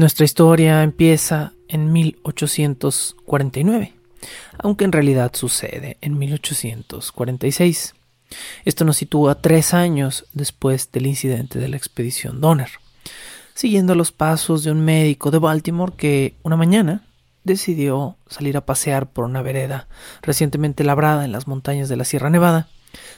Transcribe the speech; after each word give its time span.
Nuestra 0.00 0.24
historia 0.24 0.82
empieza 0.82 1.52
en 1.68 1.92
1849, 1.92 3.92
aunque 4.56 4.86
en 4.86 4.92
realidad 4.92 5.32
sucede 5.34 5.98
en 6.00 6.16
1846. 6.16 7.94
Esto 8.64 8.86
nos 8.86 8.96
sitúa 8.96 9.42
tres 9.42 9.74
años 9.74 10.24
después 10.32 10.90
del 10.90 11.06
incidente 11.06 11.58
de 11.58 11.68
la 11.68 11.76
expedición 11.76 12.40
Donner, 12.40 12.70
siguiendo 13.52 13.94
los 13.94 14.10
pasos 14.10 14.64
de 14.64 14.72
un 14.72 14.82
médico 14.82 15.30
de 15.30 15.36
Baltimore 15.36 15.92
que 15.94 16.32
una 16.44 16.56
mañana 16.56 17.04
decidió 17.44 18.16
salir 18.26 18.56
a 18.56 18.64
pasear 18.64 19.06
por 19.06 19.26
una 19.26 19.42
vereda 19.42 19.86
recientemente 20.22 20.82
labrada 20.82 21.26
en 21.26 21.32
las 21.32 21.46
montañas 21.46 21.90
de 21.90 21.96
la 21.96 22.06
Sierra 22.06 22.30
Nevada, 22.30 22.70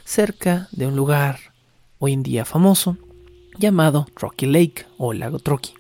cerca 0.05 0.67
de 0.73 0.89
un 0.89 0.97
lugar 0.97 1.39
hoy 2.01 2.13
en 2.13 2.25
día 2.25 2.45
famoso 2.45 2.97
llamado 3.57 4.09
Rocky 4.17 4.47
Lake 4.47 4.85
o 4.99 5.13
Lago 5.13 5.39
Trocky. 5.39 5.75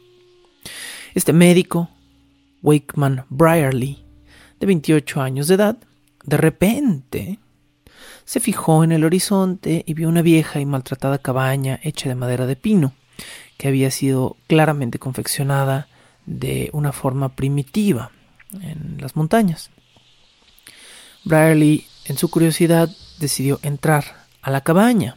Este 1.14 1.32
médico, 1.32 1.90
Wakeman 2.62 3.24
Brierly, 3.28 4.04
de 4.60 4.66
28 4.66 5.20
años 5.20 5.48
de 5.48 5.54
edad, 5.54 5.76
de 6.24 6.36
repente 6.36 7.38
se 8.24 8.40
fijó 8.40 8.84
en 8.84 8.92
el 8.92 9.04
horizonte 9.04 9.84
y 9.86 9.94
vio 9.94 10.08
una 10.08 10.22
vieja 10.22 10.60
y 10.60 10.66
maltratada 10.66 11.18
cabaña 11.18 11.80
hecha 11.82 12.08
de 12.08 12.14
madera 12.14 12.46
de 12.46 12.56
pino, 12.56 12.94
que 13.58 13.68
había 13.68 13.90
sido 13.90 14.36
claramente 14.46 14.98
confeccionada 14.98 15.88
de 16.26 16.70
una 16.72 16.92
forma 16.92 17.34
primitiva 17.34 18.10
en 18.52 18.98
las 19.00 19.16
montañas. 19.16 19.70
Brierly, 21.24 21.86
en 22.04 22.16
su 22.16 22.30
curiosidad, 22.30 22.90
decidió 23.18 23.60
entrar 23.62 24.26
a 24.40 24.50
la 24.50 24.60
cabaña, 24.62 25.16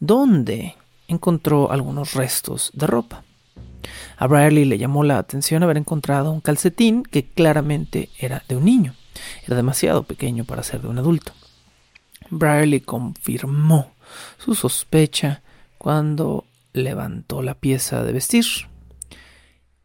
donde 0.00 0.74
encontró 1.06 1.70
algunos 1.70 2.14
restos 2.14 2.70
de 2.74 2.86
ropa. 2.86 3.24
A 4.16 4.26
Brierly 4.26 4.64
le 4.64 4.78
llamó 4.78 5.04
la 5.04 5.18
atención 5.18 5.62
haber 5.62 5.76
encontrado 5.76 6.32
un 6.32 6.40
calcetín 6.40 7.02
que 7.02 7.24
claramente 7.24 8.10
era 8.18 8.42
de 8.48 8.56
un 8.56 8.64
niño. 8.64 8.94
Era 9.46 9.56
demasiado 9.56 10.02
pequeño 10.02 10.44
para 10.44 10.62
ser 10.62 10.82
de 10.82 10.88
un 10.88 10.98
adulto. 10.98 11.32
Brierly 12.30 12.80
confirmó 12.80 13.92
su 14.38 14.54
sospecha 14.54 15.42
cuando 15.78 16.44
levantó 16.72 17.42
la 17.42 17.54
pieza 17.54 18.02
de 18.02 18.12
vestir 18.12 18.44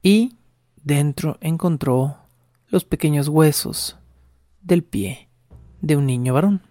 y 0.01 0.35
dentro 0.83 1.37
encontró 1.41 2.17
los 2.67 2.83
pequeños 2.83 3.27
huesos 3.27 3.97
del 4.61 4.83
pie 4.83 5.29
de 5.81 5.95
un 5.95 6.05
niño 6.05 6.33
varón. 6.33 6.61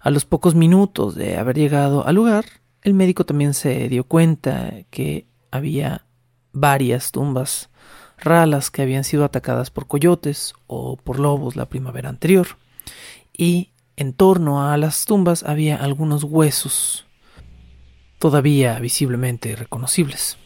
A 0.00 0.10
los 0.10 0.24
pocos 0.24 0.54
minutos 0.54 1.14
de 1.14 1.36
haber 1.36 1.56
llegado 1.56 2.06
al 2.06 2.14
lugar, 2.14 2.44
el 2.88 2.94
médico 2.94 3.24
también 3.24 3.54
se 3.54 3.88
dio 3.88 4.04
cuenta 4.04 4.72
que 4.90 5.26
había 5.50 6.06
varias 6.52 7.12
tumbas 7.12 7.68
ralas 8.18 8.70
que 8.70 8.82
habían 8.82 9.04
sido 9.04 9.24
atacadas 9.24 9.70
por 9.70 9.86
coyotes 9.86 10.54
o 10.66 10.96
por 10.96 11.20
lobos 11.20 11.54
la 11.54 11.68
primavera 11.68 12.08
anterior. 12.08 12.48
Y 13.36 13.70
en 13.96 14.12
torno 14.12 14.68
a 14.68 14.76
las 14.76 15.04
tumbas 15.04 15.42
había 15.44 15.76
algunos 15.76 16.24
huesos 16.24 17.06
todavía 18.18 18.78
visiblemente 18.80 19.54
reconocibles. 19.54 20.36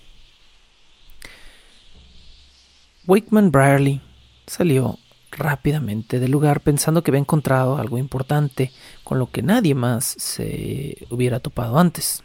Wakeman 3.07 3.51
Brierly 3.51 4.01
salió 4.47 4.99
rápidamente 5.31 6.21
del 6.21 6.31
lugar 6.31 6.61
pensando 6.61 7.03
que 7.03 7.11
había 7.11 7.21
encontrado 7.21 7.79
algo 7.79 7.99
importante 7.99 8.71
con 9.03 9.19
lo 9.19 9.31
que 9.31 9.43
nadie 9.43 9.75
más 9.75 10.05
se 10.05 11.07
hubiera 11.11 11.41
topado 11.41 11.79
antes. 11.79 12.23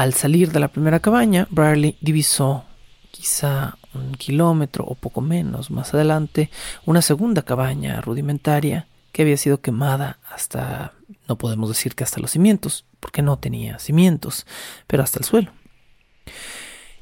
Al 0.00 0.14
salir 0.14 0.50
de 0.50 0.60
la 0.60 0.68
primera 0.68 0.98
cabaña, 1.00 1.46
Brierly 1.50 1.98
divisó, 2.00 2.64
quizá 3.10 3.76
un 3.92 4.12
kilómetro 4.12 4.82
o 4.82 4.94
poco 4.94 5.20
menos 5.20 5.70
más 5.70 5.92
adelante, 5.92 6.48
una 6.86 7.02
segunda 7.02 7.42
cabaña 7.42 8.00
rudimentaria 8.00 8.88
que 9.12 9.20
había 9.20 9.36
sido 9.36 9.60
quemada 9.60 10.18
hasta, 10.32 10.94
no 11.28 11.36
podemos 11.36 11.68
decir 11.68 11.94
que 11.94 12.02
hasta 12.02 12.18
los 12.18 12.30
cimientos, 12.30 12.86
porque 12.98 13.20
no 13.20 13.38
tenía 13.38 13.78
cimientos, 13.78 14.46
pero 14.86 15.02
hasta 15.02 15.18
el 15.18 15.26
suelo. 15.26 15.52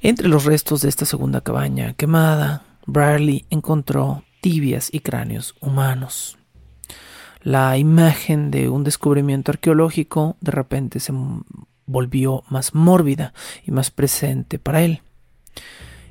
Entre 0.00 0.26
los 0.26 0.44
restos 0.44 0.82
de 0.82 0.88
esta 0.88 1.04
segunda 1.04 1.40
cabaña 1.40 1.92
quemada, 1.92 2.64
Brierly 2.84 3.46
encontró 3.48 4.24
tibias 4.40 4.92
y 4.92 4.98
cráneos 4.98 5.54
humanos. 5.60 6.36
La 7.44 7.78
imagen 7.78 8.50
de 8.50 8.68
un 8.68 8.82
descubrimiento 8.82 9.52
arqueológico 9.52 10.36
de 10.40 10.50
repente 10.50 10.98
se 10.98 11.12
volvió 11.88 12.44
más 12.48 12.74
mórbida 12.74 13.32
y 13.64 13.72
más 13.72 13.90
presente 13.90 14.60
para 14.60 14.82
él. 14.82 15.02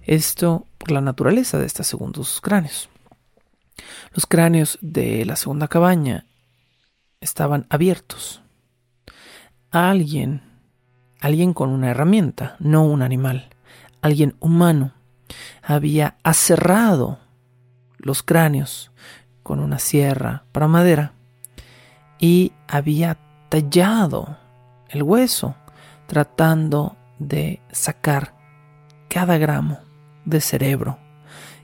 Esto 0.04 0.66
por 0.78 0.92
la 0.92 1.02
naturaleza 1.02 1.58
de 1.58 1.66
estos 1.66 1.88
segundos 1.88 2.42
cráneos. 2.42 2.90
Los 4.14 4.26
cráneos 4.26 4.78
de 4.82 5.26
la 5.26 5.36
segunda 5.36 5.68
cabaña 5.68 6.26
estaban 7.22 7.66
abiertos. 7.70 8.42
Alguien, 9.72 10.42
alguien 11.22 11.54
con 11.54 11.70
una 11.70 11.92
herramienta, 11.92 12.56
no 12.60 12.84
un 12.84 13.02
animal, 13.02 13.50
alguien 14.02 14.36
humano, 14.40 14.94
había 15.62 16.18
aserrado 16.24 17.20
los 17.98 18.24
cráneos 18.24 18.92
con 19.44 19.60
una 19.60 19.80
sierra 19.80 20.46
para 20.52 20.68
madera 20.68 21.14
y 22.20 22.54
había 22.68 23.18
tallado 23.50 24.38
el 24.90 25.04
hueso 25.04 25.56
tratando 26.08 26.98
de 27.20 27.62
sacar 27.72 28.36
cada 29.10 29.38
gramo 29.38 29.80
de 30.26 30.42
cerebro 30.42 31.00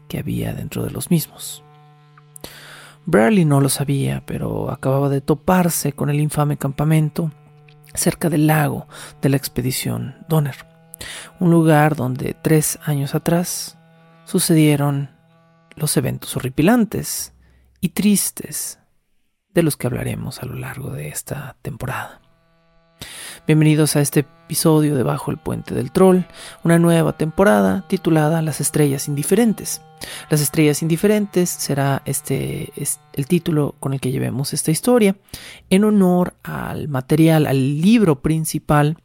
que 0.07 0.19
había 0.19 0.54
dentro 0.54 0.84
de 0.84 0.92
los 0.92 1.10
mismos. 1.10 1.63
Burley 3.06 3.45
no 3.45 3.60
lo 3.60 3.69
sabía, 3.69 4.24
pero 4.25 4.72
acababa 4.72 5.10
de 5.10 5.22
toparse 5.22 5.94
con 5.94 6.10
el 6.10 6.22
infame 6.22 6.57
campamento 6.57 7.31
cerca 7.94 8.30
del 8.30 8.48
lago 8.48 8.88
de 9.22 9.30
la 9.30 9.38
expedición 9.38 10.16
Donner, 10.30 10.66
un 11.39 11.51
lugar 11.51 11.96
donde 11.96 12.36
tres 12.42 12.80
años 12.86 13.13
atrás 13.13 13.78
sucedieron 14.25 15.10
los 15.75 15.98
eventos 15.98 16.36
horripilantes 16.38 17.34
y 17.81 17.89
tristes 17.89 18.80
de 19.54 19.63
los 19.63 19.78
que 19.78 19.88
hablaremos 19.88 20.42
a 20.42 20.46
lo 20.46 20.56
largo 20.56 20.92
de 20.92 21.10
esta 21.10 21.57
temporada. 21.62 22.22
Bienvenidos 23.45 23.98
a 23.98 24.00
este 24.00 24.22
episodio 24.22 24.95
de 24.95 25.04
Bajo 25.04 25.30
el 25.30 25.36
Puente 25.36 25.75
del 25.75 25.92
Troll, 25.92 26.22
una 26.63 26.80
nueva 26.80 27.18
temporada 27.18 27.84
titulada 27.90 28.42
Las 28.42 28.62
Estrellas 28.62 29.10
Indiferentes. 29.10 29.81
Las 30.30 30.40
Estrellas 30.40 30.81
Indiferentes 30.81 31.50
será 31.50 32.01
este, 32.06 32.72
el 33.12 33.28
título 33.28 33.75
con 33.81 33.94
el 33.94 34.00
que 34.00 34.13
llevemos 34.13 34.54
esta 34.54 34.72
historia, 34.72 35.18
en 35.69 35.84
honor 35.84 36.36
al 36.42 36.88
material, 36.88 37.45
al 37.45 37.81
libro 37.81 38.22
principal 38.22 38.98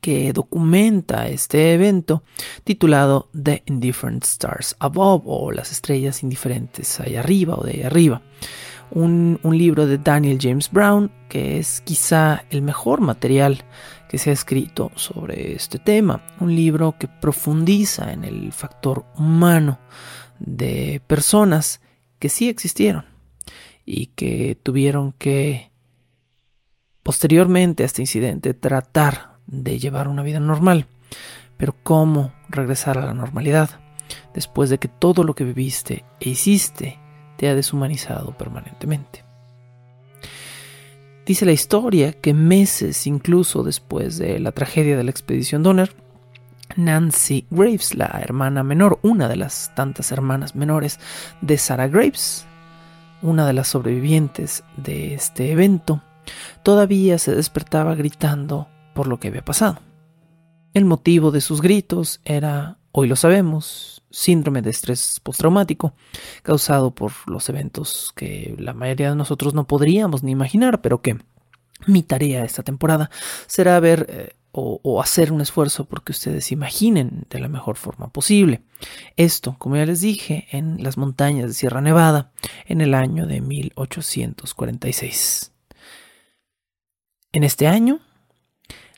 que 0.00 0.32
documenta 0.32 1.28
este 1.28 1.74
evento 1.74 2.22
titulado 2.64 3.28
The 3.34 3.62
Indifferent 3.66 4.24
Stars 4.24 4.74
Above 4.78 5.24
o 5.26 5.52
Las 5.52 5.70
Estrellas 5.70 6.22
Indiferentes 6.22 6.98
allá 6.98 7.20
arriba 7.20 7.56
o 7.56 7.64
de 7.64 7.72
ahí 7.72 7.82
arriba. 7.82 8.22
Un, 8.90 9.40
libro 9.42 9.86
de 9.86 9.98
Daniel 9.98 10.38
James 10.40 10.70
Brown 10.70 11.10
que 11.28 11.58
es 11.58 11.80
quizá 11.80 12.44
el 12.50 12.62
mejor 12.62 13.00
material 13.00 13.64
que 14.08 14.18
se 14.18 14.30
ha 14.30 14.32
escrito 14.32 14.90
sobre 14.94 15.54
este 15.54 15.78
tema. 15.78 16.22
Un 16.40 16.54
libro 16.54 16.94
que 16.98 17.08
profundiza 17.08 18.12
en 18.12 18.24
el 18.24 18.52
factor 18.52 19.04
humano 19.16 19.78
de 20.38 21.00
personas 21.06 21.80
que 22.18 22.28
sí 22.28 22.48
existieron 22.48 23.04
y 23.84 24.06
que 24.06 24.56
tuvieron 24.62 25.12
que 25.12 25.70
posteriormente 27.02 27.82
a 27.82 27.86
este 27.86 28.02
incidente 28.02 28.54
tratar 28.54 29.38
de 29.46 29.78
llevar 29.78 30.08
una 30.08 30.22
vida 30.22 30.40
normal. 30.40 30.86
Pero 31.56 31.74
¿cómo 31.82 32.32
regresar 32.48 32.98
a 32.98 33.06
la 33.06 33.14
normalidad 33.14 33.80
después 34.34 34.70
de 34.70 34.78
que 34.78 34.88
todo 34.88 35.24
lo 35.24 35.34
que 35.34 35.44
viviste 35.44 36.04
e 36.20 36.30
hiciste 36.30 36.98
te 37.36 37.48
ha 37.48 37.54
deshumanizado 37.54 38.36
permanentemente? 38.36 39.24
Dice 41.26 41.44
la 41.44 41.52
historia 41.52 42.12
que 42.12 42.34
meses 42.34 43.06
incluso 43.06 43.64
después 43.64 44.16
de 44.16 44.38
la 44.38 44.52
tragedia 44.52 44.96
de 44.96 45.02
la 45.02 45.10
expedición 45.10 45.62
Donner, 45.64 45.94
Nancy 46.76 47.46
Graves, 47.50 47.94
la 47.94 48.06
hermana 48.22 48.62
menor, 48.62 48.98
una 49.02 49.28
de 49.28 49.36
las 49.36 49.72
tantas 49.74 50.12
hermanas 50.12 50.54
menores 50.54 51.00
de 51.40 51.58
Sarah 51.58 51.88
Graves, 51.88 52.46
una 53.22 53.46
de 53.46 53.52
las 53.54 53.68
sobrevivientes 53.68 54.62
de 54.76 55.14
este 55.14 55.50
evento, 55.50 56.02
todavía 56.62 57.18
se 57.18 57.34
despertaba 57.34 57.94
gritando 57.94 58.68
por 58.94 59.06
lo 59.08 59.18
que 59.18 59.28
había 59.28 59.44
pasado. 59.44 59.80
El 60.74 60.84
motivo 60.84 61.30
de 61.30 61.40
sus 61.40 61.62
gritos 61.62 62.20
era, 62.24 62.78
hoy 62.92 63.08
lo 63.08 63.16
sabemos, 63.16 63.95
síndrome 64.16 64.62
de 64.62 64.70
estrés 64.70 65.20
postraumático, 65.22 65.92
causado 66.42 66.94
por 66.94 67.12
los 67.26 67.50
eventos 67.50 68.14
que 68.16 68.56
la 68.58 68.72
mayoría 68.72 69.10
de 69.10 69.16
nosotros 69.16 69.52
no 69.52 69.66
podríamos 69.66 70.22
ni 70.22 70.32
imaginar, 70.32 70.80
pero 70.80 71.02
que 71.02 71.18
mi 71.86 72.02
tarea 72.02 72.42
esta 72.42 72.62
temporada 72.62 73.10
será 73.46 73.78
ver 73.78 74.06
eh, 74.08 74.30
o, 74.58 75.02
hacer 75.02 75.32
un 75.32 75.42
esfuerzo 75.42 75.84
porque 75.84 76.12
ustedes 76.12 76.50
imaginen 76.50 77.26
de 77.28 77.40
la 77.40 77.48
mejor 77.48 77.76
forma 77.76 78.08
posible. 78.08 78.62
Esto, 79.16 79.56
como 79.58 79.76
ya 79.76 79.84
les 79.84 80.00
dije, 80.00 80.48
en 80.50 80.82
las 80.82 80.96
montañas 80.96 81.48
de 81.48 81.52
Sierra 81.52 81.82
Nevada 81.82 82.32
en 82.64 82.80
el 82.80 82.94
año 82.94 83.26
de 83.26 83.42
1846. 83.42 85.52
En 87.32 87.44
este 87.44 87.66
año, 87.66 88.00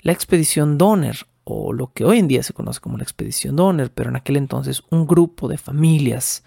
la 0.03 0.13
expedición 0.13 0.79
Donner, 0.79 1.27
o 1.51 1.73
lo 1.73 1.93
que 1.93 2.05
hoy 2.05 2.19
en 2.19 2.29
día 2.29 2.43
se 2.43 2.53
conoce 2.53 2.79
como 2.79 2.99
la 2.99 3.05
expedición 3.05 3.57
Donner, 3.57 3.91
pero 3.91 4.11
en 4.11 4.17
aquel 4.17 4.37
entonces 4.37 4.83
un 4.91 5.07
grupo 5.07 5.49
de 5.49 5.57
familias 5.57 6.45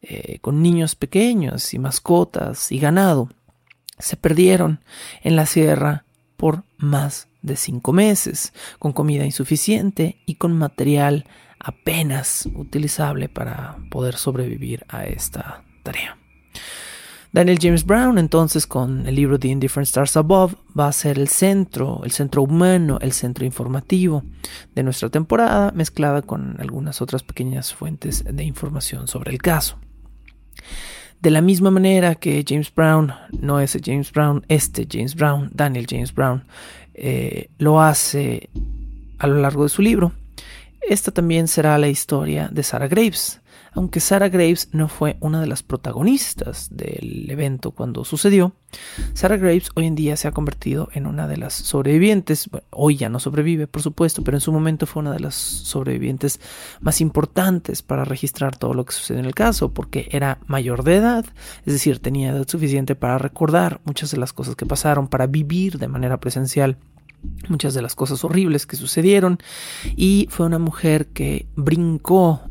eh, 0.00 0.38
con 0.40 0.62
niños 0.62 0.94
pequeños 0.94 1.74
y 1.74 1.80
mascotas 1.80 2.70
y 2.70 2.78
ganado, 2.78 3.30
se 3.98 4.16
perdieron 4.16 4.80
en 5.22 5.34
la 5.34 5.46
sierra 5.46 6.04
por 6.36 6.62
más 6.76 7.26
de 7.42 7.56
cinco 7.56 7.92
meses, 7.92 8.52
con 8.78 8.92
comida 8.92 9.24
insuficiente 9.24 10.22
y 10.24 10.36
con 10.36 10.56
material 10.56 11.26
apenas 11.58 12.48
utilizable 12.54 13.28
para 13.28 13.78
poder 13.90 14.14
sobrevivir 14.14 14.84
a 14.88 15.04
esta 15.04 15.64
tarea. 15.82 16.16
Daniel 17.34 17.58
James 17.60 17.84
Brown, 17.84 18.16
entonces, 18.18 18.64
con 18.64 19.08
el 19.08 19.16
libro 19.16 19.40
The 19.40 19.48
Indifferent 19.48 19.88
Stars 19.88 20.16
Above, 20.16 20.54
va 20.78 20.86
a 20.86 20.92
ser 20.92 21.18
el 21.18 21.26
centro, 21.26 22.02
el 22.04 22.12
centro 22.12 22.44
humano, 22.44 23.00
el 23.02 23.10
centro 23.10 23.44
informativo 23.44 24.22
de 24.76 24.84
nuestra 24.84 25.08
temporada, 25.08 25.72
mezclada 25.74 26.22
con 26.22 26.54
algunas 26.60 27.02
otras 27.02 27.24
pequeñas 27.24 27.74
fuentes 27.74 28.22
de 28.24 28.44
información 28.44 29.08
sobre 29.08 29.32
el 29.32 29.42
caso. 29.42 29.80
De 31.20 31.32
la 31.32 31.40
misma 31.40 31.72
manera 31.72 32.14
que 32.14 32.44
James 32.46 32.72
Brown, 32.72 33.12
no 33.40 33.58
ese 33.58 33.80
James 33.84 34.12
Brown, 34.12 34.44
este 34.46 34.86
James 34.88 35.16
Brown, 35.16 35.50
Daniel 35.52 35.88
James 35.90 36.14
Brown, 36.14 36.44
eh, 36.94 37.48
lo 37.58 37.82
hace 37.82 38.48
a 39.18 39.26
lo 39.26 39.40
largo 39.40 39.64
de 39.64 39.70
su 39.70 39.82
libro. 39.82 40.12
Esta 40.88 41.10
también 41.10 41.48
será 41.48 41.78
la 41.78 41.88
historia 41.88 42.48
de 42.52 42.62
Sarah 42.62 42.86
Graves, 42.86 43.40
aunque 43.74 44.00
Sarah 44.00 44.28
Graves 44.28 44.68
no 44.72 44.88
fue 44.88 45.16
una 45.20 45.40
de 45.40 45.46
las 45.46 45.62
protagonistas 45.62 46.68
del 46.70 47.28
evento 47.30 47.72
cuando 47.72 48.04
sucedió. 48.04 48.54
Sarah 49.12 49.36
Graves 49.36 49.70
hoy 49.74 49.86
en 49.86 49.94
día 49.94 50.16
se 50.16 50.28
ha 50.28 50.32
convertido 50.32 50.88
en 50.92 51.06
una 51.06 51.28
de 51.28 51.36
las 51.36 51.54
sobrevivientes, 51.54 52.48
hoy 52.70 52.96
ya 52.96 53.08
no 53.08 53.20
sobrevive 53.20 53.66
por 53.66 53.82
supuesto, 53.82 54.22
pero 54.22 54.36
en 54.36 54.40
su 54.40 54.52
momento 54.52 54.86
fue 54.86 55.00
una 55.02 55.12
de 55.12 55.20
las 55.20 55.34
sobrevivientes 55.34 56.40
más 56.80 57.00
importantes 57.00 57.82
para 57.82 58.04
registrar 58.04 58.56
todo 58.56 58.74
lo 58.74 58.84
que 58.84 58.92
sucedió 58.92 59.20
en 59.20 59.26
el 59.26 59.34
caso, 59.34 59.72
porque 59.72 60.08
era 60.10 60.38
mayor 60.46 60.84
de 60.84 60.96
edad, 60.96 61.24
es 61.64 61.72
decir, 61.72 61.98
tenía 61.98 62.30
edad 62.30 62.48
suficiente 62.48 62.94
para 62.94 63.18
recordar 63.18 63.80
muchas 63.84 64.10
de 64.10 64.18
las 64.18 64.32
cosas 64.32 64.56
que 64.56 64.66
pasaron, 64.66 65.08
para 65.08 65.26
vivir 65.26 65.78
de 65.78 65.88
manera 65.88 66.18
presencial 66.18 66.78
muchas 67.48 67.74
de 67.74 67.82
las 67.82 67.94
cosas 67.94 68.22
horribles 68.24 68.66
que 68.66 68.76
sucedieron 68.76 69.38
y 69.96 70.28
fue 70.30 70.46
una 70.46 70.58
mujer 70.58 71.06
que 71.06 71.46
brincó 71.56 72.42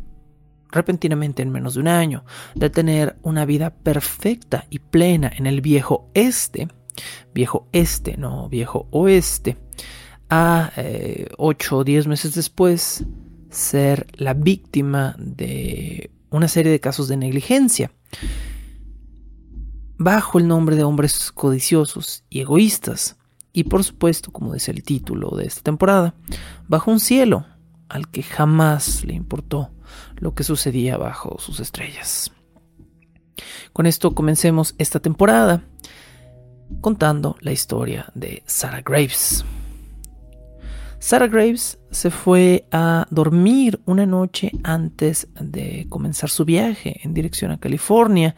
repentinamente 0.73 1.41
en 1.43 1.51
menos 1.51 1.75
de 1.75 1.81
un 1.81 1.87
año, 1.87 2.25
de 2.55 2.69
tener 2.69 3.15
una 3.21 3.45
vida 3.45 3.69
perfecta 3.69 4.65
y 4.69 4.79
plena 4.79 5.31
en 5.33 5.45
el 5.45 5.61
viejo 5.61 6.09
este, 6.13 6.67
viejo 7.33 7.67
este, 7.71 8.17
no 8.17 8.49
viejo 8.49 8.87
oeste, 8.91 9.57
a 10.29 10.71
eh, 10.75 11.27
ocho 11.37 11.77
o 11.77 11.83
diez 11.83 12.07
meses 12.07 12.33
después 12.33 13.05
ser 13.49 14.07
la 14.15 14.33
víctima 14.33 15.15
de 15.19 16.11
una 16.31 16.47
serie 16.47 16.71
de 16.71 16.79
casos 16.79 17.07
de 17.07 17.17
negligencia. 17.17 17.91
Bajo 19.97 20.39
el 20.39 20.47
nombre 20.47 20.75
de 20.75 20.83
hombres 20.83 21.31
codiciosos 21.31 22.25
y 22.29 22.41
egoístas, 22.41 23.17
y 23.53 23.65
por 23.65 23.83
supuesto, 23.83 24.31
como 24.31 24.53
dice 24.53 24.71
el 24.71 24.81
título 24.81 25.29
de 25.37 25.45
esta 25.45 25.61
temporada, 25.61 26.15
bajo 26.67 26.89
un 26.89 26.99
cielo 26.99 27.45
al 27.93 28.09
que 28.09 28.23
jamás 28.23 29.05
le 29.05 29.13
importó 29.13 29.69
lo 30.17 30.33
que 30.33 30.43
sucedía 30.43 30.97
bajo 30.97 31.37
sus 31.39 31.59
estrellas. 31.59 32.31
Con 33.71 33.85
esto 33.85 34.15
comencemos 34.15 34.73
esta 34.79 34.99
temporada 34.99 35.63
contando 36.81 37.37
la 37.41 37.51
historia 37.51 38.11
de 38.15 38.41
Sarah 38.47 38.81
Graves. 38.81 39.45
Sarah 40.97 41.27
Graves 41.27 41.77
se 41.91 42.09
fue 42.09 42.65
a 42.71 43.05
dormir 43.11 43.79
una 43.85 44.07
noche 44.07 44.51
antes 44.63 45.27
de 45.39 45.85
comenzar 45.87 46.31
su 46.31 46.45
viaje 46.45 46.99
en 47.03 47.13
dirección 47.13 47.51
a 47.51 47.59
California, 47.59 48.35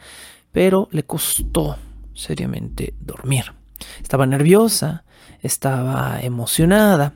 pero 0.52 0.88
le 0.90 1.04
costó 1.04 1.78
seriamente 2.12 2.92
dormir. 3.00 3.54
Estaba 4.02 4.26
nerviosa, 4.26 5.04
estaba 5.40 6.20
emocionada 6.20 7.14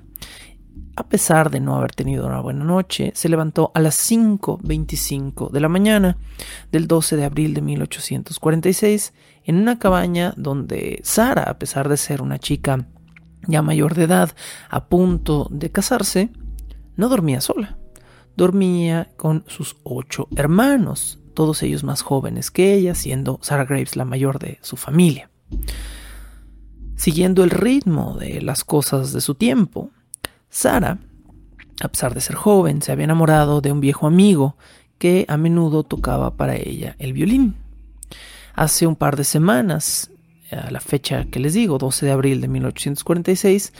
a 1.00 1.08
pesar 1.08 1.50
de 1.50 1.60
no 1.60 1.76
haber 1.76 1.92
tenido 1.92 2.26
una 2.26 2.40
buena 2.40 2.64
noche, 2.64 3.12
se 3.14 3.28
levantó 3.28 3.72
a 3.74 3.80
las 3.80 4.10
5.25 4.10 5.50
de 5.50 5.60
la 5.60 5.68
mañana 5.68 6.18
del 6.70 6.86
12 6.86 7.16
de 7.16 7.24
abril 7.24 7.54
de 7.54 7.62
1846 7.62 9.14
en 9.44 9.56
una 9.56 9.78
cabaña 9.78 10.34
donde 10.36 11.00
Sara, 11.02 11.44
a 11.44 11.58
pesar 11.58 11.88
de 11.88 11.96
ser 11.96 12.22
una 12.22 12.38
chica 12.38 12.86
ya 13.48 13.62
mayor 13.62 13.94
de 13.94 14.04
edad, 14.04 14.30
a 14.68 14.86
punto 14.86 15.48
de 15.50 15.72
casarse, 15.72 16.30
no 16.96 17.08
dormía 17.08 17.40
sola. 17.40 17.78
Dormía 18.36 19.10
con 19.16 19.44
sus 19.48 19.76
ocho 19.82 20.28
hermanos, 20.36 21.18
todos 21.34 21.62
ellos 21.62 21.82
más 21.82 22.02
jóvenes 22.02 22.50
que 22.50 22.74
ella, 22.74 22.94
siendo 22.94 23.38
Sarah 23.42 23.64
Graves 23.64 23.96
la 23.96 24.04
mayor 24.04 24.38
de 24.38 24.58
su 24.62 24.76
familia. 24.76 25.30
Siguiendo 26.96 27.42
el 27.42 27.50
ritmo 27.50 28.18
de 28.18 28.42
las 28.42 28.64
cosas 28.64 29.14
de 29.14 29.22
su 29.22 29.34
tiempo, 29.34 29.90
Sara, 30.50 30.98
a 31.80 31.88
pesar 31.88 32.12
de 32.12 32.20
ser 32.20 32.36
joven, 32.36 32.82
se 32.82 32.92
había 32.92 33.04
enamorado 33.04 33.60
de 33.60 33.72
un 33.72 33.80
viejo 33.80 34.06
amigo 34.06 34.56
que 34.98 35.24
a 35.28 35.36
menudo 35.36 35.84
tocaba 35.84 36.36
para 36.36 36.56
ella 36.56 36.96
el 36.98 37.12
violín. 37.12 37.54
Hace 38.54 38.86
un 38.86 38.96
par 38.96 39.16
de 39.16 39.24
semanas, 39.24 40.10
a 40.50 40.70
la 40.70 40.80
fecha 40.80 41.24
que 41.24 41.38
les 41.38 41.54
digo, 41.54 41.78
12 41.78 42.04
de 42.04 42.12
abril 42.12 42.40
de 42.40 42.48
1846, 42.48 43.72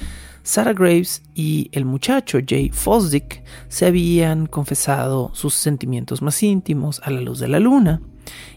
Sarah 0.43 0.73
Graves 0.73 1.23
y 1.35 1.69
el 1.73 1.85
muchacho 1.85 2.39
Jay 2.47 2.71
Fosdick 2.71 3.43
se 3.69 3.87
habían 3.87 4.47
confesado 4.47 5.31
sus 5.35 5.55
sentimientos 5.55 6.23
más 6.23 6.43
íntimos 6.43 7.01
a 7.05 7.11
la 7.11 7.21
luz 7.21 7.41
de 7.41 7.49
la 7.49 7.61
luna 7.61 8.01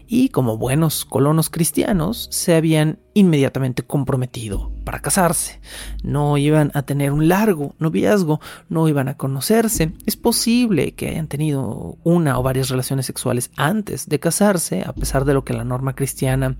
y 0.06 0.28
como 0.28 0.58
buenos 0.58 1.04
colonos 1.04 1.50
cristianos 1.50 2.28
se 2.30 2.54
habían 2.54 2.98
inmediatamente 3.14 3.82
comprometido 3.82 4.70
para 4.84 5.00
casarse. 5.00 5.60
No 6.02 6.36
iban 6.36 6.70
a 6.74 6.82
tener 6.82 7.12
un 7.12 7.28
largo 7.28 7.74
noviazgo, 7.78 8.40
no 8.68 8.88
iban 8.88 9.08
a 9.08 9.16
conocerse. 9.16 9.92
Es 10.06 10.16
posible 10.16 10.92
que 10.92 11.08
hayan 11.08 11.26
tenido 11.26 11.96
una 12.04 12.38
o 12.38 12.42
varias 12.42 12.68
relaciones 12.68 13.06
sexuales 13.06 13.50
antes 13.56 14.08
de 14.08 14.20
casarse, 14.20 14.82
a 14.86 14.92
pesar 14.92 15.24
de 15.24 15.34
lo 15.34 15.44
que 15.44 15.54
la 15.54 15.64
norma 15.64 15.94
cristiana 15.94 16.56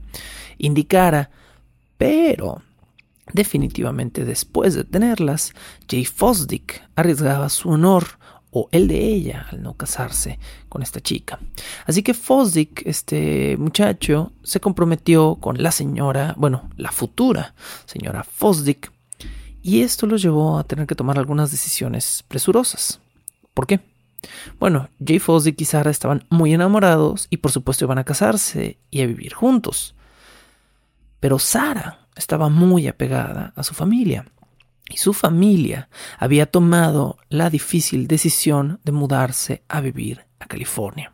indicara, 0.59 1.31
pero 1.99 2.63
definitivamente 3.33 4.25
después 4.25 4.75
de 4.75 4.85
tenerlas, 4.85 5.53
Jay 5.89 6.05
Fosdick 6.05 6.83
arriesgaba 6.95 7.49
su 7.49 7.71
honor 7.71 8.19
o 8.55 8.69
el 8.71 8.87
de 8.87 9.05
ella 9.05 9.47
al 9.51 9.63
no 9.63 9.75
casarse 9.75 10.39
con 10.69 10.81
esta 10.83 11.01
chica. 11.01 11.41
Así 11.87 12.05
que 12.05 12.15
Fosdick, 12.15 12.87
este 12.87 13.57
muchacho, 13.59 14.33
se 14.45 14.61
comprometió 14.61 15.35
con 15.37 15.61
la 15.61 15.73
señora, 15.73 16.35
bueno, 16.39 16.71
la 16.77 16.93
futura 16.93 17.55
señora 17.85 18.23
Fosdick, 18.23 18.93
y 19.61 19.81
esto 19.81 20.07
los 20.07 20.23
llevó 20.23 20.57
a 20.57 20.65
tener 20.65 20.87
que 20.87 20.95
tomar 20.95 21.19
algunas 21.19 21.51
decisiones 21.51 22.25
presurosas. 22.29 23.01
¿Por 23.55 23.67
qué? 23.67 23.81
Bueno, 24.61 24.89
Jay 25.05 25.19
Fosdick 25.19 25.61
y 25.61 25.65
Sarah 25.65 25.91
estaban 25.91 26.25
muy 26.31 26.55
enamorados 26.55 27.27
y 27.31 27.39
por 27.39 27.51
supuesto 27.51 27.85
iban 27.85 27.99
a 27.99 28.05
casarse 28.05 28.79
y 28.91 29.01
a 29.01 29.07
vivir 29.07 29.35
juntos. 29.35 29.97
Pero 31.19 31.41
Sarah 31.41 32.07
estaba 32.15 32.49
muy 32.49 32.87
apegada 32.87 33.53
a 33.57 33.65
su 33.65 33.75
familia 33.75 34.27
y 34.91 34.99
su 34.99 35.13
familia 35.13 35.89
había 36.19 36.47
tomado 36.47 37.19
la 37.29 37.51
difícil 37.51 38.07
decisión 38.07 38.81
de 38.85 38.93
mudarse 38.93 39.63
a 39.69 39.81
vivir 39.81 40.25
a 40.39 40.47
California. 40.47 41.13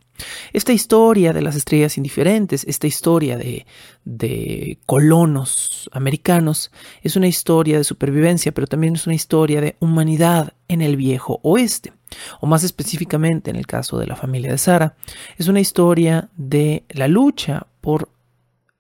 Esta 0.53 0.73
historia 0.73 1.33
de 1.33 1.43
las 1.43 1.57
estrellas 1.57 1.97
indiferentes, 1.97 2.65
esta 2.65 2.87
historia 2.87 3.39
de, 3.39 4.79
colonos 4.87 5.89
americanos, 5.93 6.71
es 7.03 7.17
una 7.17 7.29
historia 7.29 7.79
de 7.79 7.85
supervivencia, 7.85 8.53
pero 8.53 8.67
también 8.67 8.95
es 8.95 9.07
una 9.07 9.15
historia 9.15 9.61
de 9.61 9.77
humanidad 9.81 10.55
en 10.69 10.83
el 10.83 10.97
viejo 10.97 11.41
oeste. 11.43 11.93
O 12.41 12.47
más 12.47 12.65
específicamente 12.65 13.51
en 13.51 13.57
el 13.57 13.67
caso 13.67 13.99
de 13.99 14.07
la 14.07 14.17
familia 14.17 14.51
de 14.51 14.59
Sara, 14.59 14.97
es 15.39 15.49
una 15.49 15.61
historia 15.61 16.29
de 16.37 16.85
la 16.91 17.09
lucha 17.09 17.67
por 17.81 18.09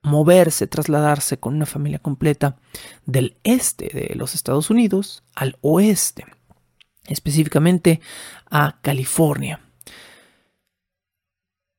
moverse, 0.03 0.67
trasladarse 0.67 1.39
con 1.39 1.55
una 1.55 1.67
familia 1.67 1.99
completa 1.99 2.57
del 3.07 3.37
este 3.45 3.91
de 3.93 4.15
los 4.15 4.35
Estados 4.35 4.71
Unidos 4.71 5.23
al 5.35 5.57
oeste, 5.61 6.25
específicamente 7.07 8.01
a 8.51 8.79
California. 8.83 9.61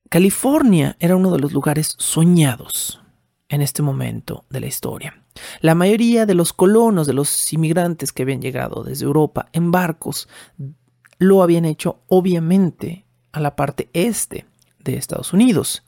California 0.10 0.98
era 1.00 1.16
uno 1.16 1.32
de 1.32 1.40
los 1.40 1.54
lugares 1.54 1.96
soñados 1.98 3.02
en 3.48 3.62
este 3.62 3.82
momento 3.82 4.46
de 4.50 4.60
la 4.60 4.68
historia. 4.68 5.24
La 5.62 5.76
mayoría 5.76 6.26
de 6.26 6.36
los 6.36 6.52
colonos, 6.52 7.08
de 7.08 7.14
los 7.14 7.54
inmigrantes 7.54 8.12
que 8.12 8.24
habían 8.24 8.42
llegado 8.42 8.84
desde 8.84 9.06
Europa 9.06 9.48
en 9.54 9.72
barcos, 9.72 10.28
lo 11.18 11.44
habían 11.44 11.66
hecho 11.66 12.02
obviamente 12.08 13.06
a 13.32 13.40
la 13.40 13.56
parte 13.56 13.90
este 13.94 14.46
de 14.80 14.96
Estados 14.96 15.32
Unidos. 15.34 15.84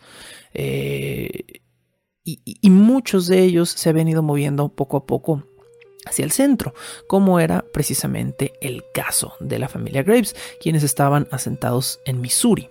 Eh, 0.54 1.63
y, 2.24 2.70
muchos 2.70 3.28
de 3.28 3.44
ellos 3.44 3.70
se 3.70 3.90
habían 3.90 4.08
ido 4.08 4.24
moviendo 4.24 4.70
poco 4.70 4.98
a 4.98 5.06
poco 5.06 5.44
hacia 6.06 6.26
el 6.26 6.32
centro, 6.32 6.74
como 7.08 7.40
era 7.40 7.66
precisamente 7.74 8.54
el 8.62 8.84
caso 8.94 9.34
de 9.40 9.60
la 9.60 9.70
familia 9.70 10.04
Graves, 10.04 10.36
quienes 10.62 10.84
estaban 10.84 11.28
asentados 11.32 12.00
en 12.06 12.22
Missouri. 12.22 12.70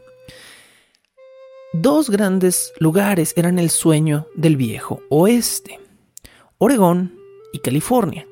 Dos 1.74 2.10
grandes 2.10 2.72
lugares 2.78 3.32
eran 3.36 3.58
el 3.58 3.70
sueño 3.70 4.26
del 4.34 4.56
viejo 4.56 5.00
oeste, 5.08 5.80
Oregón 6.58 7.18
y 7.52 7.60
California. 7.60 8.26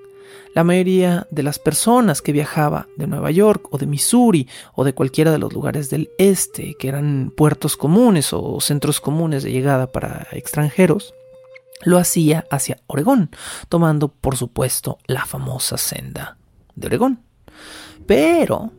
La 0.55 0.65
mayoría 0.65 1.29
de 1.31 1.45
las 1.45 1.61
personas 1.61 2.23
que 2.23 2.33
viajaba 2.33 2.89
de 2.97 3.07
Nueva 3.07 3.31
York 3.31 3.69
o 3.71 3.79
de 3.79 3.87
Missouri 3.87 4.49
o 4.75 4.83
de 4.85 4.95
cualquiera 4.95 5.31
de 5.31 5.39
los 5.39 5.53
lugares 5.53 5.91
del 5.91 6.11
este, 6.19 6.75
que 6.75 6.89
eran 6.89 7.33
puertos 7.37 7.77
comunes 7.77 8.33
o 8.33 8.61
centros 8.61 9.01
comunes 9.01 9.45
de 9.45 9.53
llegada 9.53 9.93
para 9.93 10.27
extranjeros, 10.33 11.15
lo 11.83 11.99
hacía 11.99 12.47
hacia 12.51 12.79
Oregón, 12.89 13.31
tomando 13.69 14.09
por 14.09 14.37
supuesto 14.37 14.99
la 15.07 15.25
famosa 15.25 15.79
senda 15.79 16.37
de 16.75 16.89
Oregón. 16.89 17.21
Pero 18.07 18.73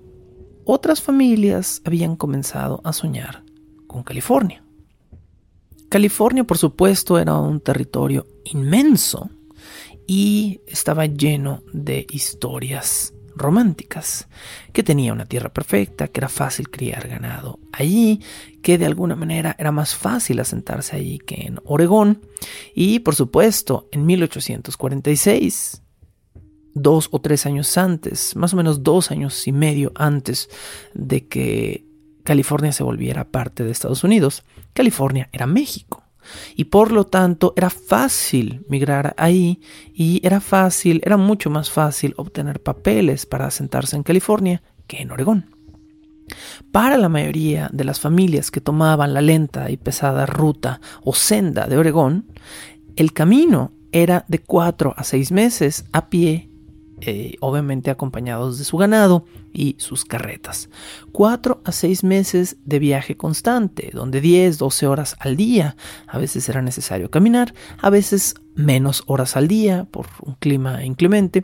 otras 0.65 1.01
familias 1.01 1.81
habían 1.85 2.17
comenzado 2.17 2.81
a 2.83 2.91
soñar 2.91 3.43
con 3.87 4.03
California. 4.03 4.63
California, 5.89 6.43
por 6.43 6.57
supuesto, 6.57 7.17
era 7.17 7.35
un 7.35 7.59
territorio 7.59 8.27
inmenso 8.45 9.29
y 10.07 10.61
estaba 10.67 11.05
lleno 11.05 11.63
de 11.73 12.05
historias 12.09 13.13
románticas, 13.35 14.27
que 14.73 14.83
tenía 14.83 15.13
una 15.13 15.25
tierra 15.25 15.49
perfecta, 15.49 16.07
que 16.07 16.19
era 16.19 16.29
fácil 16.29 16.69
criar 16.69 17.07
ganado 17.07 17.59
allí, 17.71 18.21
que 18.61 18.77
de 18.77 18.85
alguna 18.85 19.15
manera 19.15 19.55
era 19.57 19.71
más 19.71 19.95
fácil 19.95 20.39
asentarse 20.39 20.95
allí 20.95 21.19
que 21.19 21.47
en 21.47 21.59
Oregón, 21.65 22.21
y 22.75 22.99
por 22.99 23.15
supuesto, 23.15 23.87
en 23.91 24.05
1846, 24.05 25.81
dos 26.73 27.09
o 27.11 27.19
tres 27.19 27.45
años 27.45 27.77
antes, 27.77 28.35
más 28.35 28.53
o 28.53 28.57
menos 28.57 28.83
dos 28.83 29.11
años 29.11 29.47
y 29.47 29.51
medio 29.51 29.91
antes 29.95 30.49
de 30.93 31.27
que 31.27 31.85
California 32.23 32.71
se 32.71 32.83
volviera 32.83 33.29
parte 33.29 33.63
de 33.63 33.71
Estados 33.71 34.03
Unidos, 34.03 34.43
California 34.73 35.29
era 35.31 35.47
México 35.47 36.00
y 36.55 36.65
por 36.65 36.91
lo 36.91 37.05
tanto 37.05 37.53
era 37.55 37.69
fácil 37.69 38.65
migrar 38.69 39.13
ahí 39.17 39.59
y 39.93 40.25
era 40.25 40.39
fácil, 40.39 41.01
era 41.03 41.17
mucho 41.17 41.49
más 41.49 41.69
fácil 41.69 42.13
obtener 42.17 42.61
papeles 42.61 43.25
para 43.25 43.47
asentarse 43.47 43.95
en 43.95 44.03
California 44.03 44.61
que 44.87 45.01
en 45.01 45.11
Oregón. 45.11 45.55
Para 46.71 46.97
la 46.97 47.09
mayoría 47.09 47.69
de 47.73 47.83
las 47.83 47.99
familias 47.99 48.51
que 48.51 48.61
tomaban 48.61 49.13
la 49.13 49.21
lenta 49.21 49.69
y 49.69 49.77
pesada 49.77 50.25
ruta 50.25 50.79
o 51.03 51.13
senda 51.13 51.67
de 51.67 51.77
Oregón, 51.77 52.27
el 52.95 53.13
camino 53.13 53.73
era 53.91 54.25
de 54.27 54.39
cuatro 54.39 54.93
a 54.95 55.03
seis 55.03 55.31
meses 55.31 55.85
a 55.91 56.09
pie 56.09 56.50
eh, 57.01 57.35
obviamente 57.39 57.89
acompañados 57.89 58.59
de 58.59 58.63
su 58.63 58.77
ganado 58.77 59.25
y 59.53 59.75
sus 59.79 60.05
carretas. 60.05 60.69
Cuatro 61.11 61.61
a 61.65 61.71
seis 61.71 62.03
meses 62.03 62.57
de 62.65 62.79
viaje 62.79 63.17
constante, 63.17 63.89
donde 63.93 64.21
10, 64.21 64.57
12 64.57 64.87
horas 64.87 65.15
al 65.19 65.35
día. 65.35 65.75
A 66.07 66.17
veces 66.19 66.47
era 66.47 66.61
necesario 66.61 67.09
caminar, 67.09 67.53
a 67.81 67.89
veces 67.89 68.35
menos 68.55 69.03
horas 69.07 69.35
al 69.35 69.47
día 69.47 69.87
por 69.89 70.07
un 70.21 70.35
clima 70.35 70.83
inclemente. 70.85 71.43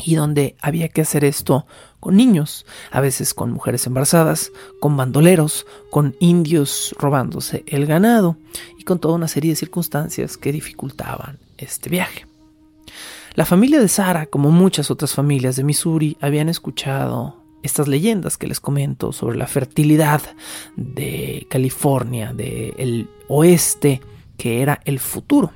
Y 0.00 0.14
donde 0.14 0.56
había 0.60 0.88
que 0.88 1.00
hacer 1.00 1.24
esto 1.24 1.66
con 1.98 2.16
niños, 2.16 2.66
a 2.92 3.00
veces 3.00 3.34
con 3.34 3.50
mujeres 3.50 3.84
embarazadas, 3.84 4.52
con 4.78 4.96
bandoleros, 4.96 5.66
con 5.90 6.14
indios 6.20 6.94
robándose 7.00 7.64
el 7.66 7.84
ganado 7.86 8.36
y 8.78 8.84
con 8.84 9.00
toda 9.00 9.16
una 9.16 9.26
serie 9.26 9.50
de 9.50 9.56
circunstancias 9.56 10.36
que 10.36 10.52
dificultaban 10.52 11.40
este 11.56 11.90
viaje. 11.90 12.27
La 13.38 13.44
familia 13.44 13.78
de 13.78 13.86
Sara, 13.86 14.26
como 14.26 14.50
muchas 14.50 14.90
otras 14.90 15.14
familias 15.14 15.54
de 15.54 15.62
Missouri, 15.62 16.16
habían 16.20 16.48
escuchado 16.48 17.40
estas 17.62 17.86
leyendas 17.86 18.36
que 18.36 18.48
les 18.48 18.58
comento 18.58 19.12
sobre 19.12 19.38
la 19.38 19.46
fertilidad 19.46 20.20
de 20.74 21.46
California, 21.48 22.32
del 22.32 23.08
oeste, 23.28 24.00
que 24.36 24.60
era 24.60 24.80
el 24.84 24.98
futuro. 24.98 25.52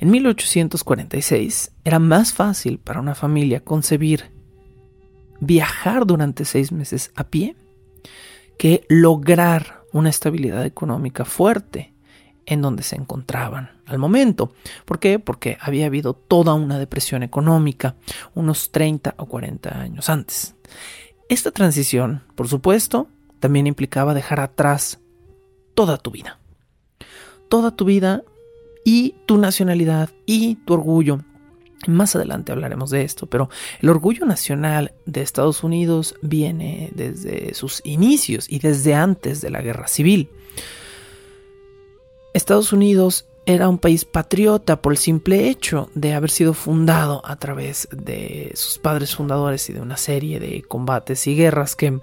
En 0.00 0.10
1846 0.10 1.70
era 1.84 2.00
más 2.00 2.32
fácil 2.32 2.80
para 2.80 2.98
una 2.98 3.14
familia 3.14 3.60
concebir 3.60 4.24
viajar 5.38 6.06
durante 6.06 6.44
seis 6.44 6.72
meses 6.72 7.12
a 7.14 7.22
pie 7.22 7.54
que 8.58 8.84
lograr 8.88 9.84
una 9.92 10.10
estabilidad 10.10 10.66
económica 10.66 11.24
fuerte 11.24 11.94
en 12.48 12.62
donde 12.62 12.82
se 12.82 12.96
encontraban 12.96 13.70
al 13.86 13.98
momento. 13.98 14.52
¿Por 14.86 14.98
qué? 14.98 15.18
Porque 15.18 15.58
había 15.60 15.86
habido 15.86 16.14
toda 16.14 16.54
una 16.54 16.78
depresión 16.78 17.22
económica 17.22 17.94
unos 18.34 18.72
30 18.72 19.14
o 19.18 19.26
40 19.26 19.78
años 19.78 20.08
antes. 20.08 20.54
Esta 21.28 21.50
transición, 21.50 22.22
por 22.34 22.48
supuesto, 22.48 23.08
también 23.38 23.66
implicaba 23.66 24.14
dejar 24.14 24.40
atrás 24.40 24.98
toda 25.74 25.98
tu 25.98 26.10
vida. 26.10 26.38
Toda 27.50 27.76
tu 27.76 27.84
vida 27.84 28.22
y 28.82 29.14
tu 29.26 29.36
nacionalidad 29.36 30.08
y 30.24 30.56
tu 30.56 30.72
orgullo. 30.72 31.20
Más 31.86 32.16
adelante 32.16 32.50
hablaremos 32.50 32.90
de 32.90 33.02
esto, 33.02 33.26
pero 33.26 33.50
el 33.80 33.90
orgullo 33.90 34.24
nacional 34.24 34.94
de 35.04 35.20
Estados 35.20 35.62
Unidos 35.62 36.14
viene 36.22 36.90
desde 36.94 37.52
sus 37.54 37.82
inicios 37.84 38.50
y 38.50 38.58
desde 38.58 38.94
antes 38.94 39.42
de 39.42 39.50
la 39.50 39.60
guerra 39.60 39.86
civil. 39.86 40.30
Estados 42.38 42.72
Unidos 42.72 43.26
era 43.46 43.68
un 43.68 43.78
país 43.78 44.04
patriota 44.04 44.80
por 44.80 44.92
el 44.92 44.98
simple 44.98 45.48
hecho 45.48 45.90
de 45.94 46.14
haber 46.14 46.30
sido 46.30 46.54
fundado 46.54 47.20
a 47.24 47.36
través 47.36 47.88
de 47.90 48.52
sus 48.54 48.78
padres 48.78 49.16
fundadores 49.16 49.68
y 49.68 49.72
de 49.72 49.80
una 49.80 49.96
serie 49.96 50.38
de 50.38 50.62
combates 50.62 51.26
y 51.26 51.34
guerras 51.34 51.74
que 51.74 51.98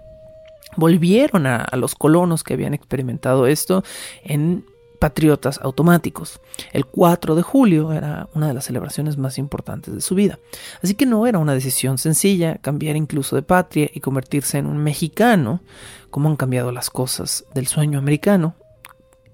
volvieron 0.76 1.48
a, 1.48 1.70
los 1.78 1.96
colonos 1.96 2.44
que 2.44 2.54
habían 2.54 2.74
experimentado 2.74 3.48
esto 3.48 3.84
en 4.24 4.66
patriotas 5.00 5.60
automáticos. 5.62 6.42
El 6.74 6.86
4 6.86 7.36
de 7.36 7.42
julio 7.42 7.94
era 7.94 8.28
una 8.34 8.48
de 8.48 8.56
las 8.56 8.66
celebraciones 8.66 9.18
más 9.18 9.38
importantes 9.38 9.94
de 9.94 10.02
su 10.02 10.16
vida. 10.16 10.40
Así 10.82 10.96
que 10.96 11.06
no 11.06 11.28
era 11.28 11.40
una 11.40 11.54
decisión 11.54 11.98
sencilla 11.98 12.58
cambiar 12.58 12.98
incluso 12.98 13.38
de 13.38 13.42
patria 13.42 13.90
y 13.94 14.02
convertirse 14.02 14.58
en 14.58 14.66
un 14.66 14.80
mexicano, 14.80 15.62
como 16.10 16.28
han 16.28 16.36
cambiado 16.36 16.74
las 16.74 16.90
cosas 16.90 17.46
del 17.54 17.68
sueño 17.68 18.00
americano 18.00 18.56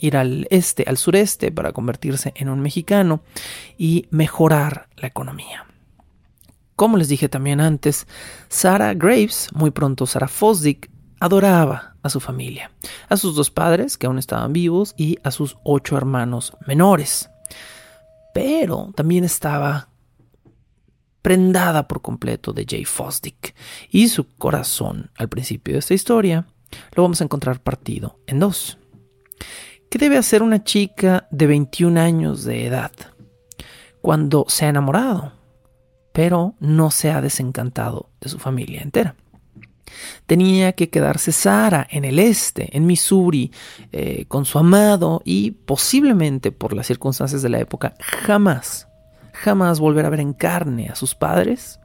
ir 0.02 0.18
al 0.18 0.48
este, 0.50 0.84
al 0.88 0.98
sureste, 0.98 1.52
para 1.52 1.72
convertirse 1.72 2.34
en 2.36 2.50
un 2.50 2.60
mexicano 2.60 3.22
y 3.78 4.08
mejorar 4.10 4.90
la 4.98 5.08
economía. 5.08 5.66
Como 6.76 6.98
les 6.98 7.10
dije 7.10 7.30
también 7.30 7.62
antes, 7.62 8.08
Sarah 8.50 8.94
Graves, 8.96 9.50
muy 9.54 9.72
pronto 9.72 10.06
Sarah 10.06 10.28
Fosdick, 10.28 10.90
adoraba 11.20 11.96
a 12.02 12.10
su 12.10 12.20
familia, 12.20 12.72
a 13.08 13.18
sus 13.18 13.36
dos 13.36 13.52
padres 13.52 13.98
que 13.98 14.08
aún 14.08 14.18
estaban 14.18 14.52
vivos 14.52 14.96
y 14.98 15.20
a 15.24 15.30
sus 15.30 15.58
ocho 15.64 15.96
hermanos 15.96 16.54
menores. 16.66 17.30
Pero 18.34 18.92
también 18.96 19.24
estaba 19.24 19.90
prendada 21.22 21.88
por 21.88 22.02
completo 22.02 22.52
de 22.54 22.66
Jay 22.68 22.86
Fosdick 22.86 23.54
y 23.92 24.08
su 24.08 24.28
corazón 24.28 25.12
al 25.16 25.30
principio 25.30 25.74
de 25.74 25.80
esta 25.80 25.94
historia 25.94 26.48
lo 26.96 27.04
vamos 27.04 27.22
a 27.22 27.26
encontrar 27.26 27.62
partido 27.62 28.18
en 28.28 28.40
dos. 28.40 28.78
¿Qué 29.92 29.98
debe 29.98 30.18
hacer 30.18 30.42
una 30.42 30.64
chica 30.64 31.28
de 31.32 31.48
21 31.48 32.00
años 32.00 32.46
de 32.46 32.66
edad 32.66 32.94
cuando 34.02 34.46
se 34.48 34.64
ha 34.64 34.70
enamorado, 34.70 35.34
pero 36.14 36.56
no 36.62 36.92
se 36.92 37.12
ha 37.12 37.20
desencantado 37.20 38.10
de 38.22 38.30
su 38.30 38.40
familia 38.40 38.84
entera. 38.84 39.16
Tenía 40.28 40.72
que 40.72 40.90
quedarse 40.90 41.34
Sara 41.34 41.86
en 41.90 42.06
el 42.06 42.20
este, 42.20 42.70
en 42.78 42.86
Missouri, 42.86 43.52
eh, 43.92 44.24
con 44.30 44.46
su 44.46 44.60
amado 44.60 45.22
y 45.26 45.52
posiblemente 45.52 46.54
por 46.54 46.72
las 46.72 46.88
circunstancias 46.88 47.42
de 47.42 47.50
la 47.50 47.60
época 47.60 47.94
jamás, 48.00 48.88
jamás 49.34 49.82
volver 49.82 50.06
a 50.06 50.10
ver 50.10 50.22
en 50.22 50.32
carne 50.32 50.88
a 50.88 50.96
sus 50.96 51.16
padres. 51.16 51.82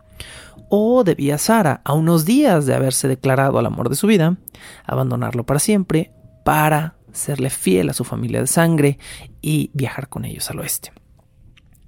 O 0.68 1.02
debía 1.02 1.38
Sara, 1.38 1.80
a 1.82 1.92
unos 1.92 2.25
días 2.25 2.66
de 2.66 2.75
haberse 2.76 3.08
declarado 3.08 3.58
al 3.58 3.66
amor 3.66 3.88
de 3.88 3.96
su 3.96 4.06
vida, 4.06 4.36
abandonarlo 4.84 5.44
para 5.44 5.58
siempre 5.58 6.12
para 6.44 6.95
serle 7.16 7.50
fiel 7.50 7.90
a 7.90 7.92
su 7.92 8.04
familia 8.04 8.40
de 8.40 8.46
sangre 8.46 8.99
y 9.42 9.70
viajar 9.75 10.08
con 10.08 10.25
ellos 10.25 10.50
al 10.50 10.61
oeste. 10.61 10.92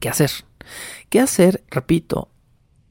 ¿Qué 0.00 0.08
hacer? 0.08 0.30
¿Qué 1.08 1.20
hacer, 1.20 1.64
repito, 1.70 2.30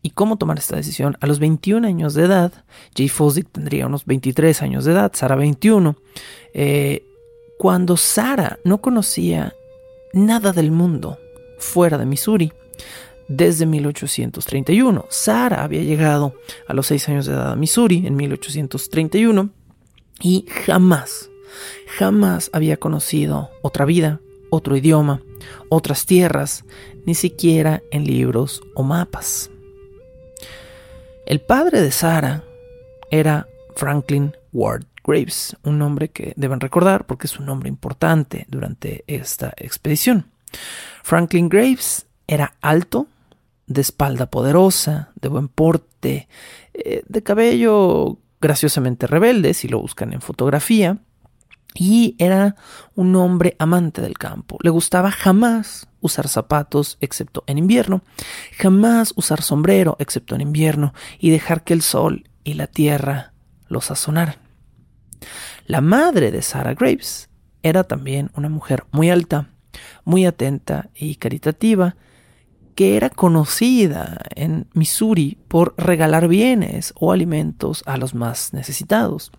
y 0.02 0.12
cómo 0.12 0.38
tomar 0.38 0.58
esta 0.58 0.76
decisión. 0.76 1.18
A 1.20 1.28
los 1.28 1.40
21 1.40 1.86
años 1.88 2.14
de 2.14 2.24
edad, 2.24 2.66
Jay 2.96 3.10
Fosdick 3.10 3.52
tendría 3.52 3.88
unos 3.88 4.06
23 4.06 4.62
años 4.62 4.86
de 4.86 4.94
edad, 4.94 5.12
Sara 5.14 5.36
21. 5.36 5.98
Eh, 6.54 7.04
cuando 7.58 7.98
Sara 7.98 8.60
no 8.64 8.80
conocía 8.80 9.54
nada 10.14 10.54
del 10.54 10.72
mundo 10.72 11.18
fuera 11.60 11.98
de 11.98 12.06
Missouri, 12.06 12.54
desde 13.28 13.66
1831. 13.66 15.06
Sara 15.10 15.64
había 15.64 15.84
llegado 15.84 16.36
a 16.68 16.74
los 16.74 16.88
6 16.88 17.10
años 17.10 17.26
de 17.26 17.34
edad 17.34 17.52
a 17.52 17.56
Missouri 17.56 18.08
en 18.08 18.16
1831 18.16 19.50
y 20.22 20.46
jamás, 20.66 21.30
jamás 21.88 22.50
había 22.54 22.78
conocido 22.78 23.50
otra 23.62 23.86
vida, 23.86 24.20
otro 24.50 24.76
idioma, 24.76 25.22
otras 25.70 26.06
tierras, 26.06 26.66
ni 27.06 27.16
siquiera 27.16 27.82
en 27.92 28.06
libros 28.06 28.62
o 28.76 28.84
mapas. 28.84 29.50
El 31.26 31.42
padre 31.42 31.82
de 31.82 31.92
Sara 31.92 32.44
era 33.12 33.48
Franklin 33.76 34.36
Ward 34.54 34.86
Graves, 35.04 35.56
un 35.64 35.78
nombre 35.78 36.10
que 36.10 36.34
deben 36.36 36.60
recordar 36.60 37.06
porque 37.06 37.28
es 37.28 37.40
un 37.40 37.46
nombre 37.46 37.70
importante 37.70 38.46
durante 38.50 39.04
esta 39.08 39.54
expedición. 39.58 40.26
Franklin 41.04 41.50
Graves 41.50 42.06
era 42.28 42.56
alto, 42.62 43.08
de 43.68 43.82
espalda 43.82 44.28
poderosa, 44.28 45.12
de 45.22 45.28
buen 45.28 45.50
porte, 45.50 46.28
eh, 46.74 47.04
de 47.08 47.24
cabello 47.24 48.18
graciosamente 48.40 49.08
rebelde, 49.08 49.54
si 49.54 49.68
lo 49.68 49.80
buscan 49.80 50.14
en 50.14 50.22
fotografía, 50.22 50.98
y 51.80 52.16
era 52.18 52.56
un 52.96 53.16
hombre 53.16 53.56
amante 53.60 54.02
del 54.02 54.18
campo. 54.18 54.58
Le 54.62 54.70
gustaba 54.70 55.12
jamás 55.12 55.88
usar 56.02 56.28
zapatos 56.28 56.98
excepto 57.02 57.44
en 57.48 57.58
invierno, 57.58 58.02
jamás 58.58 59.14
usar 59.16 59.42
sombrero 59.42 59.96
excepto 60.00 60.36
en 60.36 60.42
invierno 60.42 60.94
y 61.20 61.30
dejar 61.30 61.64
que 61.64 61.74
el 61.74 61.82
sol 61.82 62.30
y 62.44 62.56
la 62.56 62.68
tierra 62.68 63.34
lo 63.68 63.82
sazonaran. 63.82 64.36
La 65.66 65.82
madre 65.82 66.32
de 66.32 66.42
Sarah 66.42 66.74
Graves 66.74 67.30
era 67.62 67.84
también 67.84 68.32
una 68.36 68.50
mujer 68.50 68.86
muy 68.92 69.10
alta, 69.10 69.50
muy 70.04 70.26
atenta 70.26 70.90
y 70.96 71.16
caritativa, 71.16 71.96
que 72.76 72.96
era 72.96 73.10
conocida 73.10 74.20
en 74.36 74.68
Missouri 74.74 75.38
por 75.48 75.74
regalar 75.78 76.28
bienes 76.28 76.94
o 76.96 77.12
alimentos 77.12 77.84
a 77.86 77.98
los 77.98 78.14
más 78.14 78.54
necesitados 78.54 79.32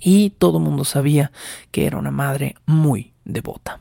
y 0.00 0.30
todo 0.30 0.58
el 0.58 0.64
mundo 0.64 0.84
sabía 0.84 1.32
que 1.70 1.86
era 1.86 1.98
una 1.98 2.10
madre 2.10 2.56
muy 2.66 3.12
devota. 3.24 3.80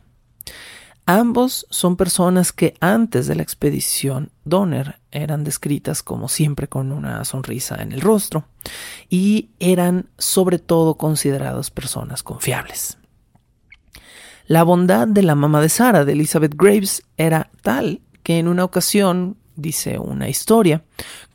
Ambos 1.10 1.66
son 1.70 1.96
personas 1.96 2.52
que 2.52 2.74
antes 2.82 3.28
de 3.28 3.36
la 3.36 3.42
expedición 3.42 4.30
Donner 4.44 5.00
eran 5.10 5.46
descritas 5.46 6.04
como 6.04 6.28
siempre 6.28 6.68
con 6.68 6.92
una 6.92 7.24
sonrisa 7.24 7.82
en 7.82 7.94
el 7.94 8.02
rostro 8.02 8.44
y 9.10 9.52
eran 9.60 10.10
sobre 10.18 10.60
todo 10.60 10.96
consideradas 10.96 11.72
personas 11.72 12.24
confiables. 12.24 12.98
La 14.48 14.64
bondad 14.64 15.08
de 15.08 15.24
la 15.24 15.36
mamá 15.36 15.62
de 15.62 15.70
Sara, 15.70 16.04
de 16.04 16.12
Elizabeth 16.12 16.56
Graves, 16.56 17.04
era 17.16 17.52
tal 17.62 18.02
que 18.24 18.40
en 18.40 18.50
una 18.50 18.66
ocasión, 18.66 19.38
dice 19.56 20.00
una 20.00 20.28
historia, 20.28 20.84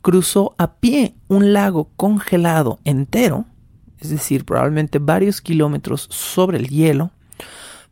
cruzó 0.03 0.53
a 0.59 0.75
pie 0.75 1.15
un 1.27 1.51
lago 1.51 1.89
congelado 1.95 2.79
entero 2.83 3.45
es 4.03 4.09
decir, 4.09 4.45
probablemente 4.45 4.99
varios 4.99 5.41
kilómetros 5.41 6.07
sobre 6.11 6.57
el 6.57 6.67
hielo, 6.67 7.11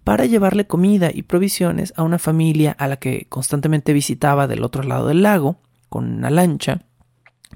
para 0.04 0.26
llevarle 0.26 0.68
comida 0.68 1.10
y 1.14 1.24
provisiones 1.24 1.94
a 1.96 2.04
una 2.04 2.20
familia 2.20 2.76
a 2.78 2.88
la 2.88 2.98
que 2.98 3.28
constantemente 3.30 3.94
visitaba 3.94 4.48
del 4.48 4.64
otro 4.64 4.84
lado 4.84 5.08
del 5.08 5.22
lago 5.22 5.58
con 5.90 6.12
una 6.12 6.30
lancha, 6.30 6.82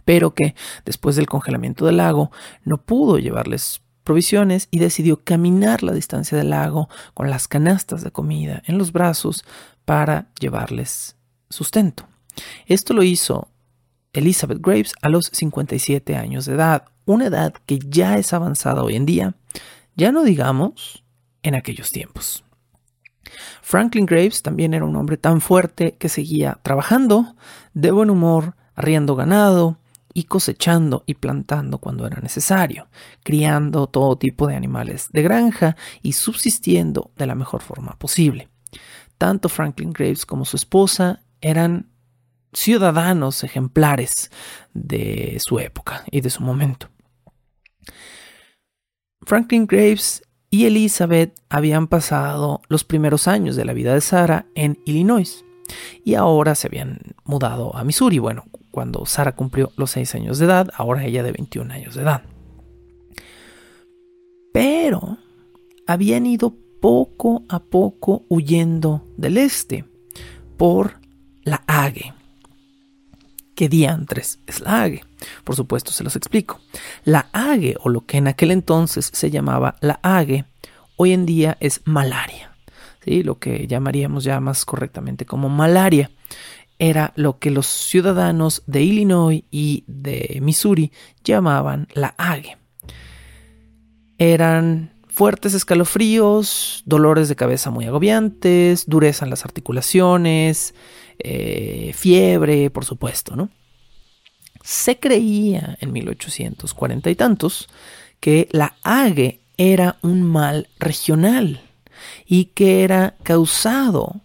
pero 0.05 0.33
que 0.33 0.55
después 0.85 1.15
del 1.15 1.27
congelamiento 1.27 1.85
del 1.85 1.97
lago 1.97 2.31
no 2.63 2.77
pudo 2.77 3.17
llevarles 3.17 3.81
provisiones 4.03 4.67
y 4.71 4.79
decidió 4.79 5.23
caminar 5.23 5.81
la 5.83 5.91
distancia 5.91 6.37
del 6.37 6.51
lago 6.51 6.87
con 7.13 7.29
las 7.29 7.47
canastas 7.47 8.03
de 8.03 8.11
comida 8.11 8.61
en 8.67 8.77
los 8.77 8.91
brazos 8.91 9.43
para 9.83 10.27
llevarles 10.39 11.17
sustento. 11.49 12.07
Esto 12.67 12.93
lo 12.93 13.03
hizo 13.03 13.49
Elizabeth 14.13 14.59
Graves 14.61 14.93
a 15.01 15.09
los 15.09 15.25
57 15.33 16.15
años 16.15 16.45
de 16.45 16.53
edad, 16.53 16.85
una 17.05 17.25
edad 17.25 17.53
que 17.65 17.79
ya 17.79 18.17
es 18.17 18.33
avanzada 18.33 18.83
hoy 18.83 18.95
en 18.95 19.05
día, 19.05 19.35
ya 19.95 20.11
no 20.11 20.23
digamos 20.23 21.03
en 21.43 21.55
aquellos 21.55 21.91
tiempos. 21.91 22.43
Franklin 23.61 24.05
Graves 24.05 24.41
también 24.41 24.73
era 24.73 24.85
un 24.85 24.95
hombre 24.95 25.17
tan 25.17 25.41
fuerte 25.41 25.95
que 25.97 26.09
seguía 26.09 26.59
trabajando, 26.63 27.35
de 27.73 27.91
buen 27.91 28.09
humor, 28.09 28.55
arriendo 28.75 29.15
ganado 29.15 29.79
y 30.13 30.25
cosechando 30.25 31.03
y 31.05 31.15
plantando 31.15 31.79
cuando 31.79 32.07
era 32.07 32.19
necesario, 32.21 32.87
criando 33.23 33.87
todo 33.87 34.17
tipo 34.17 34.47
de 34.47 34.55
animales 34.55 35.09
de 35.11 35.23
granja 35.23 35.75
y 36.01 36.13
subsistiendo 36.13 37.11
de 37.17 37.25
la 37.25 37.35
mejor 37.35 37.61
forma 37.61 37.97
posible. 37.97 38.49
Tanto 39.17 39.49
Franklin 39.49 39.93
Graves 39.93 40.25
como 40.25 40.45
su 40.45 40.57
esposa 40.57 41.21
eran 41.41 41.89
ciudadanos 42.53 43.43
ejemplares 43.43 44.31
de 44.73 45.37
su 45.39 45.59
época 45.59 46.03
y 46.09 46.21
de 46.21 46.29
su 46.29 46.43
momento. 46.43 46.89
Franklin 49.21 49.65
Graves 49.65 50.23
y 50.49 50.65
Elizabeth 50.65 51.41
habían 51.49 51.87
pasado 51.87 52.61
los 52.69 52.83
primeros 52.83 53.27
años 53.27 53.55
de 53.55 53.65
la 53.65 53.73
vida 53.73 53.93
de 53.93 54.01
Sara 54.01 54.45
en 54.55 54.79
Illinois 54.85 55.43
y 56.03 56.13
ahora 56.15 56.55
se 56.55 56.67
habían 56.67 56.99
mudado 57.23 57.75
a 57.75 57.83
Missouri. 57.83 58.19
Bueno, 58.19 58.45
cuando 58.71 59.05
Sara 59.05 59.35
cumplió 59.35 59.71
los 59.77 59.91
6 59.91 60.15
años 60.15 60.39
de 60.39 60.45
edad, 60.45 60.69
ahora 60.75 61.05
ella 61.05 61.23
de 61.23 61.31
21 61.31 61.73
años 61.73 61.95
de 61.95 62.03
edad. 62.03 62.23
Pero 64.53 65.17
habían 65.87 66.25
ido 66.25 66.55
poco 66.79 67.43
a 67.49 67.59
poco 67.59 68.23
huyendo 68.29 69.05
del 69.17 69.37
este 69.37 69.85
por 70.57 70.99
la 71.43 71.63
Hague. 71.67 72.13
¿Qué 73.55 73.69
diantres 73.69 74.39
es 74.45 74.61
la 74.61 74.83
Hague? 74.83 75.03
Por 75.43 75.55
supuesto, 75.55 75.91
se 75.91 76.03
los 76.03 76.15
explico. 76.15 76.59
La 77.03 77.27
Hague, 77.33 77.75
o 77.81 77.89
lo 77.89 78.05
que 78.05 78.17
en 78.17 78.27
aquel 78.27 78.51
entonces 78.51 79.09
se 79.13 79.31
llamaba 79.31 79.75
la 79.81 79.99
Hague, 80.03 80.45
hoy 80.95 81.13
en 81.13 81.25
día 81.25 81.57
es 81.59 81.81
malaria. 81.85 82.51
Lo 83.05 83.37
que 83.37 83.67
llamaríamos 83.67 84.23
ya 84.23 84.39
más 84.39 84.65
correctamente 84.65 85.25
como 85.25 85.47
malaria. 85.49 86.09
Era 86.79 87.13
lo 87.15 87.39
que 87.39 87.51
los 87.51 87.67
ciudadanos 87.67 88.63
de 88.65 88.81
Illinois 88.81 89.43
y 89.51 89.83
de 89.87 90.39
Missouri 90.41 90.91
llamaban 91.23 91.87
la 91.93 92.15
Hague. 92.17 92.57
Eran 94.17 94.91
fuertes 95.07 95.53
escalofríos, 95.53 96.83
dolores 96.85 97.29
de 97.29 97.37
cabeza 97.37 97.69
muy 97.69 97.85
agobiantes, 97.85 98.85
dureza 98.87 99.23
en 99.23 99.29
las 99.29 99.45
articulaciones, 99.45 100.75
eh, 101.19 101.93
fiebre, 101.95 102.69
por 102.69 102.83
supuesto, 102.83 103.35
¿no? 103.37 103.49
Se 104.65 104.97
creía 104.97 105.77
en 105.79 105.93
1840 105.93 107.11
y 107.11 107.15
tantos 107.15 107.69
que 108.19 108.49
la 108.51 108.75
ague 108.81 109.41
era 109.57 109.99
un 110.01 110.23
mal 110.23 110.69
regional 110.79 111.61
y 112.25 112.45
que 112.45 112.83
era 112.83 113.15
causado 113.21 114.21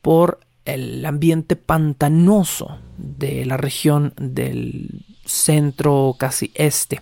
por 0.00 0.38
el 0.66 1.04
ambiente 1.04 1.56
pantanoso 1.56 2.78
de 2.96 3.44
la 3.44 3.56
región 3.56 4.14
del 4.16 5.04
centro 5.24 6.14
casi 6.16 6.52
este 6.54 7.00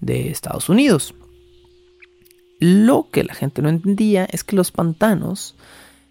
de 0.00 0.30
Estados 0.30 0.70
Unidos. 0.70 1.14
Lo 2.60 3.10
que 3.10 3.24
la 3.24 3.34
gente 3.34 3.60
no 3.60 3.68
entendía 3.68 4.24
es 4.24 4.42
que 4.42 4.56
los 4.56 4.72
pantanos, 4.72 5.54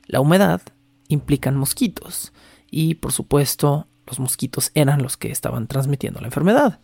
la 0.05 0.21
humedad, 0.21 0.61
implican 1.07 1.55
mosquitos 1.55 2.31
y 2.69 2.93
por 2.93 3.11
supuesto 3.11 3.87
los 4.07 4.19
mosquitos 4.19 4.71
eran 4.73 5.01
los 5.01 5.17
que 5.17 5.31
estaban 5.31 5.67
transmitiendo 5.67 6.19
la 6.19 6.27
enfermedad. 6.27 6.79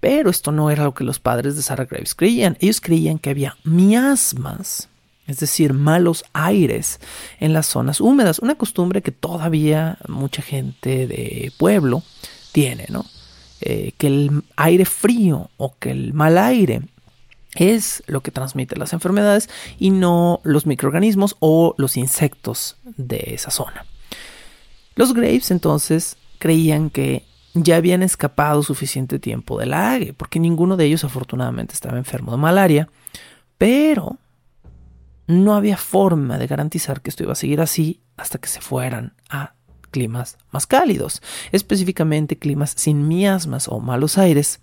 Pero 0.00 0.30
esto 0.30 0.50
no 0.50 0.70
era 0.70 0.84
lo 0.84 0.94
que 0.94 1.04
los 1.04 1.20
padres 1.20 1.54
de 1.54 1.62
Sarah 1.62 1.84
Graves 1.84 2.14
creían. 2.14 2.56
Ellos 2.60 2.80
creían 2.80 3.18
que 3.18 3.30
había 3.30 3.56
miasmas, 3.62 4.88
es 5.26 5.38
decir, 5.38 5.74
malos 5.74 6.24
aires 6.32 6.98
en 7.38 7.52
las 7.52 7.66
zonas 7.66 8.00
húmedas, 8.00 8.40
una 8.40 8.56
costumbre 8.56 9.02
que 9.02 9.12
todavía 9.12 9.98
mucha 10.08 10.42
gente 10.42 11.06
de 11.06 11.52
pueblo 11.56 12.02
tiene, 12.50 12.86
¿no? 12.88 13.04
Eh, 13.60 13.92
que 13.96 14.08
el 14.08 14.42
aire 14.56 14.84
frío 14.84 15.50
o 15.56 15.76
que 15.78 15.92
el 15.92 16.14
mal 16.14 16.36
aire 16.36 16.82
es 17.54 18.02
lo 18.06 18.22
que 18.22 18.32
transmite 18.32 18.76
las 18.76 18.92
enfermedades 18.92 19.48
y 19.78 19.90
no 19.90 20.40
los 20.42 20.66
microorganismos 20.66 21.36
o 21.38 21.76
los 21.78 21.96
insectos 21.96 22.76
de 22.96 23.22
esa 23.34 23.52
zona. 23.52 23.86
Los 24.96 25.14
Graves 25.14 25.50
entonces 25.50 26.16
creían 26.42 26.90
que 26.90 27.24
ya 27.54 27.76
habían 27.76 28.02
escapado 28.02 28.64
suficiente 28.64 29.20
tiempo 29.20 29.60
de 29.60 29.66
la 29.66 29.92
ague, 29.92 30.12
porque 30.12 30.40
ninguno 30.40 30.76
de 30.76 30.86
ellos 30.86 31.04
afortunadamente 31.04 31.72
estaba 31.72 31.98
enfermo 31.98 32.32
de 32.32 32.38
malaria, 32.38 32.88
pero 33.58 34.18
no 35.28 35.54
había 35.54 35.76
forma 35.76 36.38
de 36.38 36.48
garantizar 36.48 37.00
que 37.00 37.10
esto 37.10 37.22
iba 37.22 37.30
a 37.30 37.36
seguir 37.36 37.60
así 37.60 38.00
hasta 38.16 38.38
que 38.38 38.48
se 38.48 38.60
fueran 38.60 39.14
a 39.30 39.54
climas 39.92 40.36
más 40.50 40.66
cálidos, 40.66 41.22
específicamente 41.52 42.36
climas 42.36 42.74
sin 42.76 43.06
miasmas 43.06 43.68
o 43.68 43.78
malos 43.78 44.18
aires. 44.18 44.58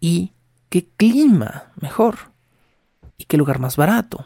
¿Y 0.00 0.32
qué 0.70 0.88
clima 0.96 1.64
mejor? 1.82 2.32
¿Y 3.18 3.26
qué 3.26 3.36
lugar 3.36 3.58
más 3.58 3.76
barato? 3.76 4.24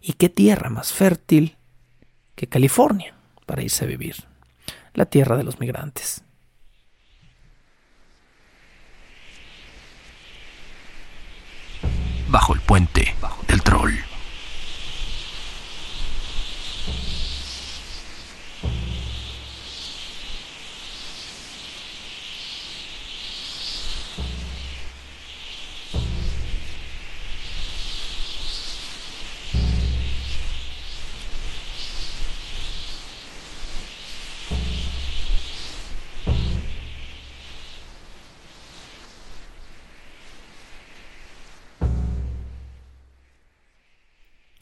¿Y 0.00 0.14
qué 0.14 0.30
tierra 0.30 0.70
más 0.70 0.94
fértil 0.94 1.58
que 2.34 2.46
California 2.46 3.14
para 3.44 3.62
irse 3.62 3.84
a 3.84 3.88
vivir? 3.88 4.24
La 4.94 5.04
tierra 5.04 5.36
de 5.36 5.44
los 5.44 5.60
migrantes. 5.60 6.24
Bajo 12.30 12.54
el 12.54 12.60
puente 12.60 13.16
del 13.48 13.60
troll. 13.62 14.09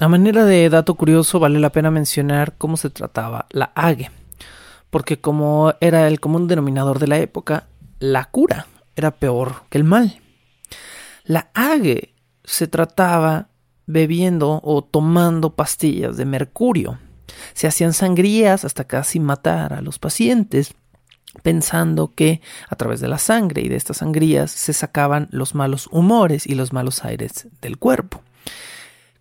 A 0.01 0.07
manera 0.07 0.45
de 0.45 0.71
dato 0.71 0.95
curioso, 0.95 1.41
vale 1.41 1.59
la 1.59 1.73
pena 1.73 1.91
mencionar 1.91 2.55
cómo 2.57 2.77
se 2.77 2.89
trataba 2.89 3.47
la 3.51 3.73
ague, 3.75 4.13
porque 4.91 5.21
como 5.21 5.75
era 5.81 6.07
el 6.07 6.21
común 6.21 6.47
denominador 6.47 7.01
de 7.01 7.09
la 7.09 7.19
época, 7.19 7.67
la 7.99 8.27
cura 8.27 8.69
era 8.95 9.11
peor 9.11 9.65
que 9.69 9.79
el 9.79 9.83
mal. 9.83 10.21
La 11.25 11.51
ague 11.53 12.15
se 12.45 12.69
trataba 12.69 13.49
bebiendo 13.87 14.61
o 14.63 14.85
tomando 14.85 15.57
pastillas 15.57 16.17
de 16.17 16.27
mercurio. 16.27 17.01
Se 17.55 17.67
hacían 17.67 17.93
sangrías 17.93 18.65
hasta 18.65 18.85
casi 18.85 19.19
matar 19.19 19.73
a 19.73 19.81
los 19.81 19.99
pacientes, 19.99 20.77
pensando 21.43 22.15
que 22.15 22.41
a 22.69 22.77
través 22.77 23.01
de 23.01 23.09
la 23.09 23.19
sangre 23.19 23.63
y 23.63 23.69
de 23.69 23.75
estas 23.75 23.97
sangrías 23.97 24.53
se 24.53 24.73
sacaban 24.75 25.27
los 25.33 25.57
malos 25.57 25.89
humores 25.91 26.47
y 26.47 26.55
los 26.55 26.73
malos 26.73 27.05
aires 27.05 27.49
del 27.61 27.79
cuerpo. 27.79 28.23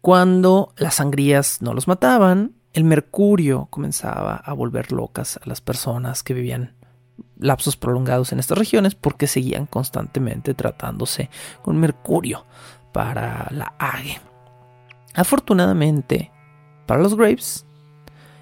Cuando 0.07 0.73
las 0.77 0.95
sangrías 0.95 1.61
no 1.61 1.73
los 1.73 1.89
mataban, 1.89 2.53
el 2.71 2.85
mercurio 2.85 3.67
comenzaba 3.69 4.37
a 4.37 4.53
volver 4.53 4.93
locas 4.93 5.35
a 5.35 5.41
las 5.43 5.59
personas 5.59 6.23
que 6.23 6.33
vivían 6.33 6.77
lapsos 7.37 7.75
prolongados 7.75 8.31
en 8.31 8.39
estas 8.39 8.57
regiones 8.57 8.95
porque 8.95 9.27
seguían 9.27 9.65
constantemente 9.65 10.53
tratándose 10.53 11.29
con 11.61 11.77
mercurio 11.77 12.45
para 12.93 13.49
la 13.51 13.73
ague. 13.79 14.21
Afortunadamente, 15.13 16.31
para 16.85 17.01
los 17.01 17.17
Graves 17.17 17.65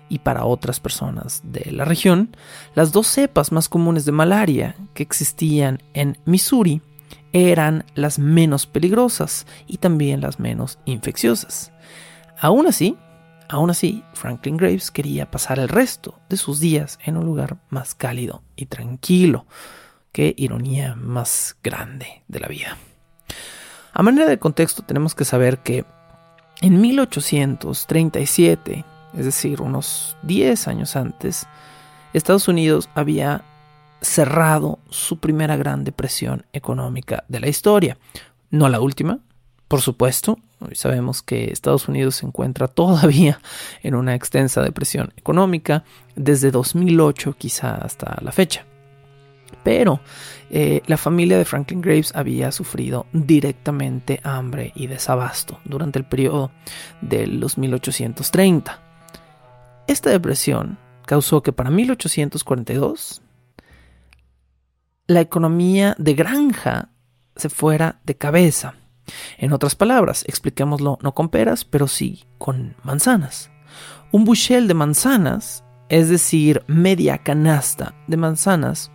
y 0.07 0.19
para 0.19 0.45
otras 0.45 0.79
personas 0.79 1.41
de 1.45 1.71
la 1.71 1.83
región, 1.83 2.37
las 2.75 2.91
dos 2.91 3.07
cepas 3.07 3.51
más 3.51 3.69
comunes 3.69 4.05
de 4.05 4.11
malaria 4.11 4.75
que 4.93 5.01
existían 5.01 5.81
en 5.95 6.19
Missouri 6.25 6.83
eran 7.35 7.85
las 7.95 8.17
menos 8.17 8.65
peligrosas 8.65 9.45
y 9.67 9.79
también 9.79 10.21
las 10.21 10.39
menos 10.39 10.79
infecciosas. 10.85 11.73
Aún 12.39 12.65
así, 12.65 12.95
aún 13.49 13.69
así, 13.69 14.05
Franklin 14.13 14.55
Graves 14.55 14.89
quería 14.89 15.29
pasar 15.29 15.59
el 15.59 15.67
resto 15.67 16.17
de 16.29 16.37
sus 16.37 16.61
días 16.61 16.97
en 17.03 17.17
un 17.17 17.25
lugar 17.25 17.57
más 17.69 17.93
cálido 17.93 18.41
y 18.55 18.67
tranquilo. 18.67 19.45
Qué 20.13 20.33
ironía 20.37 20.95
más 20.95 21.57
grande 21.61 22.23
de 22.29 22.39
la 22.39 22.47
vida. 22.47 22.77
A 23.91 24.01
manera 24.01 24.29
de 24.29 24.39
contexto 24.39 24.83
tenemos 24.83 25.13
que 25.13 25.25
saber 25.25 25.59
que 25.59 25.83
en 26.61 26.79
1837, 26.79 28.85
es 29.17 29.25
decir, 29.25 29.61
unos 29.61 30.15
10 30.23 30.69
años 30.69 30.95
antes, 30.95 31.47
Estados 32.13 32.47
Unidos 32.47 32.89
había 32.95 33.43
cerrado 34.01 34.79
su 34.89 35.17
primera 35.19 35.55
gran 35.57 35.83
depresión 35.83 36.45
económica 36.53 37.23
de 37.27 37.39
la 37.39 37.47
historia. 37.47 37.97
No 38.51 38.69
la 38.69 38.79
última, 38.79 39.19
por 39.67 39.81
supuesto. 39.81 40.37
Hoy 40.59 40.75
sabemos 40.75 41.21
que 41.21 41.51
Estados 41.51 41.87
Unidos 41.87 42.15
se 42.15 42.25
encuentra 42.25 42.67
todavía 42.69 43.39
en 43.83 43.95
una 43.95 44.15
extensa 44.15 44.61
depresión 44.61 45.13
económica 45.17 45.83
desde 46.15 46.51
2008 46.51 47.35
quizá 47.37 47.75
hasta 47.75 48.17
la 48.21 48.31
fecha. 48.31 48.65
Pero 49.63 49.99
eh, 50.51 50.81
la 50.85 50.97
familia 50.97 51.37
de 51.37 51.45
Franklin 51.45 51.81
Graves 51.81 52.11
había 52.15 52.51
sufrido 52.51 53.07
directamente 53.13 54.19
hambre 54.23 54.71
y 54.75 54.87
desabasto 54.87 55.59
durante 55.65 55.97
el 55.97 56.05
periodo 56.05 56.51
de 57.01 57.25
los 57.25 57.57
1830. 57.57 58.79
Esta 59.87 60.09
depresión 60.09 60.77
causó 61.05 61.41
que 61.41 61.51
para 61.51 61.69
1842 61.69 63.21
la 65.07 65.21
economía 65.21 65.95
de 65.99 66.13
granja 66.13 66.89
se 67.35 67.49
fuera 67.49 67.99
de 68.05 68.15
cabeza. 68.15 68.75
En 69.37 69.53
otras 69.53 69.75
palabras, 69.75 70.23
expliquémoslo 70.27 70.97
no 71.01 71.13
con 71.13 71.29
peras, 71.29 71.63
pero 71.63 71.87
sí 71.87 72.25
con 72.37 72.75
manzanas. 72.83 73.51
Un 74.11 74.25
bushel 74.25 74.67
de 74.67 74.73
manzanas, 74.73 75.63
es 75.89 76.09
decir, 76.09 76.63
media 76.67 77.19
canasta 77.19 77.93
de 78.07 78.17
manzanas, 78.17 78.91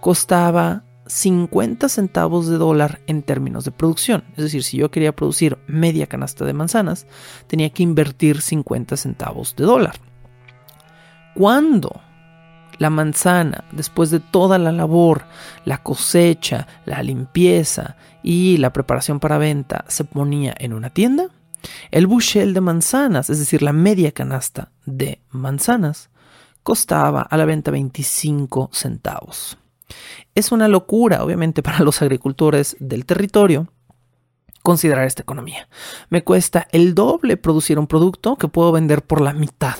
costaba 0.00 0.84
50 1.06 1.88
centavos 1.88 2.48
de 2.48 2.58
dólar 2.58 3.00
en 3.06 3.22
términos 3.22 3.64
de 3.64 3.70
producción. 3.70 4.24
Es 4.32 4.44
decir, 4.44 4.62
si 4.62 4.76
yo 4.76 4.90
quería 4.90 5.16
producir 5.16 5.56
media 5.66 6.06
canasta 6.06 6.44
de 6.44 6.52
manzanas, 6.52 7.06
tenía 7.46 7.70
que 7.70 7.82
invertir 7.82 8.42
50 8.42 8.98
centavos 8.98 9.56
de 9.56 9.64
dólar. 9.64 9.96
¿Cuándo 11.34 12.02
la 12.78 12.90
manzana, 12.90 13.64
después 13.72 14.10
de 14.10 14.20
toda 14.20 14.58
la 14.58 14.72
labor, 14.72 15.24
la 15.64 15.82
cosecha, 15.82 16.66
la 16.84 17.02
limpieza 17.02 17.96
y 18.22 18.56
la 18.58 18.72
preparación 18.72 19.20
para 19.20 19.38
venta, 19.38 19.84
se 19.88 20.04
ponía 20.04 20.54
en 20.58 20.72
una 20.72 20.90
tienda, 20.90 21.28
el 21.90 22.06
bushel 22.06 22.54
de 22.54 22.60
manzanas, 22.60 23.30
es 23.30 23.38
decir, 23.38 23.62
la 23.62 23.72
media 23.72 24.12
canasta 24.12 24.70
de 24.86 25.20
manzanas, 25.30 26.10
costaba 26.62 27.22
a 27.22 27.36
la 27.36 27.44
venta 27.44 27.70
25 27.70 28.70
centavos. 28.72 29.58
Es 30.34 30.52
una 30.52 30.68
locura, 30.68 31.24
obviamente, 31.24 31.62
para 31.62 31.80
los 31.80 32.02
agricultores 32.02 32.76
del 32.78 33.06
territorio 33.06 33.68
considerar 34.62 35.06
esta 35.06 35.22
economía. 35.22 35.68
Me 36.10 36.22
cuesta 36.22 36.68
el 36.72 36.94
doble 36.94 37.38
producir 37.38 37.78
un 37.78 37.86
producto 37.86 38.36
que 38.36 38.48
puedo 38.48 38.70
vender 38.70 39.02
por 39.02 39.20
la 39.22 39.32
mitad 39.32 39.78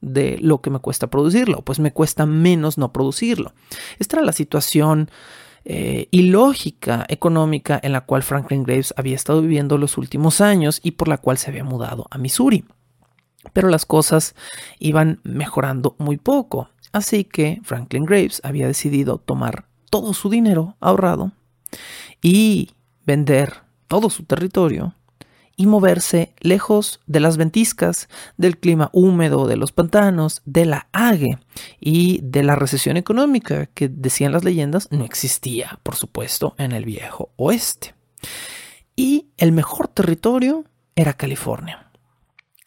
de 0.00 0.38
lo 0.40 0.60
que 0.60 0.70
me 0.70 0.78
cuesta 0.78 1.08
producirlo, 1.08 1.62
pues 1.62 1.78
me 1.78 1.92
cuesta 1.92 2.26
menos 2.26 2.78
no 2.78 2.92
producirlo. 2.92 3.52
Esta 3.98 4.16
era 4.16 4.26
la 4.26 4.32
situación 4.32 5.10
eh, 5.64 6.08
ilógica 6.10 7.04
económica 7.08 7.78
en 7.82 7.92
la 7.92 8.02
cual 8.02 8.22
Franklin 8.22 8.62
Graves 8.62 8.94
había 8.96 9.16
estado 9.16 9.42
viviendo 9.42 9.76
los 9.76 9.98
últimos 9.98 10.40
años 10.40 10.80
y 10.82 10.92
por 10.92 11.08
la 11.08 11.18
cual 11.18 11.36
se 11.38 11.50
había 11.50 11.64
mudado 11.64 12.06
a 12.10 12.18
Missouri. 12.18 12.64
Pero 13.52 13.68
las 13.68 13.86
cosas 13.86 14.34
iban 14.78 15.20
mejorando 15.24 15.94
muy 15.98 16.16
poco, 16.16 16.70
así 16.92 17.24
que 17.24 17.60
Franklin 17.64 18.04
Graves 18.04 18.40
había 18.44 18.66
decidido 18.66 19.18
tomar 19.18 19.66
todo 19.90 20.14
su 20.14 20.30
dinero 20.30 20.76
ahorrado 20.80 21.32
y 22.22 22.70
vender 23.04 23.62
todo 23.88 24.10
su 24.10 24.24
territorio 24.24 24.94
y 25.58 25.66
moverse 25.66 26.32
lejos 26.38 27.00
de 27.06 27.18
las 27.18 27.36
ventiscas, 27.36 28.08
del 28.36 28.58
clima 28.58 28.90
húmedo 28.92 29.48
de 29.48 29.56
los 29.56 29.72
pantanos, 29.72 30.40
de 30.46 30.64
la 30.64 30.88
ague 30.92 31.38
y 31.80 32.20
de 32.22 32.44
la 32.44 32.54
recesión 32.54 32.96
económica 32.96 33.66
que 33.66 33.88
decían 33.88 34.30
las 34.30 34.44
leyendas 34.44 34.88
no 34.92 35.04
existía, 35.04 35.80
por 35.82 35.96
supuesto, 35.96 36.54
en 36.58 36.70
el 36.70 36.84
viejo 36.84 37.32
oeste. 37.36 37.94
Y 38.94 39.26
el 39.36 39.50
mejor 39.50 39.88
territorio 39.88 40.64
era 40.94 41.12
California. 41.12 41.90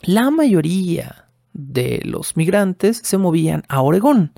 la 0.03 0.29
mayoría 0.31 1.29
de 1.53 2.01
los 2.03 2.35
migrantes 2.35 3.01
se 3.03 3.17
movían 3.17 3.63
a 3.69 3.81
Oregón. 3.81 4.33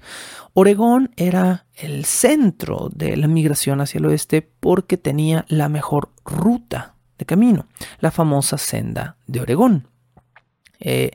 Oregón 0.53 1.11
era 1.15 1.65
el 1.75 2.05
centro 2.05 2.89
de 2.93 3.17
la 3.17 3.27
migración 3.27 3.81
hacia 3.81 3.97
el 3.99 4.05
oeste 4.05 4.47
porque 4.59 4.97
tenía 4.97 5.45
la 5.47 5.69
mejor 5.69 6.09
ruta 6.25 6.92
de 7.23 7.25
camino, 7.25 7.67
la 7.99 8.11
famosa 8.11 8.57
senda 8.57 9.15
de 9.27 9.39
Oregón. 9.39 9.87
Eh, 10.79 11.11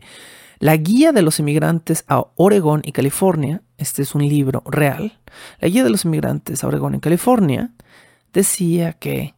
la 0.59 0.77
guía 0.77 1.13
de 1.13 1.23
los 1.23 1.39
inmigrantes 1.39 2.05
a 2.09 2.25
Oregón 2.37 2.81
y 2.83 2.93
California, 2.93 3.63
este 3.77 4.03
es 4.03 4.15
un 4.15 4.27
libro 4.27 4.63
real, 4.67 5.21
la 5.61 5.69
guía 5.69 5.85
de 5.85 5.91
los 5.91 6.05
inmigrantes 6.05 6.65
a 6.65 6.69
Oregón 6.69 6.95
y 6.95 7.01
California 7.01 7.73
decía 8.33 8.95
que, 8.95 9.35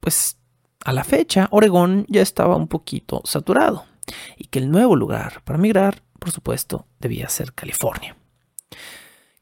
pues, 0.00 0.38
a 0.84 0.92
la 0.92 1.04
fecha, 1.04 1.48
Oregón 1.50 2.06
ya 2.08 2.22
estaba 2.22 2.56
un 2.56 2.66
poquito 2.68 3.20
saturado 3.24 3.84
y 4.36 4.46
que 4.46 4.58
el 4.58 4.70
nuevo 4.70 4.96
lugar 4.96 5.42
para 5.44 5.58
migrar, 5.58 6.02
por 6.18 6.30
supuesto, 6.30 6.86
debía 6.98 7.28
ser 7.28 7.52
California. 7.52 8.16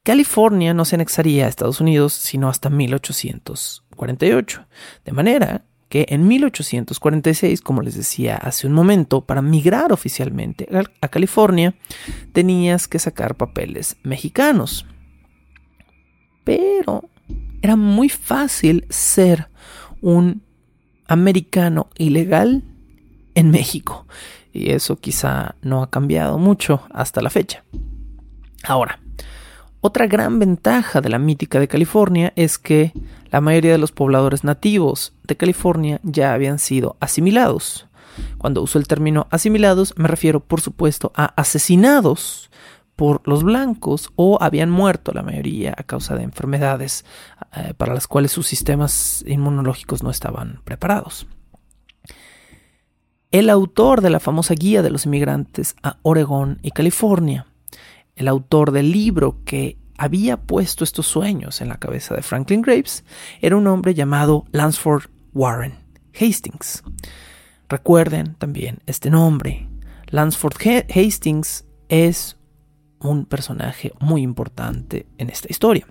California 0.03 0.75
no 0.75 0.85
se 0.85 0.97
anexaría 0.97 1.47
a 1.47 1.49
Estados 1.49 1.81
Unidos 1.81 2.13
sino 2.13 2.49
hasta 2.49 2.71
1848, 2.71 4.67
de 5.05 5.13
manera 5.13 5.65
que 5.89 6.07
en 6.09 6.27
1846, 6.27 7.61
como 7.61 7.83
les 7.83 7.95
decía 7.95 8.37
hace 8.37 8.67
un 8.67 8.73
momento, 8.73 9.25
para 9.25 9.43
migrar 9.43 9.93
oficialmente 9.93 10.69
a 11.01 11.09
California 11.09 11.75
tenías 12.33 12.89
que 12.89 12.99
sacar 12.99 13.37
papeles 13.37 13.97
mexicanos. 14.03 14.87
Pero 16.45 17.09
era 17.63 17.77
muy 17.77 18.09
fácil 18.09 18.87
ser 18.89 19.49
un 20.01 20.43
americano 21.07 21.89
ilegal 21.97 22.65
en 23.35 23.51
México. 23.51 24.07
Y 24.53 24.71
eso 24.71 24.97
quizá 24.97 25.57
no 25.63 25.83
ha 25.83 25.91
cambiado 25.91 26.39
mucho 26.39 26.83
hasta 26.93 27.21
la 27.21 27.31
fecha. 27.31 27.65
Ahora, 28.65 29.01
otra 29.81 30.07
gran 30.07 30.39
ventaja 30.39 31.01
de 31.01 31.09
la 31.09 31.19
mítica 31.19 31.61
de 31.61 31.69
California 31.69 32.33
es 32.37 32.59
que 32.59 32.93
la 33.31 33.41
mayoría 33.41 33.73
de 33.73 33.79
los 33.79 33.93
pobladores 33.93 34.45
nativos 34.45 35.13
de 35.25 35.37
California 35.37 36.01
ya 36.03 36.33
habían 36.33 36.59
sido 36.59 36.97
asimilados. 37.01 37.87
Cuando 38.39 38.63
uso 38.63 38.79
el 38.79 38.89
término 38.89 39.27
asimilados 39.31 39.95
me 39.97 40.09
refiero 40.09 40.41
por 40.41 40.61
supuesto 40.61 41.13
a 41.15 41.27
asesinados 41.41 42.51
por 42.97 43.21
los 43.29 43.45
blancos 43.45 44.11
o 44.17 44.39
habían 44.41 44.71
muerto 44.71 45.13
la 45.13 45.23
mayoría 45.23 45.75
a 45.77 45.83
causa 45.83 46.17
de 46.17 46.23
enfermedades 46.23 47.05
eh, 47.55 47.75
para 47.77 47.93
las 47.93 48.07
cuales 48.07 48.33
sus 48.33 48.47
sistemas 48.47 49.23
inmunológicos 49.27 50.03
no 50.03 50.11
estaban 50.11 50.63
preparados. 50.65 51.27
El 53.31 53.51
autor 53.51 54.01
de 54.01 54.09
la 54.09 54.21
famosa 54.21 54.55
guía 54.55 54.83
de 54.83 54.91
los 54.91 55.05
inmigrantes 55.05 55.77
a 55.83 55.99
Oregón 56.03 56.59
y 56.63 56.71
California, 56.71 57.47
el 58.17 58.29
autor 58.29 58.73
del 58.73 58.91
libro 58.91 59.43
que 59.45 59.79
había 59.99 60.39
puesto 60.39 60.85
estos 60.85 61.07
sueños 61.07 61.61
en 61.61 61.69
la 61.69 61.79
cabeza 61.79 62.15
de 62.15 62.23
Franklin 62.23 62.63
Graves, 62.63 63.05
era 63.41 63.57
un 63.57 63.67
hombre 63.67 63.95
llamado 63.95 64.45
Lansford 64.53 65.05
Warren 65.33 65.79
Hastings. 66.19 66.83
Recuerden 67.69 68.35
también 68.35 68.81
este 68.87 69.11
nombre. 69.11 69.69
Lansford 70.09 70.57
Hastings 70.95 71.65
es 71.89 72.37
un 73.01 73.27
personaje 73.27 73.93
muy 74.01 74.23
importante 74.23 75.07
en 75.19 75.31
esta 75.31 75.49
historia. 75.51 75.87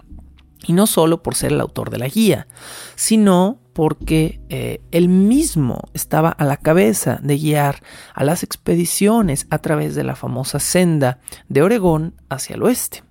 Y 0.67 0.73
no 0.73 0.87
solo 0.87 1.21
por 1.21 1.35
ser 1.35 1.51
el 1.51 1.61
autor 1.61 1.89
de 1.89 1.99
la 1.99 2.07
guía, 2.07 2.47
sino 2.95 3.59
porque 3.75 4.39
eh, 4.47 4.79
él 4.91 5.09
mismo 5.09 5.89
estaba 5.93 6.29
a 6.29 6.45
la 6.45 6.55
cabeza 6.55 7.19
de 7.21 7.37
guiar 7.37 7.83
a 8.13 8.23
las 8.23 8.41
expediciones 8.41 9.47
a 9.49 9.57
través 9.57 9.95
de 9.95 10.05
la 10.05 10.15
famosa 10.15 10.61
senda 10.61 11.19
de 11.49 11.61
Oregón 11.61 12.15
hacia 12.29 12.55
el 12.55 12.63
oeste. 12.63 13.03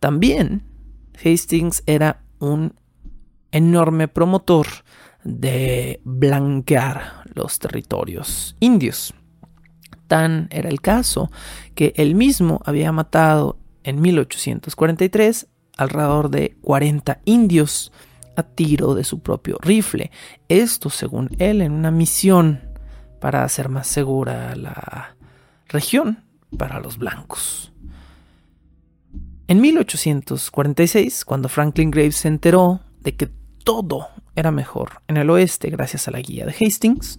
También 0.00 0.62
Hastings 1.22 1.82
era 1.84 2.22
un 2.38 2.80
enorme 3.50 4.08
promotor 4.08 4.68
de 5.22 6.00
blanquear 6.02 7.24
los 7.34 7.58
territorios 7.58 8.56
indios. 8.58 9.12
Tan 10.06 10.48
era 10.50 10.70
el 10.70 10.80
caso 10.80 11.30
que 11.74 11.92
él 11.96 12.14
mismo 12.14 12.62
había 12.64 12.90
matado 12.90 13.58
en 13.84 14.00
1843 14.00 15.46
alrededor 15.76 16.30
de 16.30 16.56
40 16.62 17.20
indios 17.26 17.92
a 18.36 18.42
tiro 18.42 18.94
de 18.94 19.04
su 19.04 19.20
propio 19.20 19.58
rifle. 19.60 20.10
Esto, 20.48 20.90
según 20.90 21.30
él, 21.38 21.60
en 21.60 21.72
una 21.72 21.90
misión 21.90 22.60
para 23.20 23.44
hacer 23.44 23.68
más 23.68 23.86
segura 23.86 24.54
la 24.56 25.16
región 25.68 26.24
para 26.56 26.80
los 26.80 26.98
blancos. 26.98 27.72
En 29.48 29.60
1846, 29.60 31.24
cuando 31.24 31.48
Franklin 31.48 31.90
Graves 31.90 32.16
se 32.16 32.28
enteró 32.28 32.80
de 33.00 33.16
que 33.16 33.28
todo 33.64 34.08
era 34.34 34.50
mejor 34.50 35.02
en 35.08 35.16
el 35.16 35.30
oeste 35.30 35.70
gracias 35.70 36.08
a 36.08 36.10
la 36.10 36.20
guía 36.20 36.46
de 36.46 36.54
Hastings, 36.58 37.18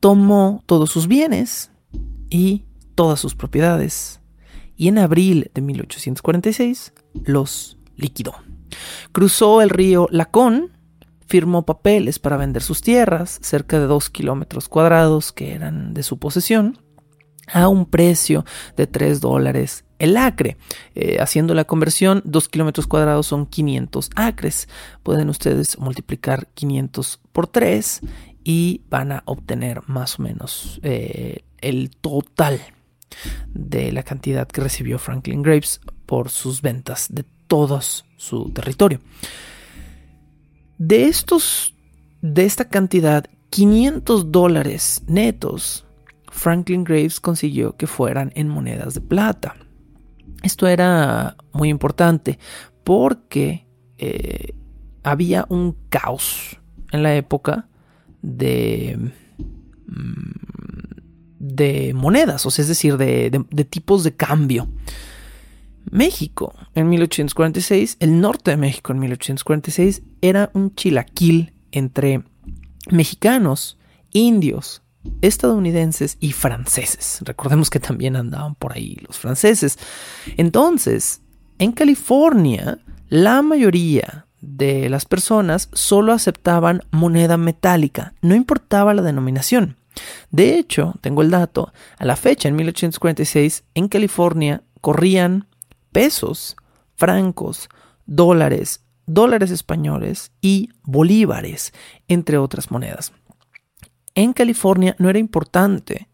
tomó 0.00 0.62
todos 0.66 0.90
sus 0.90 1.08
bienes 1.08 1.70
y 2.30 2.64
todas 2.94 3.20
sus 3.20 3.34
propiedades 3.34 4.20
y 4.76 4.88
en 4.88 4.98
abril 4.98 5.50
de 5.54 5.60
1846 5.60 6.92
los 7.24 7.77
liquidó. 7.98 8.34
Cruzó 9.12 9.60
el 9.60 9.68
río 9.68 10.08
Lacón, 10.10 10.72
firmó 11.26 11.66
papeles 11.66 12.18
para 12.18 12.38
vender 12.38 12.62
sus 12.62 12.80
tierras, 12.80 13.38
cerca 13.42 13.78
de 13.78 13.86
dos 13.86 14.08
kilómetros 14.08 14.68
cuadrados 14.68 15.32
que 15.32 15.52
eran 15.52 15.92
de 15.92 16.02
su 16.02 16.18
posesión, 16.18 16.78
a 17.52 17.68
un 17.68 17.86
precio 17.86 18.44
de 18.76 18.86
3 18.86 19.20
dólares 19.20 19.84
el 19.98 20.16
acre. 20.16 20.56
Eh, 20.94 21.18
haciendo 21.20 21.54
la 21.54 21.64
conversión, 21.64 22.22
2 22.24 22.48
kilómetros 22.48 22.86
cuadrados 22.86 23.26
son 23.26 23.46
500 23.46 24.10
acres. 24.16 24.68
Pueden 25.02 25.28
ustedes 25.28 25.78
multiplicar 25.78 26.48
500 26.54 27.20
por 27.32 27.46
3 27.46 28.00
y 28.44 28.82
van 28.88 29.12
a 29.12 29.22
obtener 29.26 29.82
más 29.86 30.18
o 30.18 30.22
menos 30.22 30.80
eh, 30.82 31.44
el 31.60 31.90
total 31.90 32.60
de 33.48 33.92
la 33.92 34.02
cantidad 34.02 34.46
que 34.46 34.60
recibió 34.60 34.98
Franklin 34.98 35.42
Graves 35.42 35.80
por 36.06 36.30
sus 36.30 36.62
ventas 36.62 37.08
de 37.10 37.24
todo 37.48 37.80
su 38.16 38.50
territorio. 38.50 39.00
De 40.78 41.06
estos, 41.06 41.74
de 42.22 42.44
esta 42.44 42.68
cantidad, 42.68 43.26
500 43.50 44.30
dólares 44.30 45.02
netos, 45.08 45.86
Franklin 46.30 46.84
Graves 46.84 47.18
consiguió 47.18 47.76
que 47.76 47.86
fueran 47.88 48.30
en 48.36 48.48
monedas 48.48 48.94
de 48.94 49.00
plata. 49.00 49.56
Esto 50.42 50.68
era 50.68 51.36
muy 51.52 51.68
importante 51.68 52.38
porque 52.84 53.66
eh, 53.96 54.54
había 55.02 55.46
un 55.48 55.76
caos 55.88 56.60
en 56.92 57.02
la 57.02 57.16
época 57.16 57.66
de, 58.22 59.12
mm, 59.86 60.30
de 61.40 61.92
monedas, 61.94 62.46
o 62.46 62.50
sea, 62.50 62.62
es 62.62 62.68
decir, 62.68 62.96
de 62.96 63.66
tipos 63.68 64.04
de 64.04 64.14
cambio. 64.14 64.68
México 65.90 66.54
en 66.74 66.88
1846, 66.88 67.96
el 68.00 68.20
norte 68.20 68.50
de 68.52 68.56
México 68.56 68.92
en 68.92 68.98
1846 69.00 70.02
era 70.20 70.50
un 70.54 70.74
chilaquil 70.74 71.52
entre 71.72 72.22
mexicanos, 72.90 73.78
indios, 74.12 74.82
estadounidenses 75.22 76.16
y 76.20 76.32
franceses. 76.32 77.18
Recordemos 77.22 77.70
que 77.70 77.80
también 77.80 78.16
andaban 78.16 78.54
por 78.54 78.72
ahí 78.72 78.96
los 79.06 79.18
franceses. 79.18 79.78
Entonces, 80.36 81.22
en 81.58 81.72
California, 81.72 82.78
la 83.08 83.42
mayoría 83.42 84.26
de 84.40 84.88
las 84.88 85.04
personas 85.04 85.68
solo 85.72 86.12
aceptaban 86.12 86.82
moneda 86.90 87.36
metálica, 87.36 88.14
no 88.22 88.34
importaba 88.34 88.94
la 88.94 89.02
denominación. 89.02 89.76
De 90.30 90.58
hecho, 90.58 90.94
tengo 91.00 91.22
el 91.22 91.30
dato, 91.30 91.72
a 91.98 92.04
la 92.04 92.14
fecha, 92.14 92.48
en 92.48 92.54
1846, 92.54 93.64
en 93.74 93.88
California 93.88 94.62
corrían 94.80 95.47
pesos, 95.98 96.54
francos, 96.94 97.68
dólares, 98.06 98.84
dólares 99.06 99.50
españoles 99.50 100.30
y 100.40 100.68
bolívares, 100.84 101.72
entre 102.06 102.38
otras 102.38 102.70
monedas. 102.70 103.12
En 104.14 104.32
California 104.32 104.94
no 105.00 105.10
era 105.10 105.18
importante 105.18 106.08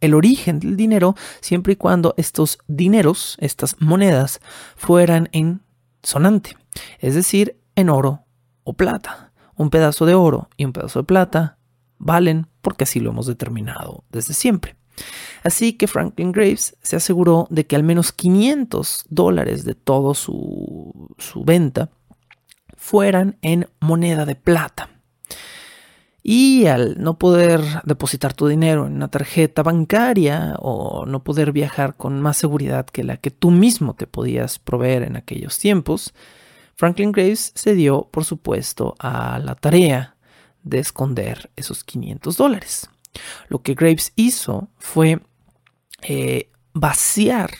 el 0.00 0.14
origen 0.14 0.60
del 0.60 0.78
dinero 0.78 1.14
siempre 1.42 1.74
y 1.74 1.76
cuando 1.76 2.14
estos 2.16 2.56
dineros, 2.68 3.36
estas 3.38 3.76
monedas, 3.80 4.40
fueran 4.76 5.28
en 5.32 5.60
sonante, 6.02 6.56
es 6.98 7.14
decir, 7.14 7.60
en 7.74 7.90
oro 7.90 8.24
o 8.64 8.72
plata. 8.72 9.34
Un 9.56 9.68
pedazo 9.68 10.06
de 10.06 10.14
oro 10.14 10.48
y 10.56 10.64
un 10.64 10.72
pedazo 10.72 11.00
de 11.00 11.04
plata 11.04 11.58
valen 11.98 12.46
porque 12.62 12.84
así 12.84 12.98
lo 12.98 13.10
hemos 13.10 13.26
determinado 13.26 14.04
desde 14.10 14.32
siempre. 14.32 14.74
Así 15.42 15.72
que 15.72 15.86
Franklin 15.86 16.32
Graves 16.32 16.76
se 16.82 16.96
aseguró 16.96 17.46
de 17.50 17.66
que 17.66 17.76
al 17.76 17.82
menos 17.82 18.12
500 18.12 19.06
dólares 19.08 19.64
de 19.64 19.74
todo 19.74 20.14
su, 20.14 21.08
venta 21.44 21.90
fueran 22.76 23.36
en 23.42 23.68
moneda 23.80 24.24
de 24.24 24.36
plata. 24.36 24.88
Y 26.24 26.66
al 26.66 27.02
no 27.02 27.18
poder 27.18 27.60
depositar 27.84 28.32
tu 28.32 28.46
dinero 28.46 28.86
en 28.86 28.92
una 28.92 29.08
tarjeta 29.08 29.64
bancaria 29.64 30.54
o 30.60 31.04
no 31.04 31.24
poder 31.24 31.50
viajar 31.50 31.96
con 31.96 32.20
más 32.20 32.36
seguridad 32.36 32.86
que 32.86 33.02
la 33.02 33.16
que 33.16 33.32
tú 33.32 33.50
mismo 33.50 33.94
te 33.94 34.06
podías 34.06 34.60
proveer 34.60 35.02
en 35.02 35.16
aquellos 35.16 35.58
tiempos, 35.58 36.14
Franklin 36.76 37.10
Graves 37.10 37.52
se 37.56 37.74
dio, 37.74 38.08
por 38.12 38.24
supuesto, 38.24 38.94
a 39.00 39.40
la 39.40 39.56
tarea 39.56 40.14
de 40.62 40.78
esconder 40.78 41.50
esos 41.56 41.82
500 41.82 42.36
dólares. 42.36 42.88
Lo 43.48 43.62
que 43.62 43.74
Graves 43.74 44.12
hizo 44.16 44.68
fue 44.78 45.20
eh, 46.02 46.50
vaciar 46.72 47.50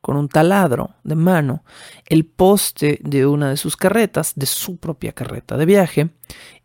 con 0.00 0.16
un 0.16 0.28
taladro 0.28 0.90
de 1.02 1.16
mano 1.16 1.64
el 2.04 2.24
poste 2.24 3.00
de 3.02 3.26
una 3.26 3.50
de 3.50 3.56
sus 3.56 3.76
carretas, 3.76 4.34
de 4.36 4.46
su 4.46 4.76
propia 4.76 5.12
carreta 5.12 5.56
de 5.56 5.66
viaje, 5.66 6.10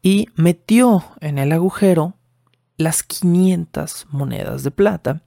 y 0.02 0.28
metió 0.36 1.04
en 1.22 1.40
el 1.40 1.52
agujero 1.52 2.16
las 2.78 3.04
500 3.04 4.08
monedas 4.12 4.64
de 4.64 4.72
plata 4.72 5.24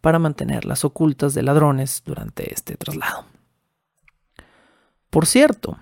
para 0.00 0.18
mantenerlas 0.18 0.84
ocultas 0.84 1.34
de 1.34 1.42
ladrones 1.42 2.02
durante 2.04 2.52
este 2.52 2.76
traslado. 2.76 3.24
Por 5.10 5.26
cierto, 5.26 5.78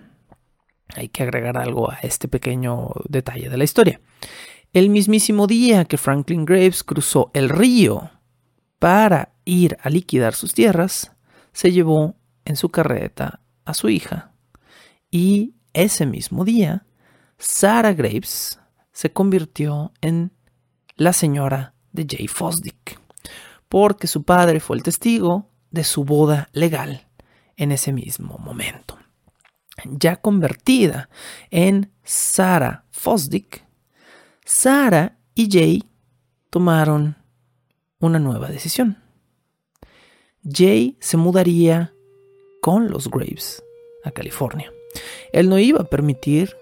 hay 0.95 1.09
que 1.09 1.23
agregar 1.23 1.59
algo 1.59 1.91
a 1.91 1.99
este 2.03 2.29
pequeño 2.29 2.91
detalle 3.09 3.49
de 3.49 3.57
la 3.57 3.65
historia. 3.65 4.01
El 4.75 4.91
mismísimo 4.91 5.47
día 5.47 5.85
que 5.85 5.97
Franklin 5.97 6.45
Graves 6.45 6.83
cruzó 6.83 7.31
el 7.33 7.49
río 7.49 8.11
para 8.81 9.33
ir 9.45 9.79
a 9.81 9.89
liquidar 9.89 10.35
sus 10.35 10.53
tierras, 10.53 11.13
se 11.53 11.71
llevó 11.71 12.17
en 12.45 12.57
su 12.57 12.71
carreta 12.71 13.39
a 13.65 13.73
su 13.73 13.89
hija. 13.89 14.33
Y 15.13 15.55
ese 15.75 16.07
mismo 16.07 16.45
día, 16.45 16.87
Sarah 17.39 17.93
Graves 17.93 18.59
se 18.91 19.13
convirtió 19.13 19.93
en 20.01 20.33
la 20.97 21.13
señora 21.13 21.75
de 21.93 22.05
Jay 22.11 22.27
Fosdick, 22.27 22.99
porque 23.69 24.09
su 24.09 24.25
padre 24.25 24.59
fue 24.59 24.77
el 24.77 24.83
testigo 24.83 25.51
de 25.71 25.85
su 25.85 26.05
boda 26.05 26.49
legal 26.53 27.07
en 27.57 27.71
ese 27.71 27.93
mismo 27.93 28.39
momento. 28.39 28.99
Ya 29.85 30.17
convertida 30.17 31.09
en 31.51 31.93
Sarah 32.03 32.87
Fosdick, 32.91 33.64
Sarah 34.45 35.17
y 35.35 35.49
Jay 35.51 35.83
tomaron 36.51 37.17
una 37.99 38.19
nueva 38.19 38.49
decisión. 38.49 38.99
Jay 40.45 40.97
se 41.01 41.17
mudaría 41.17 41.95
con 42.61 42.91
los 42.91 43.11
Graves 43.11 43.65
a 44.05 44.11
California. 44.11 44.71
Él 45.33 45.49
no 45.49 45.59
iba 45.59 45.81
a 45.81 45.89
permitir 45.89 46.55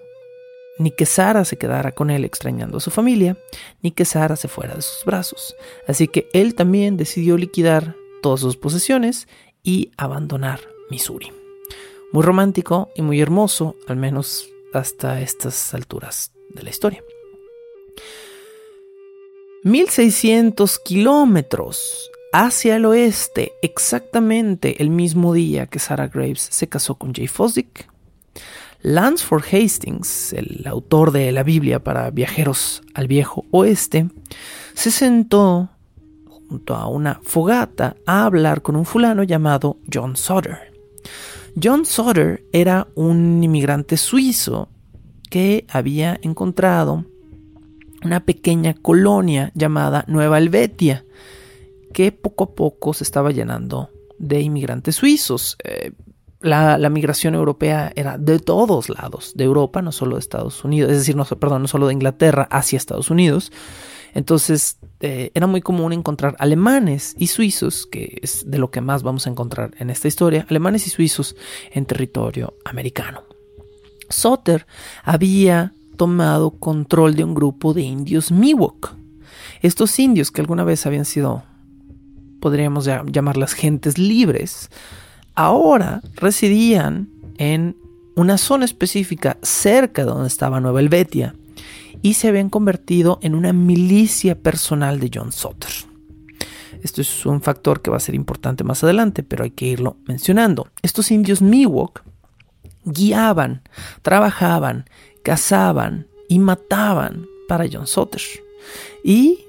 ni 0.79 0.91
que 0.91 1.05
Sara 1.05 1.45
se 1.45 1.57
quedara 1.57 1.91
con 1.91 2.09
él 2.09 2.25
extrañando 2.25 2.77
a 2.77 2.81
su 2.81 2.89
familia, 2.89 3.37
ni 3.81 3.91
que 3.91 4.05
Sara 4.05 4.35
se 4.37 4.47
fuera 4.47 4.75
de 4.75 4.81
sus 4.81 5.05
brazos. 5.05 5.55
Así 5.87 6.07
que 6.07 6.29
él 6.33 6.55
también 6.55 6.97
decidió 6.97 7.37
liquidar 7.37 7.95
todas 8.21 8.39
sus 8.39 8.57
posesiones 8.57 9.27
y 9.61 9.91
abandonar 9.97 10.61
Missouri. 10.89 11.31
Muy 12.11 12.23
romántico 12.23 12.89
y 12.95 13.01
muy 13.01 13.19
hermoso, 13.21 13.75
al 13.87 13.97
menos 13.97 14.49
hasta 14.73 15.21
estas 15.21 15.73
alturas 15.73 16.31
de 16.49 16.63
la 16.63 16.69
historia. 16.69 17.03
1600 19.63 20.79
kilómetros 20.79 22.11
hacia 22.33 22.75
el 22.75 22.85
oeste, 22.85 23.53
exactamente 23.61 24.81
el 24.81 24.89
mismo 24.89 25.33
día 25.33 25.67
que 25.67 25.79
Sarah 25.79 26.07
Graves 26.07 26.47
se 26.51 26.67
casó 26.67 26.95
con 26.95 27.13
Jay 27.13 27.27
Fosdick, 27.27 27.87
Lansford 28.81 29.43
Hastings, 29.45 30.33
el 30.33 30.63
autor 30.67 31.11
de 31.11 31.31
la 31.31 31.43
Biblia 31.43 31.81
para 31.81 32.09
viajeros 32.11 32.81
al 32.93 33.07
viejo 33.07 33.45
oeste, 33.51 34.09
se 34.73 34.91
sentó 34.91 35.69
junto 36.25 36.75
a 36.75 36.87
una 36.87 37.21
fogata 37.23 37.95
a 38.05 38.25
hablar 38.25 38.61
con 38.61 38.75
un 38.75 38.85
fulano 38.85 39.23
llamado 39.23 39.77
John 39.91 40.17
Sutter. 40.17 40.73
John 41.61 41.85
Sutter 41.85 42.43
era 42.51 42.87
un 42.95 43.41
inmigrante 43.41 43.95
suizo 43.95 44.67
que 45.29 45.65
había 45.69 46.19
encontrado 46.21 47.05
una 48.05 48.25
pequeña 48.25 48.73
colonia 48.73 49.51
llamada 49.55 50.05
Nueva 50.07 50.37
Helvetia, 50.37 51.05
que 51.93 52.11
poco 52.11 52.45
a 52.45 52.55
poco 52.55 52.93
se 52.93 53.03
estaba 53.03 53.31
llenando 53.31 53.89
de 54.17 54.41
inmigrantes 54.41 54.95
suizos. 54.95 55.57
Eh, 55.63 55.91
la, 56.41 56.89
migración 56.89 57.35
europea 57.35 57.91
era 57.95 58.17
de 58.17 58.39
todos 58.39 58.89
lados, 58.89 59.33
de 59.35 59.45
Europa, 59.45 59.81
no 59.81 59.91
solo 59.91 60.17
de 60.17 60.19
Estados 60.19 60.63
Unidos, 60.63 60.91
es 60.91 60.97
decir, 60.97 61.15
no, 61.15 61.23
perdón, 61.25 61.61
no 61.61 61.67
solo 61.67 61.87
de 61.87 61.93
Inglaterra 61.93 62.47
hacia 62.51 62.77
Estados 62.77 63.09
Unidos. 63.09 63.51
Entonces 64.13 64.77
eh, 64.99 65.31
era 65.33 65.47
muy 65.47 65.61
común 65.61 65.93
encontrar 65.93 66.35
alemanes 66.39 67.15
y 67.17 67.27
suizos, 67.27 67.87
que 67.87 68.19
es 68.21 68.49
de 68.49 68.57
lo 68.57 68.69
que 68.69 68.81
más 68.81 69.03
vamos 69.03 69.25
a 69.25 69.29
encontrar 69.29 69.71
en 69.79 69.89
esta 69.89 70.07
historia, 70.07 70.45
alemanes 70.49 70.85
y 70.85 70.89
suizos 70.89 71.35
en 71.71 71.85
territorio 71.85 72.55
americano. 72.65 73.23
Soter 74.09 74.67
había 75.03 75.73
tomado 75.95 76.51
control 76.51 77.15
de 77.15 77.23
un 77.23 77.33
grupo 77.33 77.73
de 77.73 77.81
indios 77.81 78.31
Miwok. 78.31 78.95
Estos 79.61 79.97
indios 79.99 80.31
que 80.31 80.41
alguna 80.41 80.63
vez 80.63 80.85
habían 80.85 81.05
sido 81.05 81.43
podríamos 82.43 82.89
llamarlas 83.05 83.53
gentes 83.53 83.97
libres, 83.97 84.69
ahora 85.33 86.01
residían 86.15 87.09
en 87.37 87.77
una 88.15 88.37
zona 88.37 88.65
específica 88.65 89.37
cerca 89.41 90.03
de 90.03 90.11
donde 90.11 90.27
estaba 90.27 90.59
Nueva 90.59 90.81
Helvetia 90.81 91.35
y 92.01 92.15
se 92.15 92.27
habían 92.27 92.49
convertido 92.49 93.17
en 93.21 93.33
una 93.33 93.53
milicia 93.53 94.37
personal 94.37 94.99
de 94.99 95.09
John 95.13 95.31
Sutter. 95.31 95.71
Esto 96.81 96.99
es 96.99 97.25
un 97.25 97.41
factor 97.41 97.81
que 97.81 97.89
va 97.89 97.95
a 97.95 98.01
ser 98.01 98.13
importante 98.13 98.65
más 98.65 98.83
adelante, 98.83 99.23
pero 99.23 99.45
hay 99.45 99.51
que 99.51 99.67
irlo 99.67 99.95
mencionando. 100.05 100.67
Estos 100.81 101.11
indios 101.11 101.41
Miwok 101.41 102.01
guiaban, 102.83 103.61
trabajaban, 104.01 104.83
cazaban 105.23 106.07
y 106.27 106.39
mataban 106.39 107.27
para 107.47 107.65
John 107.71 107.87
Sutter. 107.87 108.21
Y 109.03 109.45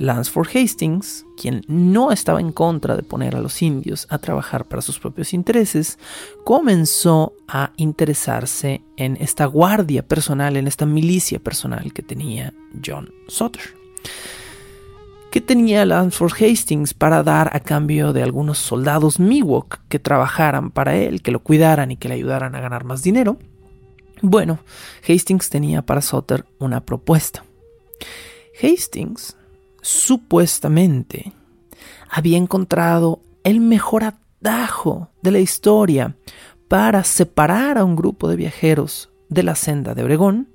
Lansford 0.00 0.48
Hastings, 0.56 1.26
quien 1.36 1.62
no 1.68 2.10
estaba 2.10 2.40
en 2.40 2.52
contra 2.52 2.96
de 2.96 3.02
poner 3.02 3.36
a 3.36 3.40
los 3.40 3.60
indios 3.60 4.06
a 4.08 4.18
trabajar 4.18 4.64
para 4.64 4.80
sus 4.80 4.98
propios 4.98 5.34
intereses, 5.34 5.98
comenzó 6.42 7.34
a 7.46 7.72
interesarse 7.76 8.82
en 8.96 9.18
esta 9.20 9.44
guardia 9.44 10.02
personal, 10.06 10.56
en 10.56 10.66
esta 10.66 10.86
milicia 10.86 11.38
personal 11.38 11.92
que 11.92 12.02
tenía 12.02 12.54
John 12.84 13.10
Sutter. 13.28 13.74
¿Qué 15.30 15.42
tenía 15.42 15.84
Lansford 15.84 16.32
Hastings 16.32 16.94
para 16.94 17.22
dar 17.22 17.54
a 17.54 17.60
cambio 17.60 18.12
de 18.12 18.22
algunos 18.22 18.58
soldados 18.58 19.20
Miwok 19.20 19.80
que 19.88 19.98
trabajaran 19.98 20.70
para 20.70 20.96
él, 20.96 21.22
que 21.22 21.30
lo 21.30 21.40
cuidaran 21.40 21.90
y 21.90 21.96
que 21.96 22.08
le 22.08 22.14
ayudaran 22.14 22.54
a 22.54 22.60
ganar 22.60 22.84
más 22.84 23.02
dinero? 23.02 23.38
Bueno, 24.22 24.58
Hastings 25.08 25.48
tenía 25.48 25.82
para 25.82 26.02
Sutter 26.02 26.44
una 26.58 26.84
propuesta. 26.84 27.44
Hastings 28.62 29.36
supuestamente 29.80 31.32
había 32.10 32.36
encontrado 32.36 33.20
el 33.44 33.60
mejor 33.60 34.04
atajo 34.04 35.08
de 35.22 35.30
la 35.30 35.38
historia 35.38 36.16
para 36.68 37.02
separar 37.04 37.78
a 37.78 37.84
un 37.84 37.96
grupo 37.96 38.28
de 38.28 38.36
viajeros 38.36 39.10
de 39.28 39.42
la 39.42 39.54
senda 39.54 39.94
de 39.94 40.04
Oregón 40.04 40.48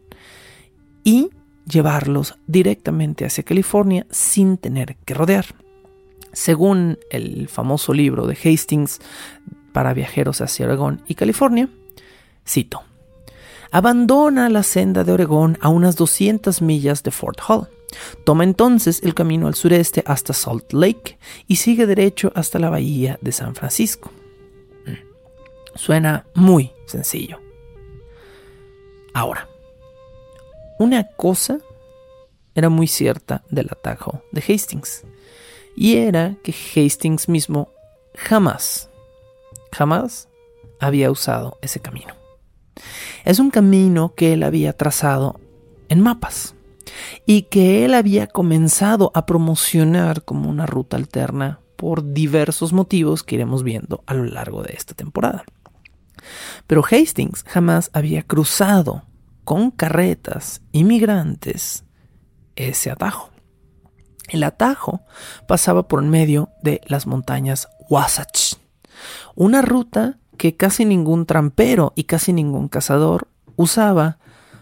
y 1.03 1.29
llevarlos 1.65 2.37
directamente 2.45 3.25
hacia 3.25 3.43
California 3.43 4.05
sin 4.11 4.57
tener 4.57 4.97
que 4.97 5.13
rodear. 5.13 5.45
Según 6.31 6.99
el 7.09 7.47
famoso 7.47 7.93
libro 7.93 8.27
de 8.27 8.35
Hastings 8.35 8.99
para 9.71 9.93
viajeros 9.93 10.41
hacia 10.41 10.67
Oregón 10.67 11.01
y 11.07 11.15
California, 11.15 11.69
cito, 12.45 12.83
abandona 13.71 14.49
la 14.49 14.63
senda 14.63 15.03
de 15.03 15.11
Oregón 15.11 15.57
a 15.61 15.69
unas 15.69 15.95
200 15.95 16.61
millas 16.61 17.03
de 17.03 17.11
Fort 17.11 17.39
Hall 17.47 17.69
Toma 18.23 18.43
entonces 18.43 19.01
el 19.03 19.13
camino 19.13 19.47
al 19.47 19.55
sureste 19.55 20.03
hasta 20.05 20.33
Salt 20.33 20.73
Lake 20.73 21.17
y 21.47 21.57
sigue 21.57 21.85
derecho 21.85 22.31
hasta 22.35 22.59
la 22.59 22.69
bahía 22.69 23.17
de 23.21 23.31
San 23.31 23.55
Francisco. 23.55 24.11
Mm. 24.85 25.77
Suena 25.77 26.25
muy 26.33 26.71
sencillo. 26.85 27.39
Ahora, 29.13 29.47
una 30.79 31.07
cosa 31.15 31.59
era 32.53 32.69
muy 32.69 32.87
cierta 32.87 33.43
del 33.49 33.67
atajo 33.71 34.21
de 34.31 34.41
Hastings, 34.41 35.03
y 35.75 35.97
era 35.97 36.35
que 36.43 36.53
Hastings 36.53 37.27
mismo 37.27 37.69
jamás, 38.13 38.89
jamás 39.71 40.29
había 40.79 41.11
usado 41.11 41.57
ese 41.61 41.79
camino. 41.81 42.13
Es 43.23 43.39
un 43.39 43.49
camino 43.49 44.13
que 44.15 44.33
él 44.33 44.43
había 44.43 44.73
trazado 44.73 45.39
en 45.89 46.01
mapas 46.01 46.55
y 47.25 47.43
que 47.43 47.85
él 47.85 47.93
había 47.93 48.27
comenzado 48.27 49.11
a 49.13 49.25
promocionar 49.25 50.23
como 50.23 50.49
una 50.49 50.65
ruta 50.65 50.97
alterna 50.97 51.59
por 51.75 52.13
diversos 52.13 52.73
motivos 52.73 53.23
que 53.23 53.35
iremos 53.35 53.63
viendo 53.63 54.03
a 54.05 54.13
lo 54.13 54.25
largo 54.25 54.63
de 54.63 54.73
esta 54.73 54.93
temporada. 54.93 55.43
Pero 56.67 56.83
Hastings 56.83 57.43
jamás 57.43 57.89
había 57.93 58.23
cruzado 58.23 59.03
con 59.43 59.71
carretas 59.71 60.61
inmigrantes 60.71 61.83
ese 62.55 62.89
atajo. 62.91 63.31
El 64.29 64.43
atajo 64.43 65.01
pasaba 65.47 65.87
por 65.87 66.01
medio 66.01 66.49
de 66.63 66.81
las 66.87 67.05
montañas 67.05 67.67
Wasatch, 67.89 68.55
una 69.35 69.61
ruta 69.61 70.17
que 70.35 70.55
casi 70.55 70.85
ningún 70.85 71.25
trampero 71.25 71.93
y 71.95 72.05
casi 72.05 72.33
ningún 72.33 72.67
cazador 72.67 73.27
usaba 73.55 74.19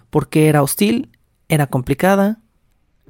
porque 0.09 0.47
era 0.47 0.61
hostil, 0.61 1.09
era 1.49 1.67
complicada, 1.67 2.39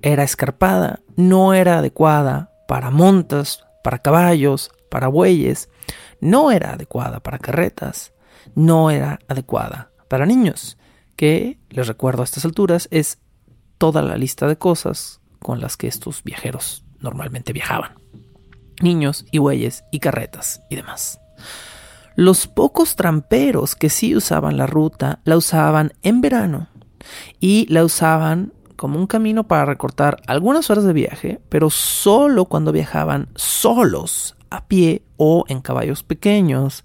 era 0.02 0.24
escarpada, 0.24 1.02
no 1.16 1.54
era 1.54 1.80
adecuada 1.80 2.52
para 2.68 2.92
montas, 2.92 3.64
para 3.84 4.00
caballos, 4.00 4.72
para 4.90 5.08
bueyes, 5.08 5.70
no 6.22 6.52
era 6.52 6.74
adecuada 6.74 7.20
para 7.20 7.40
carretas, 7.40 8.14
no 8.56 8.92
era 8.92 9.20
adecuada 9.28 9.92
para 10.08 10.26
niños, 10.26 10.78
que, 11.16 11.60
les 11.70 11.88
recuerdo 11.88 12.22
a 12.22 12.26
estas 12.26 12.46
alturas, 12.46 12.88
es 12.92 13.20
toda 13.78 14.02
la 14.02 14.18
lista 14.18 14.48
de 14.48 14.58
cosas 14.58 15.20
con 15.40 15.60
las 15.60 15.78
que 15.78 15.88
estos 15.88 16.24
viajeros 16.24 16.86
normalmente 17.00 17.54
viajaban. 17.54 17.96
Niños 18.82 19.26
y 19.32 19.38
bueyes 19.38 19.84
y 19.92 20.00
carretas 20.00 20.62
y 20.70 20.76
demás. 20.76 21.20
Los 22.16 22.48
pocos 22.48 22.96
tramperos 22.96 23.76
que 23.76 23.90
sí 23.90 24.16
usaban 24.16 24.58
la 24.58 24.68
ruta 24.68 25.20
la 25.24 25.38
usaban 25.38 25.94
en 26.04 26.22
verano 26.22 26.68
y 27.40 27.66
la 27.70 27.84
usaban 27.84 28.54
como 28.76 29.00
un 29.00 29.08
camino 29.08 29.48
para 29.48 29.66
recortar 29.66 30.22
algunas 30.28 30.70
horas 30.70 30.84
de 30.84 30.94
viaje, 30.94 31.40
pero 31.50 31.70
solo 31.70 32.46
cuando 32.46 32.72
viajaban 32.72 33.30
solos, 33.36 34.36
a 34.50 34.68
pie 34.68 35.04
o 35.18 35.46
en 35.48 35.62
caballos 35.62 36.04
pequeños. 36.04 36.84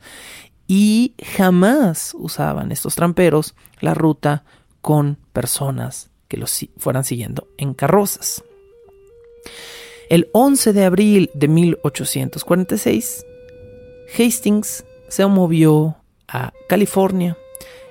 Y 0.66 1.14
jamás 1.36 2.14
usaban 2.18 2.72
estos 2.72 2.94
tramperos 2.94 3.54
la 3.80 3.94
ruta 3.94 4.44
con 4.80 5.18
personas 5.32 6.10
que 6.28 6.36
los 6.36 6.66
fueran 6.76 7.04
siguiendo 7.04 7.48
en 7.56 7.74
carrozas. 7.74 8.44
El 10.08 10.28
11 10.32 10.72
de 10.72 10.84
abril 10.84 11.30
de 11.34 11.48
1846, 11.48 13.26
Hastings 14.18 14.84
se 15.08 15.26
movió 15.26 15.96
a 16.28 16.52
California 16.68 17.36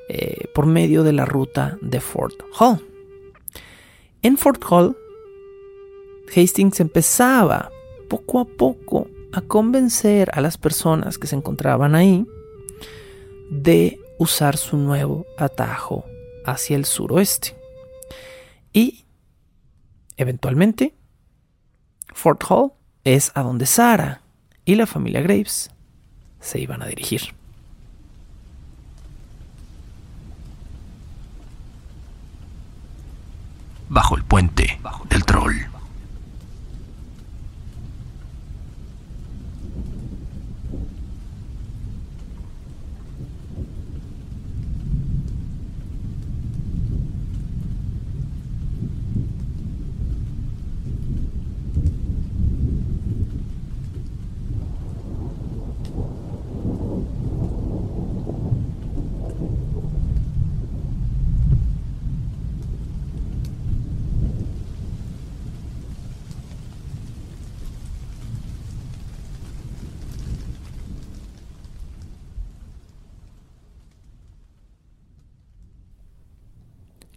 eh, 0.10 0.48
por 0.54 0.66
medio 0.66 1.04
de 1.04 1.14
la 1.14 1.26
ruta 1.26 1.78
de 1.82 2.00
Fort 2.00 2.36
Hall. 2.58 2.86
En 4.22 4.38
Fort 4.38 4.64
Hall, 4.70 4.96
Hastings 6.36 6.80
empezaba 6.80 7.72
poco 8.10 8.40
a 8.40 8.46
poco 8.46 9.08
a 9.34 9.42
convencer 9.42 10.30
a 10.34 10.42
las 10.42 10.58
personas 10.58 11.18
que 11.18 11.28
se 11.28 11.36
encontraban 11.36 11.96
ahí 11.96 12.26
de 13.50 14.00
usar 14.18 14.58
su 14.58 14.78
nuevo 14.78 15.26
atajo 15.38 16.06
hacia 16.46 16.76
el 16.76 16.86
suroeste. 16.86 17.56
Y, 18.74 19.06
eventualmente, 20.16 20.96
Fort 22.14 22.44
Hall 22.50 22.72
es 23.04 23.32
a 23.36 23.44
donde 23.44 23.66
Sara 23.66 24.22
y 24.66 24.76
la 24.76 24.86
familia 24.86 25.22
Graves 25.22 25.72
se 26.48 26.60
iban 26.62 26.82
a 26.82 26.86
dirigir. 26.86 27.22
Bajo 33.90 34.16
el 34.16 34.24
puente 34.24 34.80
del 35.10 35.26
troll. 35.26 35.77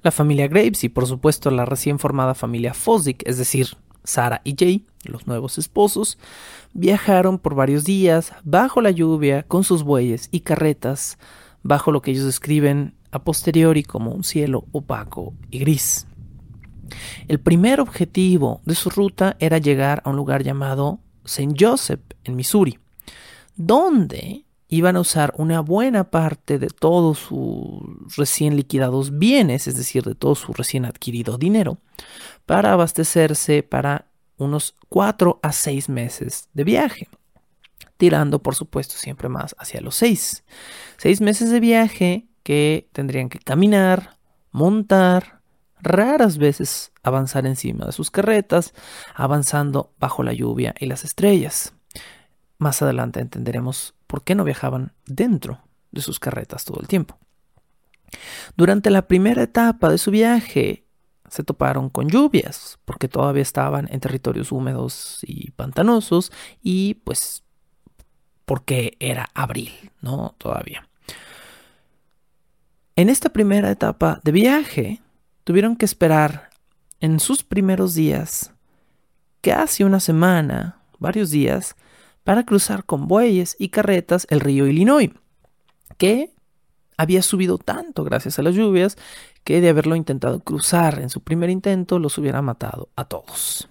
La 0.03 0.11
familia 0.11 0.49
Graves 0.49 0.85
y 0.85 0.89
por 0.89 1.07
supuesto 1.07 1.51
la 1.51 1.65
recién 1.65 1.99
formada 1.99 2.35
familia 2.35 2.75
Fosdick, 2.75 3.27
es 3.27 3.37
decir, 3.37 3.69
Sara 4.05 4.41
y 4.45 4.55
Jay, 4.59 4.87
los 5.05 5.27
nuevos 5.27 5.59
esposos, 5.59 6.19
viajaron 6.73 7.39
por 7.39 7.55
varios 7.55 7.85
días 7.85 8.33
bajo 8.43 8.81
la 8.81 8.91
lluvia 8.91 9.43
con 9.43 9.63
sus 9.63 9.83
bueyes 9.83 10.29
y 10.31 10.41
carretas, 10.41 11.19
bajo 11.63 11.93
lo 11.93 12.01
que 12.01 12.13
ellos 12.13 12.25
describen 12.25 12.95
a 13.11 13.23
posteriori 13.23 13.83
como 13.83 14.13
un 14.13 14.25
cielo 14.25 14.65
opaco 14.73 15.35
y 15.51 15.59
gris. 15.59 16.07
El 17.29 17.39
primer 17.39 17.81
objetivo 17.81 18.63
de 18.65 18.75
su 18.75 18.91
ruta 18.91 19.37
era 19.39 19.59
llegar 19.59 20.03
a 20.05 20.11
un 20.11 20.17
lugar 20.17 20.43
llamado 20.43 21.01
St. 21.25 21.55
Joseph, 21.59 22.01
en 22.25 22.37
Missouri, 22.37 22.79
donde 23.57 24.45
iban 24.71 24.97
a 24.97 25.01
usar 25.01 25.35
una 25.37 25.61
buena 25.61 26.11
parte 26.11 26.59
de 26.61 26.69
todos 26.69 27.19
sus 27.19 28.17
recién 28.17 28.57
liquidados 28.57 29.19
bienes, 29.19 29.67
es 29.67 29.77
decir, 29.77 30.05
de 30.05 30.15
todo 30.15 30.37
su 30.37 30.53
recién 30.53 30.85
adquirido 30.85 31.37
dinero, 31.37 31.79
para 32.47 32.73
abastecerse 32.73 33.65
para 33.65 34.07
unos 34.37 34.77
cuatro 34.89 35.41
a 35.43 35.51
seis 35.51 35.89
meses 35.89 36.49
de 36.55 36.63
viaje, 36.65 37.09
tirando 37.97 38.43
por 38.43 38.55
supuesto 38.55 38.95
siempre 38.95 39.29
más 39.29 39.57
hacia 39.59 39.81
los 39.81 39.97
seis. 39.97 40.45
Seis 40.97 41.21
meses 41.21 41.51
de 41.51 41.59
viaje 41.59 42.29
que 42.45 42.89
tendrían 42.93 43.29
que 43.29 43.41
caminar, 43.41 44.19
montar, 44.53 45.41
raras 45.81 46.39
veces 46.39 46.93
avanzar 47.03 47.45
encima 47.45 47.87
de 47.87 47.93
sus 47.93 48.13
carretas, 48.13 48.73
avanzando 49.17 49.93
bajo 49.99 50.23
la 50.23 50.33
lluvia 50.33 50.77
y 50.79 50.87
las 50.87 51.03
estrellas. 51.03 51.75
Más 52.59 52.83
adelante 52.83 53.19
entenderemos 53.19 53.95
por 54.11 54.25
qué 54.25 54.35
no 54.35 54.43
viajaban 54.43 54.93
dentro 55.07 55.63
de 55.93 56.01
sus 56.01 56.19
carretas 56.19 56.65
todo 56.65 56.81
el 56.81 56.89
tiempo. 56.89 57.17
Durante 58.57 58.91
la 58.91 59.07
primera 59.07 59.45
etapa 59.45 59.89
de 59.89 59.99
su 59.99 60.11
viaje 60.11 60.85
se 61.29 61.45
toparon 61.45 61.91
con 61.91 62.09
lluvias, 62.09 62.81
porque 62.85 63.07
todavía 63.07 63.43
estaban 63.43 63.87
en 63.93 64.01
territorios 64.01 64.51
húmedos 64.51 65.21
y 65.23 65.53
pantanosos 65.53 66.33
y 66.61 66.95
pues 66.95 67.45
porque 68.47 68.97
era 68.99 69.31
abril, 69.33 69.93
¿no? 70.01 70.35
Todavía. 70.39 70.89
En 72.97 73.11
esta 73.11 73.29
primera 73.29 73.71
etapa 73.71 74.21
de 74.25 74.33
viaje 74.33 75.03
tuvieron 75.45 75.77
que 75.77 75.85
esperar 75.85 76.51
en 76.99 77.21
sus 77.21 77.45
primeros 77.45 77.95
días 77.95 78.53
casi 79.41 79.85
una 79.85 80.01
semana, 80.01 80.81
varios 80.99 81.31
días, 81.31 81.77
para 82.25 82.45
cruzar 82.45 82.85
con 82.85 83.09
bueyes 83.09 83.57
y 83.59 83.69
carretas 83.69 84.27
el 84.31 84.41
río 84.41 84.67
Illinois, 84.67 85.11
que 85.99 86.33
había 86.97 87.23
subido 87.23 87.59
tanto 87.59 88.05
gracias 88.05 88.39
a 88.39 88.43
las 88.43 88.55
lluvias 88.55 88.97
que 89.45 89.61
de 89.61 89.71
haberlo 89.71 89.97
intentado 89.97 90.41
cruzar 90.41 91.01
en 91.01 91.11
su 91.11 91.23
primer 91.23 91.51
intento 91.51 91.99
los 91.99 92.19
hubiera 92.19 92.43
matado 92.43 92.91
a 92.97 93.05
todos. 93.05 93.69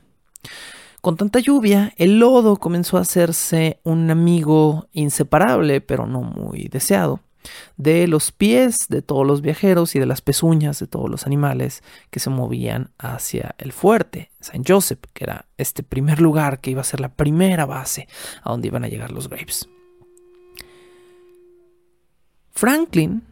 Con 1.01 1.15
tanta 1.15 1.39
lluvia, 1.39 1.93
el 1.95 2.19
lodo 2.19 2.57
comenzó 2.57 2.97
a 2.97 3.01
hacerse 3.01 3.79
un 3.83 4.09
amigo 4.09 4.87
inseparable, 4.91 5.79
pero 5.79 6.07
no 6.07 6.21
muy 6.21 6.67
deseado 6.67 7.21
de 7.77 8.07
los 8.07 8.31
pies 8.31 8.87
de 8.89 9.01
todos 9.01 9.25
los 9.25 9.41
viajeros 9.41 9.95
y 9.95 9.99
de 9.99 10.05
las 10.05 10.21
pezuñas 10.21 10.79
de 10.79 10.87
todos 10.87 11.09
los 11.09 11.25
animales 11.25 11.83
que 12.09 12.19
se 12.19 12.29
movían 12.29 12.91
hacia 12.97 13.55
el 13.57 13.71
fuerte, 13.71 14.31
Saint 14.39 14.69
Joseph, 14.69 14.99
que 15.13 15.25
era 15.25 15.45
este 15.57 15.83
primer 15.83 16.21
lugar 16.21 16.59
que 16.59 16.71
iba 16.71 16.81
a 16.81 16.85
ser 16.85 16.99
la 16.99 17.09
primera 17.09 17.65
base 17.65 18.07
a 18.43 18.51
donde 18.51 18.67
iban 18.67 18.83
a 18.83 18.87
llegar 18.87 19.11
los 19.11 19.29
Graves. 19.29 19.69
Franklin 22.51 23.23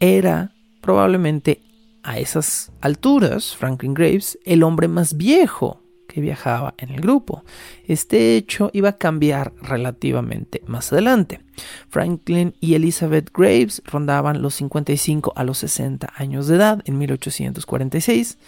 era 0.00 0.52
probablemente 0.80 1.62
a 2.02 2.18
esas 2.18 2.72
alturas, 2.80 3.56
Franklin 3.56 3.94
Graves, 3.94 4.38
el 4.44 4.62
hombre 4.62 4.88
más 4.88 5.16
viejo 5.16 5.80
viajaba 6.20 6.74
en 6.78 6.90
el 6.90 7.00
grupo. 7.00 7.44
Este 7.86 8.36
hecho 8.36 8.70
iba 8.72 8.90
a 8.90 8.98
cambiar 8.98 9.52
relativamente 9.62 10.62
más 10.66 10.92
adelante. 10.92 11.40
Franklin 11.88 12.54
y 12.60 12.74
Elizabeth 12.74 13.30
Graves 13.32 13.82
rondaban 13.84 14.42
los 14.42 14.54
55 14.56 15.32
a 15.36 15.44
los 15.44 15.58
60 15.58 16.12
años 16.16 16.48
de 16.48 16.56
edad 16.56 16.82
en 16.84 16.98
1846, 16.98 18.38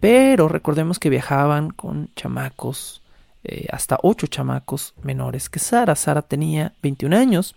pero 0.00 0.48
recordemos 0.48 0.98
que 0.98 1.10
viajaban 1.10 1.70
con 1.70 2.10
chamacos, 2.14 3.02
eh, 3.44 3.66
hasta 3.70 3.98
8 4.02 4.26
chamacos 4.28 4.94
menores 5.02 5.48
que 5.48 5.58
Sara. 5.58 5.96
Sara 5.96 6.22
tenía 6.22 6.74
21 6.82 7.16
años, 7.16 7.54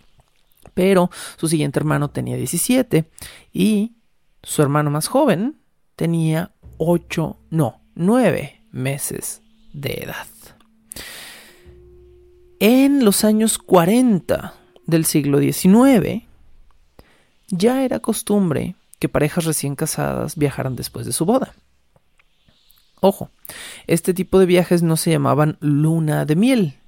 pero 0.74 1.10
su 1.36 1.48
siguiente 1.48 1.78
hermano 1.78 2.10
tenía 2.10 2.36
17 2.36 3.10
y 3.52 3.96
su 4.42 4.62
hermano 4.62 4.90
más 4.90 5.08
joven 5.08 5.60
tenía 5.96 6.52
ocho, 6.78 7.38
no, 7.50 7.80
nueve 7.94 8.64
meses 8.72 9.42
de 9.72 9.94
edad. 10.04 10.26
En 12.58 13.04
los 13.04 13.24
años 13.24 13.58
40 13.58 14.54
del 14.86 15.04
siglo 15.04 15.38
XIX, 15.38 16.24
ya 17.48 17.84
era 17.84 18.00
costumbre 18.00 18.74
que 18.98 19.08
parejas 19.08 19.44
recién 19.44 19.74
casadas 19.74 20.36
viajaran 20.36 20.76
después 20.76 21.06
de 21.06 21.12
su 21.12 21.24
boda. 21.24 21.54
Ojo, 23.00 23.30
este 23.86 24.14
tipo 24.14 24.38
de 24.38 24.46
viajes 24.46 24.82
no 24.82 24.96
se 24.96 25.10
llamaban 25.10 25.58
luna 25.60 26.24
de 26.24 26.36
miel, 26.36 26.78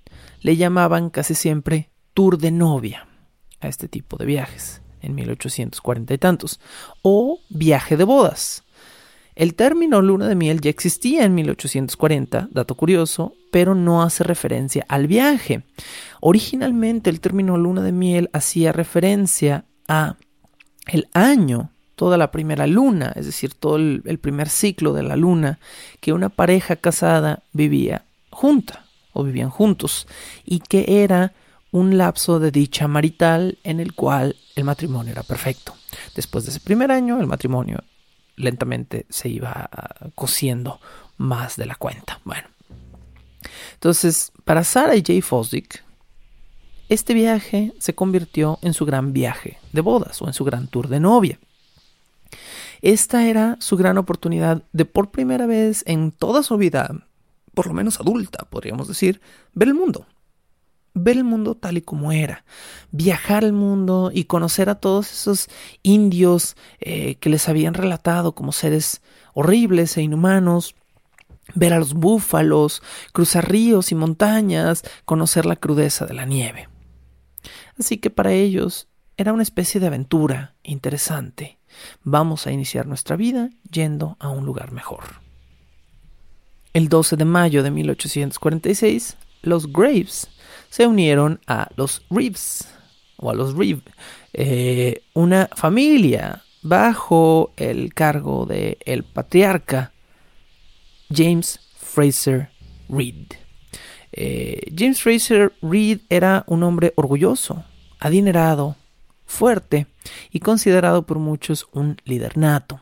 le 0.40 0.57
llamaban 0.57 1.11
casi 1.11 1.34
siempre 1.34 1.90
tour 2.14 2.38
de 2.38 2.51
novia 2.51 3.09
a 3.61 3.68
este 3.68 3.88
tipo 3.88 4.16
de 4.16 4.26
viajes 4.26 4.80
en 5.03 5.14
1840 5.14 6.14
y 6.14 6.18
tantos, 6.18 6.61
o 7.03 7.40
viaje 7.49 7.97
de 7.97 8.05
bodas. 8.05 8.63
El 9.37 9.55
término 9.55 10.01
luna 10.01 10.28
de 10.28 10.37
miel 10.37 10.61
ya 10.61 10.70
existía 10.70 11.24
en 11.24 11.35
1840, 11.35 12.49
dato 12.53 12.74
curioso, 12.76 13.35
pero 13.51 13.74
no 13.74 14.03
hace 14.03 14.22
referencia 14.22 14.85
al 14.89 15.09
viaje. 15.09 15.64
Originalmente 16.20 17.11
el 17.11 17.20
término 17.20 17.57
luna 17.57 17.82
de 17.82 17.93
miel 17.93 18.30
hacía 18.32 18.72
referencia 18.72 19.64
a 19.89 20.16
el 20.87 21.09
año, 21.14 21.70
toda 21.97 22.16
la 22.16 22.30
primera 22.30 22.66
luna, 22.66 23.12
es 23.16 23.26
decir, 23.26 23.55
todo 23.55 23.76
el, 23.76 24.18
primer 24.20 24.49
ciclo 24.49 24.93
de 24.93 25.03
la 25.03 25.16
luna 25.16 25.59
que 26.01 26.12
una 26.12 26.28
pareja 26.28 26.76
casada 26.76 27.43
vivía 27.53 28.05
junta 28.30 28.87
o 29.12 29.24
vivían 29.24 29.51
juntos 29.51 30.07
y 30.45 30.61
que 30.61 31.03
era 31.03 31.32
un 31.70 31.99
lapso 31.99 32.39
de 32.39 32.51
dicha 32.53 32.87
marital 32.87 33.59
en 33.64 33.80
el 33.80 33.95
cual 33.95 34.37
el 34.55 34.64
matrimonio 34.64 35.12
era 35.12 35.24
perfecto. 35.24 35.74
Después 36.14 36.45
de 36.45 36.51
ese 36.51 36.61
primer 36.61 36.93
año, 36.93 37.20
el 37.20 37.26
matrimonio 37.26 37.82
lentamente 38.37 39.07
se 39.09 39.28
iba 39.28 39.68
ah, 39.70 40.09
cosiendo 40.14 40.80
más 41.16 41.57
de 41.57 41.66
la 41.66 41.74
cuenta. 41.74 42.20
Bueno, 42.24 42.49
entonces, 43.74 44.32
para 44.45 44.64
Sarah 44.64 44.97
y 44.97 45.03
Jay 45.05 45.20
Fosdick, 45.20 45.85
este 46.89 47.14
viaje 47.14 47.72
se 47.78 47.95
convirtió 47.95 48.59
en 48.62 48.74
su 48.74 48.85
gran 48.85 49.12
viaje 49.12 49.59
de 49.72 49.80
bodas 49.80 50.20
o 50.20 50.26
en 50.26 50.35
su 50.35 50.45
gran 50.45 50.68
tour 50.68 50.89
de 50.89 51.01
novia. 51.01 51.39
Esta 52.82 53.26
era 53.26 53.57
su 53.61 53.76
gran 53.76 53.97
oportunidad 53.97 54.62
de 54.72 54.85
por 54.85 55.11
primera 55.11 55.47
vez 55.47 55.82
en 55.87 56.12
toda 56.12 56.43
su 56.43 56.57
vida, 56.59 57.07
por 57.55 57.66
lo 57.66 57.72
menos 57.72 57.99
adulta, 57.99 58.45
podríamos 58.51 58.89
decir, 58.89 59.20
ver 59.55 59.68
el 59.68 59.74
mundo, 59.74 60.07
ver 60.95 61.16
el 61.16 61.24
mundo 61.24 61.57
tal 61.57 61.76
y 61.76 61.82
como 61.82 62.12
era, 62.12 62.45
viajar 62.92 63.45
al 63.45 63.53
mundo 63.53 64.11
y 64.14 64.24
conocer 64.24 64.68
a 64.68 64.76
todos 64.76 65.12
esos 65.12 65.49
indios 65.82 66.57
eh, 66.80 67.16
que 67.16 67.28
les 67.28 67.49
habían 67.49 67.74
relatado 67.74 68.34
como 68.34 68.53
seres 68.53 69.03
horribles 69.34 69.97
e 69.97 70.03
inhumanos, 70.03 70.76
ver 71.55 71.74
a 71.74 71.78
los 71.78 71.95
búfalos, 71.95 72.82
cruzar 73.12 73.51
ríos 73.51 73.92
y 73.92 73.97
montañas, 73.97 74.82
conocer 75.05 75.47
la 75.47 75.57
crudeza 75.57 76.07
de 76.07 76.14
la 76.14 76.24
nieve. 76.24 76.68
Así 77.78 77.99
que 77.99 78.11
para 78.11 78.32
ellos 78.32 78.88
era 79.16 79.32
una 79.32 79.42
especie 79.42 79.80
de 79.80 79.88
aventura 79.88 80.55
interesante. 80.62 81.59
Vamos 82.05 82.47
a 82.47 82.53
iniciar 82.53 82.86
nuestra 82.86 83.16
vida 83.16 83.51
yendo 83.70 84.16
a 84.20 84.28
un 84.28 84.47
lugar 84.47 84.70
mejor. 84.70 85.24
El 86.72 86.88
12 86.88 87.16
de 87.16 87.24
mayo 87.24 87.62
de 87.62 87.70
1846, 87.70 89.16
los 89.42 89.72
Graves 89.72 90.28
se 90.74 90.88
unieron 90.88 91.38
a 91.46 91.68
los 91.76 92.04
Reeves 92.10 92.66
o 93.18 93.30
a 93.30 93.34
los 93.34 93.54
Reeves, 93.54 93.84
eh, 94.32 95.04
una 95.14 95.48
familia 95.54 96.42
bajo 96.62 97.52
el 97.56 97.94
cargo 97.94 98.44
de 98.44 98.78
el 98.84 99.04
patriarca 99.04 99.92
James 101.08 101.60
Fraser 101.78 102.50
Reed. 102.88 103.34
Eh, 104.10 104.62
James 104.76 105.00
Fraser 105.00 105.52
Reed 105.62 106.00
era 106.08 106.42
un 106.48 106.64
hombre 106.64 106.92
orgulloso, 106.96 107.62
adinerado, 108.00 108.74
fuerte 109.26 109.86
y 110.32 110.40
considerado 110.40 111.06
por 111.06 111.20
muchos 111.20 111.68
un 111.70 111.98
líder 112.04 112.36
nato. 112.36 112.80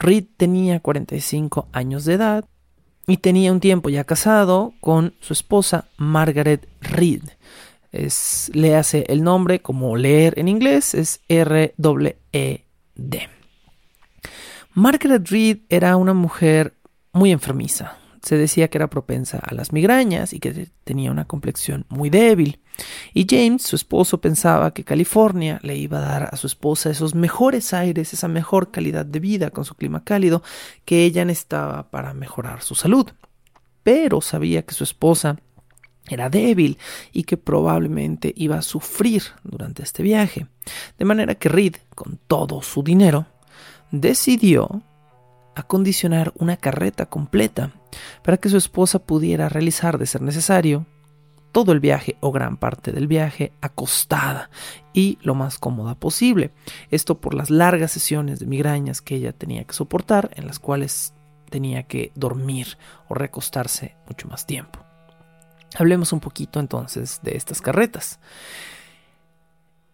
Reed 0.00 0.24
tenía 0.36 0.80
45 0.80 1.68
años 1.72 2.04
de 2.04 2.14
edad 2.14 2.48
y 3.08 3.16
tenía 3.16 3.50
un 3.50 3.58
tiempo 3.58 3.88
ya 3.88 4.04
casado 4.04 4.74
con 4.80 5.14
su 5.20 5.32
esposa 5.32 5.88
Margaret 5.96 6.68
Reed. 6.80 7.22
Es, 7.90 8.50
le 8.52 8.76
hace 8.76 9.06
el 9.08 9.24
nombre 9.24 9.60
como 9.60 9.96
leer 9.96 10.38
en 10.38 10.46
inglés, 10.46 10.94
es 10.94 11.22
R-E-D. 11.26 11.78
Margaret 14.74 15.28
Reed 15.28 15.60
era 15.70 15.96
una 15.96 16.12
mujer 16.12 16.74
muy 17.12 17.32
enfermiza, 17.32 17.96
se 18.22 18.36
decía 18.36 18.68
que 18.68 18.78
era 18.78 18.90
propensa 18.90 19.38
a 19.38 19.54
las 19.54 19.72
migrañas 19.72 20.32
y 20.32 20.40
que 20.40 20.68
tenía 20.84 21.10
una 21.10 21.26
complexión 21.26 21.86
muy 21.88 22.10
débil. 22.10 22.60
Y 23.12 23.26
James, 23.28 23.62
su 23.62 23.76
esposo, 23.76 24.20
pensaba 24.20 24.72
que 24.72 24.84
California 24.84 25.58
le 25.62 25.76
iba 25.76 25.98
a 25.98 26.02
dar 26.02 26.28
a 26.32 26.36
su 26.36 26.46
esposa 26.46 26.90
esos 26.90 27.14
mejores 27.14 27.74
aires, 27.74 28.12
esa 28.12 28.28
mejor 28.28 28.70
calidad 28.70 29.04
de 29.04 29.20
vida 29.20 29.50
con 29.50 29.64
su 29.64 29.74
clima 29.74 30.04
cálido 30.04 30.42
que 30.84 31.04
ella 31.04 31.24
necesitaba 31.24 31.90
para 31.90 32.14
mejorar 32.14 32.62
su 32.62 32.74
salud. 32.74 33.10
Pero 33.82 34.20
sabía 34.20 34.62
que 34.62 34.74
su 34.74 34.84
esposa 34.84 35.38
era 36.08 36.30
débil 36.30 36.78
y 37.12 37.24
que 37.24 37.36
probablemente 37.36 38.32
iba 38.36 38.56
a 38.56 38.62
sufrir 38.62 39.22
durante 39.42 39.82
este 39.82 40.02
viaje. 40.02 40.46
De 40.98 41.04
manera 41.04 41.34
que 41.34 41.48
Reed, 41.48 41.76
con 41.94 42.18
todo 42.26 42.62
su 42.62 42.82
dinero, 42.82 43.26
decidió 43.90 44.82
acondicionar 45.54 46.32
una 46.36 46.56
carreta 46.56 47.06
completa 47.06 47.72
para 48.22 48.36
que 48.36 48.48
su 48.48 48.56
esposa 48.56 48.98
pudiera 48.98 49.48
realizar, 49.48 49.98
de 49.98 50.06
ser 50.06 50.22
necesario, 50.22 50.86
todo 51.52 51.72
el 51.72 51.80
viaje 51.80 52.16
o 52.20 52.30
gran 52.30 52.56
parte 52.56 52.92
del 52.92 53.06
viaje 53.06 53.52
acostada 53.60 54.50
y 54.92 55.18
lo 55.22 55.34
más 55.34 55.58
cómoda 55.58 55.94
posible. 55.94 56.52
Esto 56.90 57.20
por 57.20 57.34
las 57.34 57.50
largas 57.50 57.92
sesiones 57.92 58.38
de 58.38 58.46
migrañas 58.46 59.00
que 59.00 59.16
ella 59.16 59.32
tenía 59.32 59.64
que 59.64 59.74
soportar, 59.74 60.30
en 60.34 60.46
las 60.46 60.58
cuales 60.58 61.14
tenía 61.50 61.84
que 61.84 62.12
dormir 62.14 62.76
o 63.08 63.14
recostarse 63.14 63.96
mucho 64.06 64.28
más 64.28 64.46
tiempo. 64.46 64.84
Hablemos 65.76 66.12
un 66.12 66.20
poquito 66.20 66.60
entonces 66.60 67.20
de 67.22 67.36
estas 67.36 67.60
carretas. 67.60 68.20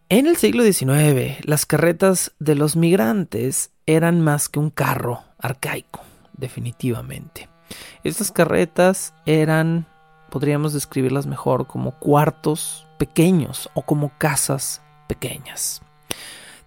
En 0.09 0.27
el 0.27 0.37
siglo 0.37 0.63
XIX, 0.63 1.45
las 1.45 1.67
carretas 1.67 2.33
de 2.39 2.55
los 2.55 2.77
migrantes 2.77 3.73
eran 3.87 4.21
más 4.21 4.49
que 4.49 4.59
un 4.59 4.71
carro 4.71 5.25
arcaico, 5.39 6.01
definitivamente. 6.37 7.54
Estas 8.03 8.31
carretas 8.31 9.15
eran, 9.27 9.87
podríamos 10.31 10.73
describirlas 10.73 11.27
mejor, 11.27 11.67
como 11.67 11.93
cuartos 11.93 12.87
pequeños 12.99 13.71
o 13.75 13.83
como 13.83 14.13
casas 14.19 14.83
pequeñas. 15.07 15.83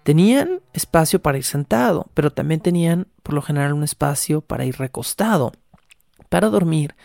Tenían 0.03 0.61
espacio 0.73 1.21
para 1.21 1.37
ir 1.37 1.43
sentado, 1.43 2.07
pero 2.13 2.31
también 2.31 2.61
tenían 2.61 3.07
por 3.23 3.33
lo 3.33 3.41
general 3.41 3.73
un 3.73 3.83
espacio 3.83 4.41
para 4.41 4.65
ir 4.65 4.77
recostado, 4.77 5.51
para 6.29 6.49
dormir, 6.49 6.95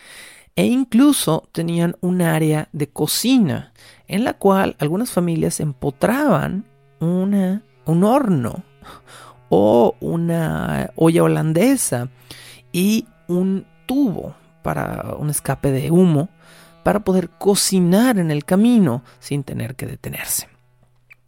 e 0.55 0.65
incluso 0.65 1.49
tenían 1.51 1.95
un 1.99 2.21
área 2.21 2.69
de 2.71 2.87
cocina 2.87 3.73
en 4.07 4.23
la 4.23 4.33
cual 4.33 4.75
algunas 4.79 5.11
familias 5.11 5.59
empotraban 5.59 6.65
una, 6.99 7.63
un 7.85 8.03
horno 8.03 8.63
o 9.49 9.95
una 9.99 10.91
olla 10.95 11.23
holandesa 11.23 12.09
y 12.71 13.07
un 13.27 13.65
para 14.63 15.15
un 15.17 15.29
escape 15.29 15.71
de 15.71 15.91
humo 15.91 16.29
para 16.83 17.03
poder 17.03 17.29
cocinar 17.29 18.17
en 18.17 18.31
el 18.31 18.45
camino 18.45 19.03
sin 19.19 19.43
tener 19.43 19.75
que 19.75 19.85
detenerse. 19.85 20.47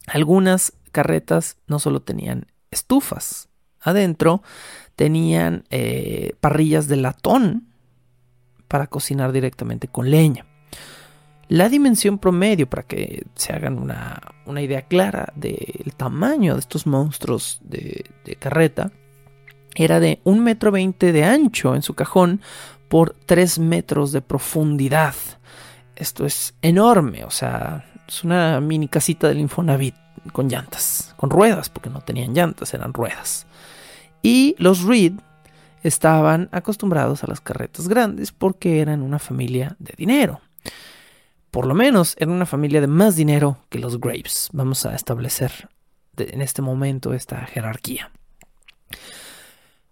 Algunas 0.08 0.74
carretas 0.92 1.58
no 1.68 1.80
solo 1.80 2.02
tenían 2.02 2.48
estufas 2.72 3.50
adentro, 3.82 4.42
tenían 4.96 5.64
eh, 5.70 6.34
parrillas 6.40 6.88
de 6.88 6.98
latón 6.98 7.68
para 8.68 8.88
cocinar 8.88 9.32
directamente 9.32 9.88
con 9.88 10.10
leña. 10.10 10.46
La 11.48 11.70
dimensión 11.70 12.18
promedio, 12.18 12.68
para 12.68 12.84
que 12.84 13.26
se 13.36 13.54
hagan 13.54 13.78
una, 13.78 14.62
idea 14.62 14.82
clara 14.82 15.32
del 15.36 15.94
tamaño 15.96 16.56
de 16.56 16.60
estos 16.60 16.88
monstruos 16.88 17.60
de 17.62 18.36
carreta, 18.40 18.92
era 19.76 20.00
de 20.00 20.20
un 20.24 20.44
metro 20.44 20.72
veinte 20.72 21.12
de 21.12 21.24
ancho 21.24 21.76
en 21.76 21.82
su 21.82 21.94
cajón 21.94 22.42
por 22.88 23.16
3 23.26 23.60
metros 23.60 24.12
de 24.12 24.22
profundidad. 24.22 25.16
Esto 25.96 26.26
es 26.26 26.56
enorme, 26.62 27.24
o 27.26 27.32
sea, 27.32 27.86
es 28.08 28.24
una 28.24 28.60
mini 28.62 28.88
casita 28.88 29.28
del 29.28 29.40
Infonavit 29.40 29.96
con 30.32 30.50
llantas, 30.50 31.14
con 31.18 31.30
ruedas, 31.30 31.70
porque 31.70 31.90
no 31.90 32.02
tenían 32.02 32.34
llantas, 32.34 32.74
eran 32.74 32.94
ruedas. 32.94 33.46
Y 34.22 34.56
los 34.58 34.84
Reed 34.84 35.14
estaban 35.84 36.50
acostumbrados 36.52 37.24
a 37.24 37.28
las 37.28 37.42
carretas 37.42 37.88
grandes 37.88 38.32
porque 38.32 38.82
eran 38.82 39.02
una 39.02 39.20
familia 39.20 39.76
de 39.80 39.94
dinero. 39.96 40.42
Por 41.52 41.68
lo 41.68 41.76
menos 41.76 42.16
eran 42.18 42.34
una 42.34 42.46
familia 42.46 42.82
de 42.82 42.88
más 42.88 43.16
dinero 43.16 43.60
que 43.70 43.80
los 43.80 44.00
Graves. 44.00 44.50
Vamos 44.52 44.86
a 44.86 44.96
establecer 44.96 45.70
en 46.18 46.42
este 46.42 46.62
momento 46.62 47.14
esta 47.14 47.46
jerarquía. 47.46 48.12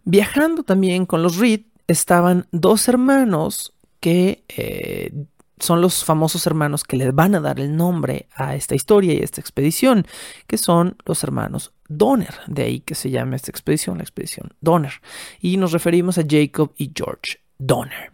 Viajando 0.05 0.63
también 0.63 1.05
con 1.05 1.23
los 1.23 1.37
Reed 1.37 1.61
estaban 1.87 2.47
dos 2.51 2.87
hermanos 2.87 3.73
que 3.99 4.43
eh, 4.49 5.11
son 5.59 5.81
los 5.81 6.03
famosos 6.03 6.45
hermanos 6.45 6.83
que 6.83 6.97
les 6.97 7.15
van 7.15 7.35
a 7.35 7.39
dar 7.39 7.59
el 7.59 7.75
nombre 7.75 8.27
a 8.35 8.55
esta 8.55 8.75
historia 8.75 9.13
y 9.13 9.21
a 9.21 9.23
esta 9.23 9.39
expedición, 9.39 10.05
que 10.45 10.57
son 10.57 10.97
los 11.05 11.23
hermanos 11.23 11.71
Donner, 11.87 12.33
de 12.47 12.63
ahí 12.63 12.79
que 12.81 12.95
se 12.95 13.09
llama 13.09 13.37
esta 13.37 13.51
expedición, 13.51 13.97
la 13.97 14.03
expedición 14.03 14.53
Donner. 14.59 15.01
Y 15.39 15.57
nos 15.57 15.71
referimos 15.71 16.17
a 16.17 16.25
Jacob 16.27 16.73
y 16.77 16.91
George 16.93 17.39
Donner. 17.57 18.11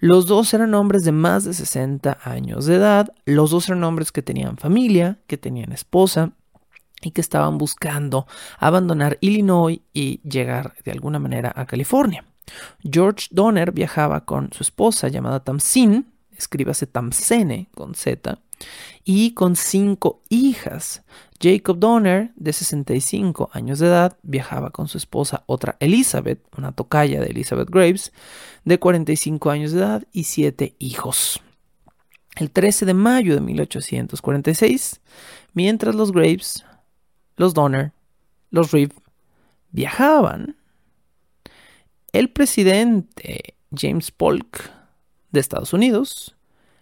Los 0.00 0.26
dos 0.26 0.52
eran 0.52 0.74
hombres 0.74 1.04
de 1.04 1.12
más 1.12 1.44
de 1.44 1.54
60 1.54 2.18
años 2.22 2.66
de 2.66 2.74
edad, 2.74 3.14
los 3.24 3.50
dos 3.50 3.68
eran 3.68 3.84
hombres 3.84 4.12
que 4.12 4.20
tenían 4.20 4.58
familia, 4.58 5.18
que 5.26 5.38
tenían 5.38 5.72
esposa 5.72 6.32
y 7.04 7.12
que 7.12 7.20
estaban 7.20 7.58
buscando 7.58 8.26
abandonar 8.58 9.18
Illinois 9.20 9.80
y 9.92 10.20
llegar 10.28 10.74
de 10.84 10.90
alguna 10.90 11.18
manera 11.18 11.52
a 11.54 11.66
California. 11.66 12.24
George 12.82 13.28
Donner 13.30 13.72
viajaba 13.72 14.24
con 14.24 14.52
su 14.52 14.62
esposa 14.62 15.08
llamada 15.08 15.44
Tamsin, 15.44 16.12
escríbase 16.36 16.86
Tamsene 16.86 17.68
con 17.74 17.94
Z, 17.94 18.38
y 19.04 19.32
con 19.32 19.56
cinco 19.56 20.22
hijas. 20.28 21.02
Jacob 21.40 21.78
Donner, 21.78 22.32
de 22.36 22.52
65 22.52 23.50
años 23.52 23.78
de 23.78 23.88
edad, 23.88 24.16
viajaba 24.22 24.70
con 24.70 24.88
su 24.88 24.96
esposa, 24.96 25.44
otra 25.46 25.76
Elizabeth, 25.80 26.40
una 26.56 26.72
tocaya 26.72 27.20
de 27.20 27.26
Elizabeth 27.26 27.68
Graves, 27.68 28.12
de 28.64 28.78
45 28.78 29.50
años 29.50 29.72
de 29.72 29.80
edad 29.80 30.04
y 30.12 30.24
siete 30.24 30.74
hijos. 30.78 31.42
El 32.36 32.50
13 32.50 32.86
de 32.86 32.94
mayo 32.94 33.34
de 33.34 33.40
1846, 33.40 35.00
mientras 35.52 35.94
los 35.94 36.12
Graves, 36.12 36.64
los 37.36 37.54
Donner, 37.54 37.92
los 38.50 38.70
Reeve 38.72 38.94
viajaban, 39.70 40.56
el 42.12 42.30
presidente 42.30 43.56
James 43.74 44.10
Polk 44.10 44.70
de 45.30 45.40
Estados 45.40 45.72
Unidos 45.72 46.36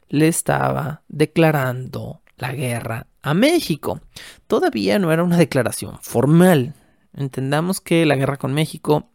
le 0.09 0.29
estaba 0.29 1.03
declarando 1.09 2.21
la 2.37 2.53
guerra 2.53 3.07
a 3.23 3.35
México. 3.35 4.01
Todavía 4.47 4.99
no 4.99 5.11
era 5.11 5.25
una 5.25 5.39
declaración 5.39 5.99
formal. 6.03 6.75
Entendamos 7.15 7.81
que 7.81 8.05
la 8.05 8.17
guerra 8.17 8.37
con 8.37 8.53
México 8.53 9.09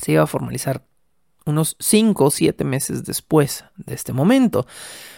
se 0.00 0.12
iba 0.12 0.22
a 0.22 0.28
formalizar 0.28 0.84
unos 1.44 1.76
5 1.80 2.24
o 2.26 2.30
7 2.30 2.62
meses 2.64 3.04
después 3.04 3.64
de 3.76 3.94
este 3.94 4.12
momento. 4.12 4.66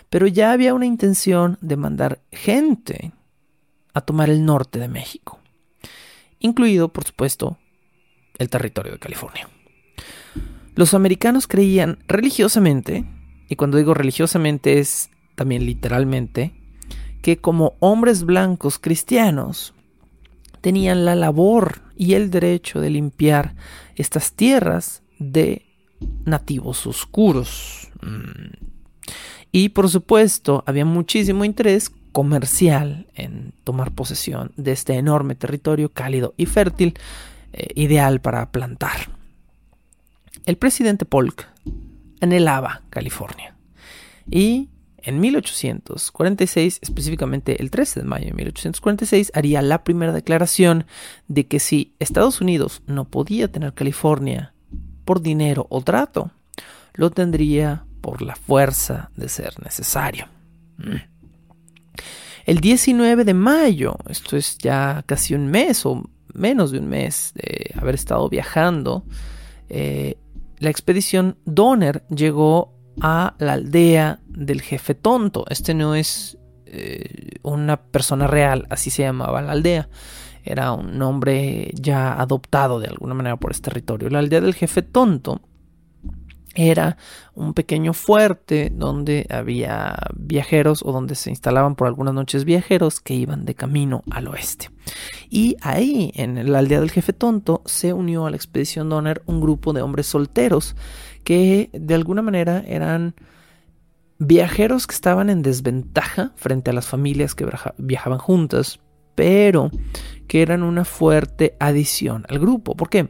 Pero 0.09 0.27
ya 0.27 0.53
había 0.53 0.75
una 0.75 0.87
intención 0.87 1.59
de 1.61 1.77
mandar 1.77 2.21
gente 2.31 3.13
a 3.93 4.01
tomar 4.01 4.31
el 4.31 4.45
norte 4.45 4.79
de 4.79 4.89
México, 4.89 5.41
incluido, 6.41 6.89
por 6.89 7.05
supuesto, 7.05 7.59
el 8.39 8.49
territorio 8.49 8.93
de 8.93 8.99
California. 8.99 9.49
Los 10.75 10.95
americanos 10.95 11.47
creían 11.47 11.99
religiosamente 12.09 13.05
y 13.49 13.57
cuando 13.57 13.77
digo 13.77 13.95
religiosamente 13.95 14.79
es 14.79 15.11
también 15.35 15.67
literalmente, 15.67 16.53
que 17.23 17.39
como 17.39 17.77
hombres 17.81 18.25
blancos 18.25 18.79
cristianos 18.79 19.75
tenían 20.61 21.05
la 21.05 21.15
labor 21.15 21.83
y 21.97 22.15
el 22.15 22.31
derecho 22.31 22.81
de 22.81 22.91
limpiar 22.91 23.55
estas 23.97 24.33
tierras 24.35 25.03
de 25.19 25.67
nativos 26.25 26.87
oscuros. 26.87 27.91
Mm. 28.03 28.69
Y 29.53 29.71
por 29.71 29.89
supuesto 29.89 30.63
había 30.67 30.85
muchísimo 30.85 31.45
interés 31.45 31.91
comercial 32.13 33.07
en 33.15 33.53
tomar 33.65 33.93
posesión 33.93 34.53
de 34.57 34.73
este 34.73 34.95
enorme 34.95 35.35
territorio 35.35 35.91
cálido 35.91 36.35
y 36.37 36.47
fértil, 36.47 36.95
eh, 37.53 37.69
ideal 37.75 38.21
para 38.21 38.51
plantar. 38.51 39.11
El 40.47 40.57
presidente 40.57 41.05
Polk 41.05 41.49
anhelaba 42.21 42.83
California. 42.91 43.57
Y 44.31 44.69
en 44.99 45.21
1846, 45.21 46.79
específicamente 46.83 47.61
el 47.63 47.71
13 47.71 48.01
de 48.01 48.07
mayo 48.07 48.27
de 48.27 48.33
1846, 48.35 49.33
haría 49.35 49.63
la 49.63 49.83
primera 49.83 50.13
declaración 50.13 50.87
de 51.29 51.47
que 51.47 51.59
si 51.59 51.95
Estados 51.99 52.41
Unidos 52.41 52.83
no 52.87 53.07
podía 53.07 53.51
tener 53.51 53.73
California 53.75 54.55
por 55.05 55.23
dinero 55.23 55.67
o 55.71 55.83
trato, 55.83 56.31
lo 56.95 57.11
tendría 57.11 57.85
por 58.01 58.23
la 58.23 58.37
fuerza 58.37 59.11
de 59.17 59.29
ser 59.29 59.61
necesario. 59.63 60.27
Mm. 60.79 61.10
El 62.47 62.61
19 62.61 63.25
de 63.25 63.35
mayo, 63.35 63.97
esto 64.09 64.37
es 64.37 64.59
ya 64.59 65.03
casi 65.07 65.35
un 65.35 65.47
mes 65.49 65.85
o 65.87 66.03
menos 66.35 66.71
de 66.71 66.79
un 66.79 66.89
mes 66.89 67.33
de 67.35 67.73
haber 67.77 67.95
estado 67.95 68.29
viajando, 68.29 69.05
eh, 69.69 70.17
la 70.59 70.71
expedición 70.71 71.37
Donner 71.45 72.05
llegó 72.09 72.75
a 73.01 73.35
la 73.39 73.55
aldea 73.55 74.21
del 74.27 74.61
jefe 74.61 74.95
tonto. 74.95 75.45
Este 75.49 75.75
no 75.75 75.95
es 75.95 76.39
eh, 76.67 77.39
una 77.43 77.81
persona 77.81 78.27
real, 78.27 78.67
así 78.71 78.91
se 78.91 79.03
llamaba 79.03 79.43
la 79.43 79.53
aldea. 79.53 79.89
Era 80.45 80.73
un 80.73 80.99
nombre 80.99 81.71
ya 81.75 82.21
adoptado 82.21 82.81
de 82.81 82.89
alguna 82.89 83.15
manera 83.15 83.37
por 83.37 83.51
este 83.51 83.71
territorio. 83.71 84.11
La 84.11 84.19
aldea 84.19 84.41
del 84.41 84.55
jefe 84.55 84.83
tonto 84.83 85.41
era 86.55 86.97
un 87.35 87.55
pequeño 87.55 87.93
fuerte 87.93 88.71
donde 88.75 89.27
había 89.31 89.97
viajeros 90.17 90.83
o 90.85 90.93
donde 90.93 91.15
se 91.15 91.31
instalaban 91.31 91.77
por 91.77 91.87
algunas 91.87 92.13
noches 92.13 92.45
viajeros 92.45 93.01
que 93.01 93.15
iban 93.15 93.45
de 93.45 93.55
camino 93.55 94.03
al 94.11 94.29
oeste. 94.29 94.71
Y 95.29 95.57
ahí, 95.61 96.11
en 96.15 96.51
la 96.51 96.59
aldea 96.59 96.81
del 96.81 96.91
jefe 96.91 97.13
tonto, 97.13 97.63
se 97.67 97.93
unió 97.93 98.27
a 98.27 98.31
la 98.31 98.37
expedición 98.37 98.89
Donner 98.89 99.23
un 99.27 99.41
grupo 99.41 99.73
de 99.73 99.83
hombres 99.83 100.07
solteros 100.07 100.75
que 101.23 101.71
de 101.73 101.95
alguna 101.95 102.23
manera 102.23 102.65
eran 102.67 103.15
viajeros 104.19 104.87
que 104.87 104.95
estaban 104.95 105.31
en 105.31 105.43
desventaja 105.43 106.33
frente 106.37 106.71
a 106.71 106.75
las 106.75 106.87
familias 106.87 107.35
que 107.35 107.47
viajaban 107.79 108.19
juntas, 108.19 108.81
pero 109.15 109.71
que 110.27 110.43
eran 110.43 110.63
una 110.63 110.85
fuerte 110.85 111.57
adición 111.61 112.27
al 112.29 112.39
grupo. 112.39 112.77
¿Por 112.77 112.91
qué? 112.91 113.09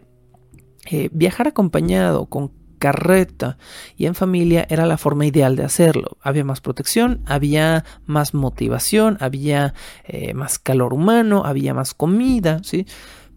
Eh, 0.91 1.09
viajar 1.13 1.49
acompañado 1.49 2.27
con 2.27 2.60
carreta 2.81 3.59
y 3.97 4.07
en 4.07 4.17
familia 4.17 4.67
era 4.69 4.87
la 4.87 4.99
forma 4.99 5.27
ideal 5.27 5.55
de 5.55 5.63
hacerlo. 5.63 6.17
Había 6.23 6.45
más 6.45 6.61
protección, 6.61 7.23
había 7.27 7.85
más 8.07 8.35
motivación, 8.35 9.19
había 9.21 9.75
eh, 10.05 10.35
más 10.35 10.59
calor 10.59 10.93
humano, 10.93 11.45
había 11.45 11.75
más 11.75 11.95
comida, 11.95 12.61
¿sí? 12.65 12.87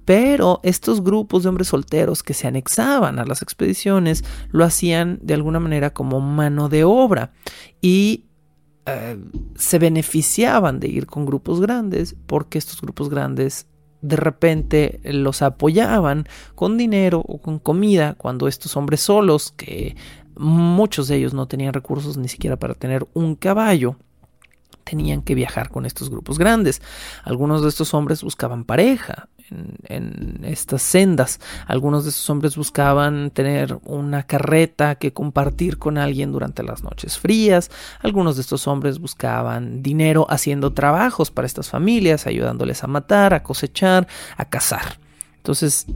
Pero 0.05 0.59
estos 0.63 1.03
grupos 1.03 1.43
de 1.43 1.49
hombres 1.49 1.67
solteros 1.67 2.23
que 2.23 2.33
se 2.33 2.47
anexaban 2.47 3.19
a 3.19 3.25
las 3.25 3.41
expediciones 3.41 4.23
lo 4.49 4.65
hacían 4.65 5.19
de 5.21 5.33
alguna 5.35 5.59
manera 5.59 5.91
como 5.93 6.19
mano 6.19 6.69
de 6.69 6.83
obra 6.83 7.33
y 7.81 8.25
eh, 8.85 9.17
se 9.55 9.79
beneficiaban 9.79 10.79
de 10.79 10.87
ir 10.87 11.05
con 11.05 11.25
grupos 11.25 11.61
grandes 11.61 12.15
porque 12.25 12.57
estos 12.57 12.81
grupos 12.81 13.09
grandes 13.09 13.67
de 14.03 14.17
repente 14.17 14.99
los 15.03 15.41
apoyaban 15.41 16.27
con 16.55 16.77
dinero 16.77 17.23
o 17.25 17.39
con 17.39 17.57
comida 17.57 18.15
cuando 18.15 18.47
estos 18.47 18.75
hombres 18.75 18.99
solos, 18.99 19.53
que 19.55 19.95
muchos 20.35 21.07
de 21.07 21.15
ellos 21.15 21.33
no 21.33 21.47
tenían 21.47 21.73
recursos 21.73 22.17
ni 22.17 22.27
siquiera 22.27 22.57
para 22.57 22.73
tener 22.75 23.07
un 23.13 23.35
caballo, 23.35 23.95
tenían 24.83 25.21
que 25.21 25.35
viajar 25.35 25.69
con 25.69 25.85
estos 25.85 26.09
grupos 26.09 26.37
grandes. 26.37 26.81
Algunos 27.23 27.63
de 27.63 27.69
estos 27.69 27.93
hombres 27.93 28.23
buscaban 28.23 28.65
pareja 28.65 29.29
en, 29.85 30.41
estas 30.43 30.81
sendas. 30.81 31.39
Algunos 31.67 32.03
de 32.03 32.09
estos 32.09 32.29
hombres 32.29 32.55
buscaban 32.55 33.31
tener 33.31 33.77
una 33.85 34.23
carreta 34.23 34.95
que 34.95 35.13
compartir 35.13 35.77
con 35.77 35.97
alguien 35.97 36.31
durante 36.31 36.63
las 36.63 36.83
noches 36.83 37.17
frías. 37.17 37.71
Algunos 38.01 38.35
de 38.35 38.41
estos 38.41 38.67
hombres 38.67 38.99
buscaban 38.99 39.81
dinero 39.81 40.25
haciendo 40.29 40.73
trabajos 40.73 41.31
para 41.31 41.45
estas 41.45 41.69
familias, 41.69 42.27
ayudándoles 42.27 42.83
a 42.83 42.87
matar, 42.87 43.33
a 43.33 43.43
cosechar, 43.43 44.07
a 44.37 44.45
cazar. 44.45 44.99
Entonces, 45.37 45.87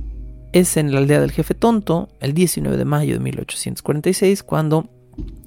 es 0.54 0.78
en 0.78 0.92
la 0.92 1.00
aldea 1.00 1.20
del 1.20 1.32
jefe 1.32 1.54
tonto, 1.54 2.10
el 2.20 2.34
19 2.34 2.78
de 2.78 2.86
mayo 2.86 3.14
de 3.14 3.20
1846, 3.20 4.44
cuando 4.44 4.90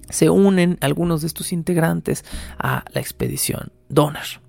se 0.08 0.28
unen 0.30 0.78
algunos 0.80 1.22
de 1.22 1.28
estos 1.28 1.52
integrantes 1.52 2.24
a 2.58 2.84
la 2.92 3.00
expedición 3.00 3.72
Donner. 3.88 4.40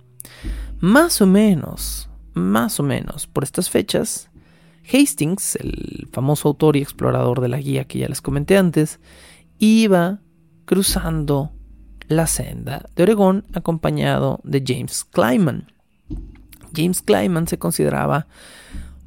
Más 0.79 1.21
o 1.21 1.27
menos, 1.27 2.09
más 2.33 2.79
o 2.79 2.83
menos 2.83 3.27
por 3.27 3.43
estas 3.43 3.69
fechas, 3.69 4.29
Hastings, 4.91 5.55
el 5.57 6.07
famoso 6.11 6.49
autor 6.49 6.75
y 6.75 6.81
explorador 6.81 7.41
de 7.41 7.49
la 7.49 7.57
guía 7.57 7.85
que 7.85 7.99
ya 7.99 8.07
les 8.07 8.21
comenté 8.21 8.57
antes, 8.57 8.99
iba 9.59 10.19
cruzando 10.65 11.51
la 12.07 12.27
senda 12.27 12.89
de 12.95 13.03
Oregón 13.03 13.45
acompañado 13.53 14.41
de 14.43 14.63
James 14.65 15.03
Clyman. 15.03 15.71
James 16.75 17.01
Clyman 17.01 17.47
se 17.47 17.57
consideraba 17.57 18.27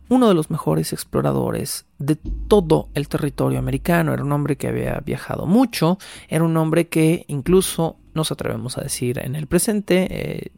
uno 0.09 0.29
de 0.29 0.35
los 0.35 0.51
mejores 0.51 0.93
exploradores 0.93 1.87
de 1.99 2.17
todo 2.17 2.89
el 2.95 3.09
territorio 3.09 3.59
americano. 3.59 4.13
Era 4.13 4.23
un 4.23 4.33
hombre 4.33 4.57
que 4.57 4.69
había 4.69 5.01
viajado 5.01 5.47
mucho, 5.47 5.99
era 6.29 6.45
un 6.45 6.57
hombre 6.57 6.89
que 6.89 7.25
incluso 7.29 7.97
nos 8.15 8.31
atrevemos 8.31 8.79
a 8.79 8.83
decir 8.83 9.19
en 9.19 9.35
el 9.35 9.47
presente, 9.47 10.07
eh, 10.11 10.53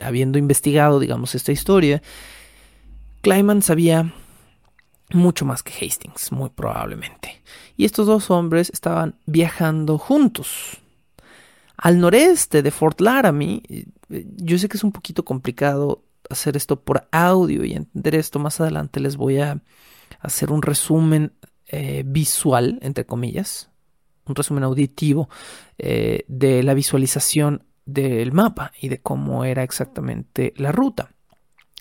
habiendo 0.00 0.38
investigado, 0.38 1.00
digamos, 1.00 1.34
esta 1.34 1.52
historia, 1.52 2.02
Kleiman 3.22 3.62
sabía 3.62 4.12
mucho 5.12 5.44
más 5.44 5.62
que 5.62 5.72
Hastings, 5.72 6.32
muy 6.32 6.50
probablemente. 6.50 7.42
Y 7.76 7.84
estos 7.84 8.06
dos 8.06 8.30
hombres 8.30 8.70
estaban 8.72 9.16
viajando 9.26 9.98
juntos. 9.98 10.78
Al 11.76 11.98
noreste 11.98 12.62
de 12.62 12.70
Fort 12.70 13.00
Laramie, 13.00 13.62
eh, 13.68 13.86
yo 14.36 14.58
sé 14.58 14.68
que 14.68 14.76
es 14.76 14.84
un 14.84 14.92
poquito 14.92 15.24
complicado 15.24 16.04
hacer 16.28 16.56
esto 16.56 16.80
por 16.80 17.08
audio 17.10 17.64
y 17.64 17.72
entender 17.72 18.14
esto 18.14 18.38
más 18.38 18.60
adelante 18.60 19.00
les 19.00 19.16
voy 19.16 19.38
a 19.38 19.60
hacer 20.20 20.52
un 20.52 20.62
resumen 20.62 21.32
eh, 21.66 22.02
visual, 22.06 22.78
entre 22.82 23.04
comillas, 23.04 23.70
un 24.26 24.34
resumen 24.34 24.64
auditivo 24.64 25.28
eh, 25.78 26.24
de 26.28 26.62
la 26.62 26.74
visualización 26.74 27.64
del 27.92 28.32
mapa 28.32 28.72
y 28.80 28.88
de 28.88 29.00
cómo 29.00 29.44
era 29.44 29.62
exactamente 29.62 30.52
la 30.56 30.72
ruta. 30.72 31.10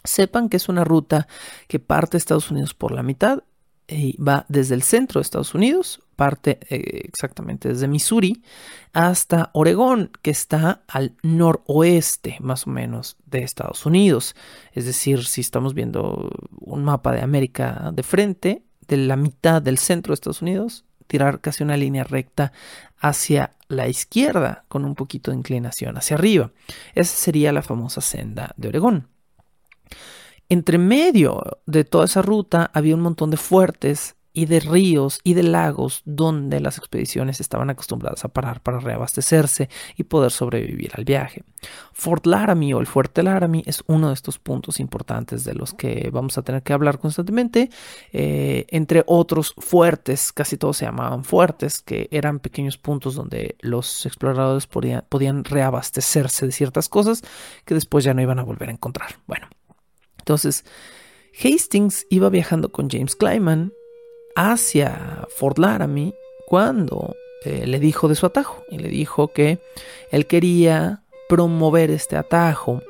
Sepan 0.03 0.49
que 0.49 0.57
es 0.57 0.70
una 0.70 0.84
ruta 0.84 1.28
que 1.68 1.80
parte 1.80 2.18
Estados 2.18 2.51
Unidos 2.51 2.74
por 2.74 2.91
la 2.91 3.03
mitad 3.03 3.43
y 3.88 4.22
va 4.22 4.45
desde 4.49 4.76
el 4.76 4.84
centro 4.84 5.20
de 5.20 5.24
Estados 5.24 5.55
Unidos, 5.55 6.01
parte 6.16 6.60
eh, 6.70 7.01
exactamente 7.05 7.70
desde 7.70 7.88
Missouri 7.88 8.43
hasta 8.93 9.49
Oregón, 9.53 10.12
que 10.22 10.32
está 10.32 10.84
al 10.88 11.16
noroeste 11.24 12.38
más 12.39 12.68
o 12.68 12.70
menos 12.70 13.18
de 13.26 13.39
Estados 13.39 13.86
Unidos. 13.86 14.36
Es 14.74 14.86
decir, 14.86 15.26
si 15.26 15.41
estamos 15.41 15.74
viendo 15.74 16.30
un 16.60 16.84
mapa 16.84 17.12
de 17.14 17.22
América 17.22 17.91
de 17.93 18.03
frente, 18.03 18.64
de 18.88 18.97
la 18.97 19.16
mitad 19.16 19.62
del 19.62 19.78
centro 19.78 20.12
de 20.12 20.16
Estados 20.16 20.41
Unidos, 20.41 20.86
tirar 21.10 21.41
casi 21.41 21.64
una 21.64 21.76
línea 21.76 22.03
recta 22.03 22.53
hacia 22.99 23.51
la 23.68 23.88
izquierda 23.88 24.64
con 24.68 24.86
un 24.86 24.93
poquito 24.93 25.32
de 25.32 25.38
inclinación 25.38 25.97
hacia 25.97 26.16
arriba. 26.16 26.51
Esa 26.93 27.18
sería 27.18 27.51
la 27.51 27.64
famosa 27.64 27.99
senda 27.99 28.53
de 28.55 28.68
Oregón. 28.68 29.07
Entre 30.49 30.78
medio 30.78 31.41
de 31.66 31.84
toda 31.84 32.05
esa 32.05 32.22
ruta 32.22 32.70
había 32.74 32.95
un 32.95 33.01
montón 33.01 33.32
de 33.32 33.38
fuertes 33.38 34.16
y 34.34 34.46
de 34.46 34.60
ríos 34.60 35.20
y 35.24 35.34
de 35.34 35.44
lagos 35.44 36.02
donde 36.06 36.60
las 36.60 36.78
expediciones 36.78 37.40
estaban 37.40 37.70
acostumbradas 37.70 38.24
a 38.26 38.30
parar 38.30 38.62
para 38.62 38.80
reabastecerse 38.80 39.70
y 39.98 40.04
poder 40.04 40.32
sobrevivir 40.32 40.92
al 40.96 41.06
viaje. 41.06 41.44
Fort 41.94 42.26
Laramie 42.26 42.74
o 42.74 42.80
el 42.80 42.88
Fuerte 42.88 43.24
Laramie 43.24 43.64
es 43.66 43.84
uno 43.88 44.10
de 44.10 44.14
estos 44.14 44.40
puntos 44.40 44.80
importantes 44.80 45.44
de 45.44 45.56
los 45.56 45.74
que 45.74 46.10
vamos 46.12 46.38
a 46.38 46.42
tener 46.42 46.64
que 46.64 46.74
hablar 46.74 47.00
constantemente, 47.00 47.70
eh, 48.14 48.66
entre 48.70 49.04
otros 49.08 49.54
fuertes, 49.58 50.32
casi 50.32 50.58
todos 50.58 50.78
se 50.78 50.86
llamaban 50.86 51.24
fuertes, 51.24 51.82
que 51.82 52.08
eran 52.12 52.40
pequeños 52.40 52.78
puntos 52.78 53.16
donde 53.16 53.56
los 53.60 54.06
exploradores 54.06 54.68
podían, 54.68 55.06
podían 55.10 55.44
reabastecerse 55.44 56.46
de 56.46 56.52
ciertas 56.52 56.88
cosas 56.88 57.24
que 57.66 57.74
después 57.74 58.04
ya 58.06 58.14
no 58.14 58.22
iban 58.22 58.40
a 58.40 58.44
volver 58.44 58.70
a 58.70 58.74
encontrar. 58.74 59.16
Bueno. 59.28 59.48
Entonces, 60.20 60.64
Hastings 61.44 62.06
iba 62.10 62.30
viajando 62.30 62.72
con 62.72 62.90
James 62.90 63.16
Clyman 63.16 63.74
hacia 64.36 65.28
Fort 65.30 65.58
Laramie 65.58 66.14
cuando 66.46 67.16
eh, 67.46 67.66
le 67.66 67.80
dijo 67.80 68.08
de 68.08 68.16
su 68.16 68.26
atajo 68.26 68.64
y 68.70 68.80
le 68.80 68.90
dijo 68.90 69.30
que 69.30 69.60
él 70.12 70.26
quería 70.28 71.04
promover 71.30 71.92
este 71.92 72.18
atajo 72.18 72.82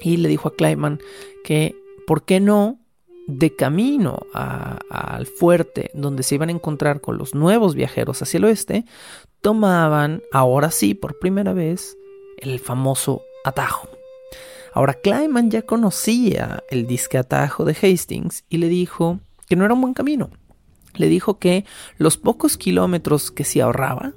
y 0.00 0.18
le 0.18 0.28
dijo 0.28 0.48
a 0.48 0.54
Clyman 0.54 1.00
que, 1.42 1.74
¿por 2.06 2.24
qué 2.24 2.40
no? 2.40 2.78
De 3.26 3.56
camino 3.56 4.20
al 4.34 5.26
fuerte 5.26 5.90
donde 5.94 6.22
se 6.22 6.36
iban 6.36 6.48
a 6.48 6.52
encontrar 6.52 7.00
con 7.00 7.18
los 7.18 7.34
nuevos 7.34 7.74
viajeros 7.74 8.22
hacia 8.22 8.38
el 8.38 8.44
oeste, 8.44 8.84
tomaban, 9.40 10.22
ahora 10.30 10.70
sí, 10.70 10.94
por 10.94 11.18
primera 11.18 11.52
vez, 11.52 11.96
el 12.38 12.60
famoso 12.60 13.22
atajo. 13.44 13.88
Ahora, 14.72 14.94
Kleiman 14.94 15.50
ya 15.50 15.62
conocía 15.62 16.62
el 16.70 16.86
disque 16.86 17.18
atajo 17.18 17.64
de 17.64 17.72
Hastings 17.72 18.44
y 18.48 18.58
le 18.58 18.68
dijo 18.68 19.18
que 19.48 19.56
no 19.56 19.64
era 19.64 19.74
un 19.74 19.80
buen 19.80 19.94
camino. 19.94 20.30
Le 20.96 21.08
dijo 21.08 21.38
que 21.38 21.64
los 21.98 22.16
pocos 22.16 22.56
kilómetros 22.56 23.30
que 23.30 23.44
se 23.44 23.62
ahorraba 23.62 24.12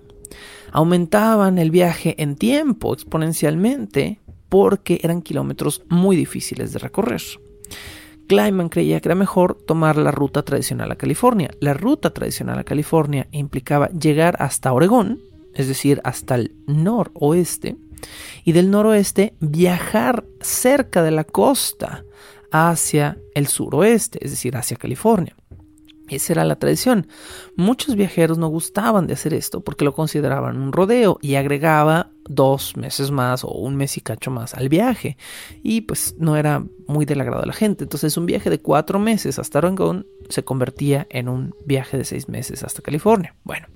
aumentaban 0.71 1.57
el 1.57 1.71
viaje 1.71 2.15
en 2.21 2.35
tiempo 2.35 2.93
exponencialmente 2.93 4.19
porque 4.49 4.99
eran 5.03 5.21
kilómetros 5.21 5.83
muy 5.89 6.15
difíciles 6.15 6.73
de 6.73 6.79
recorrer. 6.79 7.21
Kleiman 8.27 8.69
creía 8.69 8.99
que 8.99 9.07
era 9.07 9.15
mejor 9.15 9.55
tomar 9.55 9.97
la 9.97 10.11
ruta 10.11 10.43
tradicional 10.43 10.91
a 10.91 10.95
California. 10.95 11.49
La 11.59 11.73
ruta 11.73 12.11
tradicional 12.11 12.59
a 12.59 12.63
California 12.63 13.27
implicaba 13.31 13.89
llegar 13.89 14.35
hasta 14.39 14.71
Oregón, 14.71 15.19
es 15.55 15.67
decir, 15.67 15.99
hasta 16.03 16.35
el 16.35 16.53
noroeste, 16.67 17.75
y 18.43 18.51
del 18.51 18.69
noroeste 18.69 19.33
viajar 19.39 20.25
cerca 20.41 21.01
de 21.01 21.11
la 21.11 21.23
costa 21.23 22.05
hacia 22.51 23.17
el 23.33 23.47
suroeste, 23.47 24.23
es 24.23 24.31
decir, 24.31 24.55
hacia 24.55 24.77
California. 24.77 25.35
Esa 26.09 26.33
era 26.33 26.45
la 26.45 26.57
tradición. 26.57 27.07
Muchos 27.55 27.95
viajeros 27.95 28.37
no 28.37 28.47
gustaban 28.47 29.07
de 29.07 29.13
hacer 29.13 29.33
esto 29.33 29.61
porque 29.61 29.85
lo 29.85 29.93
consideraban 29.93 30.57
un 30.57 30.71
rodeo 30.71 31.19
y 31.21 31.35
agregaba 31.35 32.09
dos 32.27 32.75
meses 32.77 33.11
más 33.11 33.43
o 33.43 33.51
un 33.51 33.75
mes 33.75 33.97
y 33.97 34.01
cacho 34.01 34.31
más 34.31 34.53
al 34.53 34.69
viaje. 34.69 35.17
Y 35.63 35.81
pues 35.81 36.15
no 36.17 36.37
era 36.37 36.63
muy 36.87 37.05
del 37.05 37.21
agrado 37.21 37.41
de 37.41 37.47
la 37.47 37.53
gente. 37.53 37.83
Entonces 37.83 38.17
un 38.17 38.25
viaje 38.25 38.49
de 38.49 38.59
cuatro 38.59 38.99
meses 38.99 39.39
hasta 39.39 39.59
Oregon 39.59 40.05
se 40.29 40.43
convertía 40.43 41.07
en 41.09 41.29
un 41.29 41.55
viaje 41.65 41.97
de 41.97 42.05
seis 42.05 42.29
meses 42.29 42.63
hasta 42.63 42.81
California. 42.81 43.35
Bueno, 43.43 43.67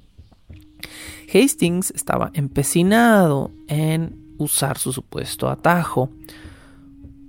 Hastings 1.34 1.92
estaba 1.92 2.32
empecinado 2.34 3.52
en 3.68 4.36
usar 4.38 4.78
su 4.78 4.92
supuesto 4.92 5.50
atajo 5.50 6.10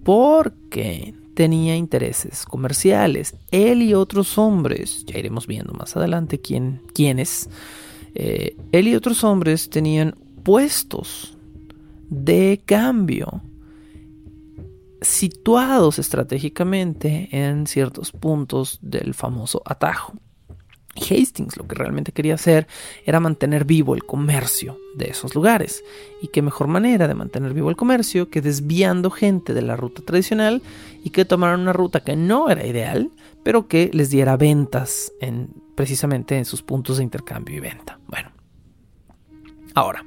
porque 0.05 1.15
tenía 1.35 1.77
intereses 1.77 2.45
comerciales. 2.45 3.35
Él 3.51 3.83
y 3.83 3.95
otros 3.95 4.39
hombres, 4.39 5.05
ya 5.07 5.19
iremos 5.19 5.47
viendo 5.47 5.73
más 5.73 5.97
adelante 5.97 6.41
quién, 6.41 6.81
quiénes, 6.95 7.51
eh, 8.15 8.57
él 8.73 8.89
y 8.89 8.95
otros 8.95 9.25
hombres 9.25 9.69
tenían 9.69 10.15
puestos 10.43 11.37
de 12.09 12.63
cambio 12.65 13.43
situados 15.01 15.99
estratégicamente 15.99 17.29
en 17.33 17.67
ciertos 17.67 18.13
puntos 18.13 18.79
del 18.81 19.15
famoso 19.15 19.63
atajo. 19.65 20.15
Hastings 20.97 21.57
lo 21.57 21.67
que 21.67 21.75
realmente 21.75 22.13
quería 22.13 22.35
hacer 22.35 22.67
era 23.05 23.21
mantener 23.21 23.65
vivo 23.65 23.95
el 23.95 24.05
comercio 24.05 24.79
de 24.95 25.07
esos 25.07 25.35
lugares. 25.35 25.85
Y 26.23 26.29
qué 26.29 26.43
mejor 26.43 26.69
manera 26.69 27.09
de 27.09 27.15
mantener 27.15 27.53
vivo 27.53 27.71
el 27.71 27.77
comercio 27.77 28.31
que 28.31 28.41
desviando 28.41 29.11
gente 29.11 29.55
de 29.55 29.63
la 29.63 29.77
ruta 29.77 30.03
tradicional 30.03 30.63
y 31.03 31.11
que 31.11 31.25
tomaran 31.25 31.61
una 31.61 31.73
ruta 31.73 32.01
que 32.01 32.17
no 32.17 32.49
era 32.49 32.67
ideal, 32.67 33.11
pero 33.43 33.67
que 33.67 33.91
les 33.93 34.11
diera 34.11 34.37
ventas 34.37 35.13
en, 35.21 35.51
precisamente 35.75 36.39
en 36.39 36.45
sus 36.45 36.63
puntos 36.63 36.99
de 36.99 37.05
intercambio 37.05 37.57
y 37.57 37.61
venta. 37.61 37.99
Bueno, 38.07 38.31
ahora, 39.75 40.05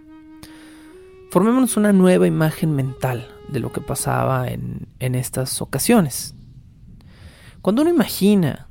formémonos 1.31 1.77
una 1.77 1.91
nueva 1.93 2.27
imagen 2.27 2.75
mental 2.75 3.27
de 3.49 3.59
lo 3.59 3.71
que 3.71 3.81
pasaba 3.81 4.47
en, 4.47 4.87
en 4.99 5.15
estas 5.15 5.61
ocasiones. 5.61 6.33
Cuando 7.61 7.81
uno 7.81 7.91
imagina 7.91 8.66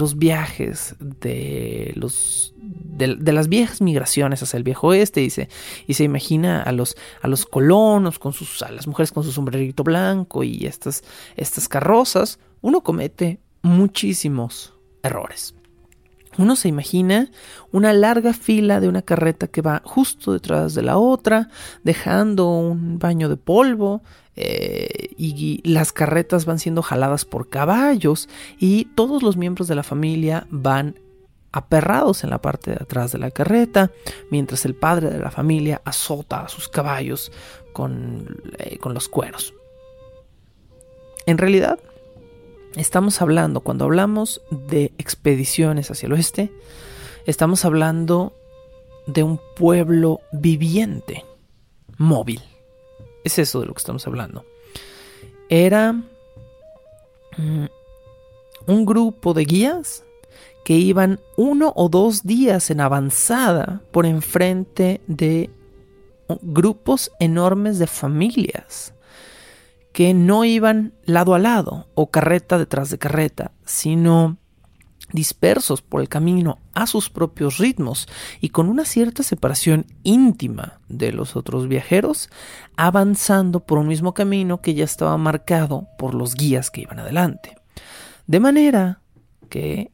los 0.00 0.18
viajes 0.18 0.96
de 0.98 1.92
los 1.94 2.54
de, 2.56 3.32
las 3.32 3.48
viejas 3.48 3.80
migraciones 3.80 4.42
hacia 4.42 4.56
el 4.56 4.62
viejo 4.62 4.88
oeste 4.88 5.22
y 5.22 5.30
se, 5.30 5.48
y 5.86 5.94
se 5.94 6.04
imagina 6.04 6.62
a 6.62 6.72
los, 6.72 6.96
a 7.22 7.28
los 7.28 7.46
colonos 7.46 8.18
con 8.18 8.32
sus 8.32 8.62
a 8.62 8.70
las 8.70 8.86
mujeres 8.86 9.12
con 9.12 9.24
su 9.24 9.32
sombrerito 9.32 9.84
blanco 9.84 10.42
y 10.42 10.66
estas, 10.66 11.04
estas 11.36 11.68
carrozas, 11.68 12.38
uno 12.60 12.82
comete 12.82 13.40
muchísimos 13.62 14.74
errores. 15.02 15.54
Uno 16.38 16.56
se 16.56 16.68
imagina 16.68 17.30
una 17.72 17.92
larga 17.92 18.32
fila 18.32 18.80
de 18.80 18.88
una 18.88 19.02
carreta 19.02 19.48
que 19.48 19.62
va 19.62 19.82
justo 19.84 20.32
detrás 20.32 20.74
de 20.74 20.82
la 20.82 20.96
otra, 20.96 21.48
dejando 21.82 22.48
un 22.48 22.98
baño 22.98 23.28
de 23.28 23.36
polvo, 23.36 24.02
eh, 24.36 25.10
y 25.16 25.60
las 25.68 25.92
carretas 25.92 26.44
van 26.44 26.58
siendo 26.58 26.82
jaladas 26.82 27.24
por 27.24 27.48
caballos 27.48 28.28
y 28.58 28.86
todos 28.94 29.22
los 29.22 29.36
miembros 29.36 29.68
de 29.68 29.74
la 29.74 29.82
familia 29.82 30.46
van 30.50 30.98
aperrados 31.52 32.22
en 32.22 32.30
la 32.30 32.40
parte 32.40 32.70
de 32.70 32.76
atrás 32.80 33.12
de 33.12 33.18
la 33.18 33.30
carreta, 33.30 33.90
mientras 34.30 34.64
el 34.64 34.74
padre 34.74 35.10
de 35.10 35.18
la 35.18 35.30
familia 35.30 35.82
azota 35.84 36.42
a 36.42 36.48
sus 36.48 36.68
caballos 36.68 37.32
con, 37.72 38.40
eh, 38.58 38.78
con 38.78 38.94
los 38.94 39.08
cueros. 39.08 39.52
En 41.26 41.38
realidad, 41.38 41.78
estamos 42.76 43.20
hablando, 43.20 43.60
cuando 43.60 43.84
hablamos 43.84 44.42
de 44.50 44.92
expediciones 44.98 45.90
hacia 45.90 46.06
el 46.06 46.12
oeste, 46.12 46.52
estamos 47.26 47.64
hablando 47.64 48.32
de 49.06 49.22
un 49.22 49.40
pueblo 49.56 50.20
viviente, 50.32 51.24
móvil. 51.98 52.42
Es 53.24 53.38
eso 53.38 53.60
de 53.60 53.66
lo 53.66 53.74
que 53.74 53.78
estamos 53.78 54.06
hablando. 54.06 54.44
Era 55.48 55.92
mm, 55.92 57.66
un 58.66 58.86
grupo 58.86 59.34
de 59.34 59.44
guías 59.44 60.04
que 60.64 60.74
iban 60.74 61.20
uno 61.36 61.72
o 61.74 61.88
dos 61.88 62.22
días 62.22 62.70
en 62.70 62.80
avanzada 62.80 63.82
por 63.90 64.06
enfrente 64.06 65.00
de 65.06 65.50
grupos 66.42 67.10
enormes 67.18 67.78
de 67.78 67.86
familias 67.86 68.94
que 69.92 70.14
no 70.14 70.44
iban 70.44 70.92
lado 71.04 71.34
a 71.34 71.38
lado 71.38 71.88
o 71.94 72.10
carreta 72.10 72.58
detrás 72.58 72.90
de 72.90 72.98
carreta, 72.98 73.52
sino 73.64 74.36
dispersos 75.12 75.82
por 75.82 76.00
el 76.00 76.08
camino 76.08 76.58
a 76.74 76.86
sus 76.86 77.10
propios 77.10 77.58
ritmos 77.58 78.08
y 78.40 78.50
con 78.50 78.68
una 78.68 78.84
cierta 78.84 79.22
separación 79.22 79.86
íntima 80.02 80.80
de 80.88 81.12
los 81.12 81.36
otros 81.36 81.68
viajeros, 81.68 82.30
avanzando 82.76 83.60
por 83.60 83.78
un 83.78 83.88
mismo 83.88 84.14
camino 84.14 84.60
que 84.60 84.74
ya 84.74 84.84
estaba 84.84 85.16
marcado 85.16 85.88
por 85.98 86.14
los 86.14 86.34
guías 86.34 86.70
que 86.70 86.82
iban 86.82 86.98
adelante. 86.98 87.56
De 88.26 88.40
manera 88.40 89.00
que 89.48 89.90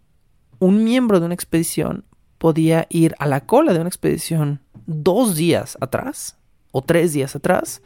un 0.59 0.85
miembro 0.85 1.21
de 1.21 1.27
una 1.27 1.35
expedición 1.35 2.05
podía 2.39 2.87
ir 2.91 3.15
a 3.19 3.27
la 3.27 3.47
cola 3.47 3.73
de 3.73 3.81
una 3.81 3.89
expedición 3.89 4.61
dos 4.87 5.35
días 5.35 5.77
atrás 5.81 6.37
o 6.73 6.83
tres 6.83 7.13
días 7.13 7.35
atrás 7.35 7.83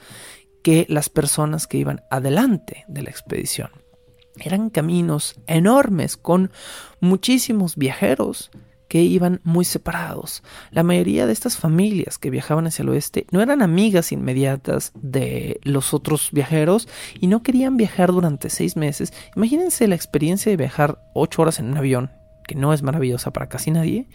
que 0.63 0.87
las 0.89 1.09
personas 1.09 1.67
que 1.67 1.79
iban 1.79 2.03
adelante 2.11 2.85
de 2.89 3.03
la 3.03 3.11
expedición. 3.11 3.71
Eran 4.37 4.71
caminos 4.71 5.41
enormes 5.47 6.17
con 6.17 6.51
muchísimos 7.01 7.77
viajeros 7.77 8.51
que 8.91 9.03
iban 9.03 9.41
muy 9.45 9.65
separados. 9.65 10.43
La 10.73 10.83
mayoría 10.83 11.25
de 11.25 11.33
estas 11.33 11.57
familias 11.57 12.19
que 12.19 12.29
viajaban 12.29 12.67
hacia 12.67 12.83
el 12.83 12.89
oeste 12.89 13.25
no 13.31 13.41
eran 13.41 13.63
amigas 13.63 14.11
inmediatas 14.11 14.91
de 14.97 15.61
los 15.63 15.95
otros 15.95 16.31
viajeros 16.33 16.89
y 17.21 17.29
no 17.29 17.45
querían 17.45 17.77
viajar 17.77 18.11
durante 18.11 18.51
seis 18.51 18.77
meses. 18.77 19.13
Imagínense 19.37 19.87
la 19.87 19.95
experiencia 19.95 20.51
de 20.51 20.57
viajar 20.57 21.01
ocho 21.15 21.41
horas 21.43 21.61
en 21.61 21.67
un 21.67 21.77
avión, 21.77 22.11
que 22.49 22.57
no 22.57 22.73
es 22.73 22.83
maravillosa 22.83 23.33
para 23.33 23.49
casi 23.49 23.71
nadie, 23.71 24.09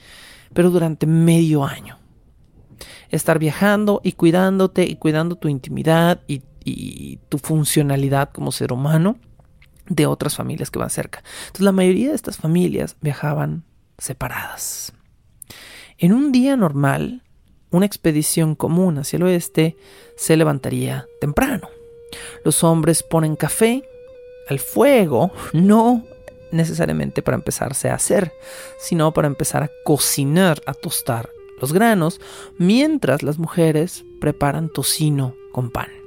pero 0.54 0.70
durante 0.70 1.08
medio 1.08 1.64
año. 1.64 1.98
Estar 3.10 3.40
viajando 3.40 4.02
y 4.04 4.12
cuidándote 4.12 4.84
y 4.84 4.98
cuidando 4.98 5.38
tu 5.38 5.48
intimidad 5.48 6.20
y, 6.28 6.42
tu 7.30 7.38
funcionalidad 7.38 8.32
como 8.32 8.52
ser 8.52 8.74
humano 8.74 9.20
de 9.88 10.06
otras 10.06 10.36
familias 10.36 10.72
que 10.72 10.80
van 10.80 10.90
cerca. 10.90 11.24
Entonces 11.48 11.66
la 11.66 11.72
mayoría 11.72 12.10
de 12.10 12.16
estas 12.16 12.38
familias 12.38 12.96
viajaban 13.02 13.64
separadas. 13.98 14.94
En 15.98 16.14
un 16.14 16.32
día 16.32 16.56
normal, 16.58 17.24
una 17.72 17.86
expedición 17.86 18.56
común 18.56 18.98
hacia 18.98 19.18
el 19.18 19.24
oeste 19.24 19.78
se 20.16 20.38
levantaría 20.38 21.08
temprano. 21.20 21.70
Los 22.44 22.64
hombres 22.64 23.04
ponen 23.04 23.36
café 23.36 23.84
al 24.50 24.60
fuego, 24.60 25.32
no 25.54 26.04
necesariamente 26.52 27.22
para 27.22 27.36
empezarse 27.36 27.90
a 27.90 27.96
hacer, 27.96 28.34
sino 28.80 29.14
para 29.14 29.28
empezar 29.28 29.64
a 29.64 29.72
cocinar, 29.84 30.62
a 30.66 30.74
tostar 30.74 31.30
los 31.60 31.74
granos, 31.74 32.20
mientras 32.58 33.24
las 33.24 33.40
mujeres 33.40 34.04
preparan 34.20 34.70
tocino 34.70 35.36
con 35.52 35.70
pan. 35.72 36.05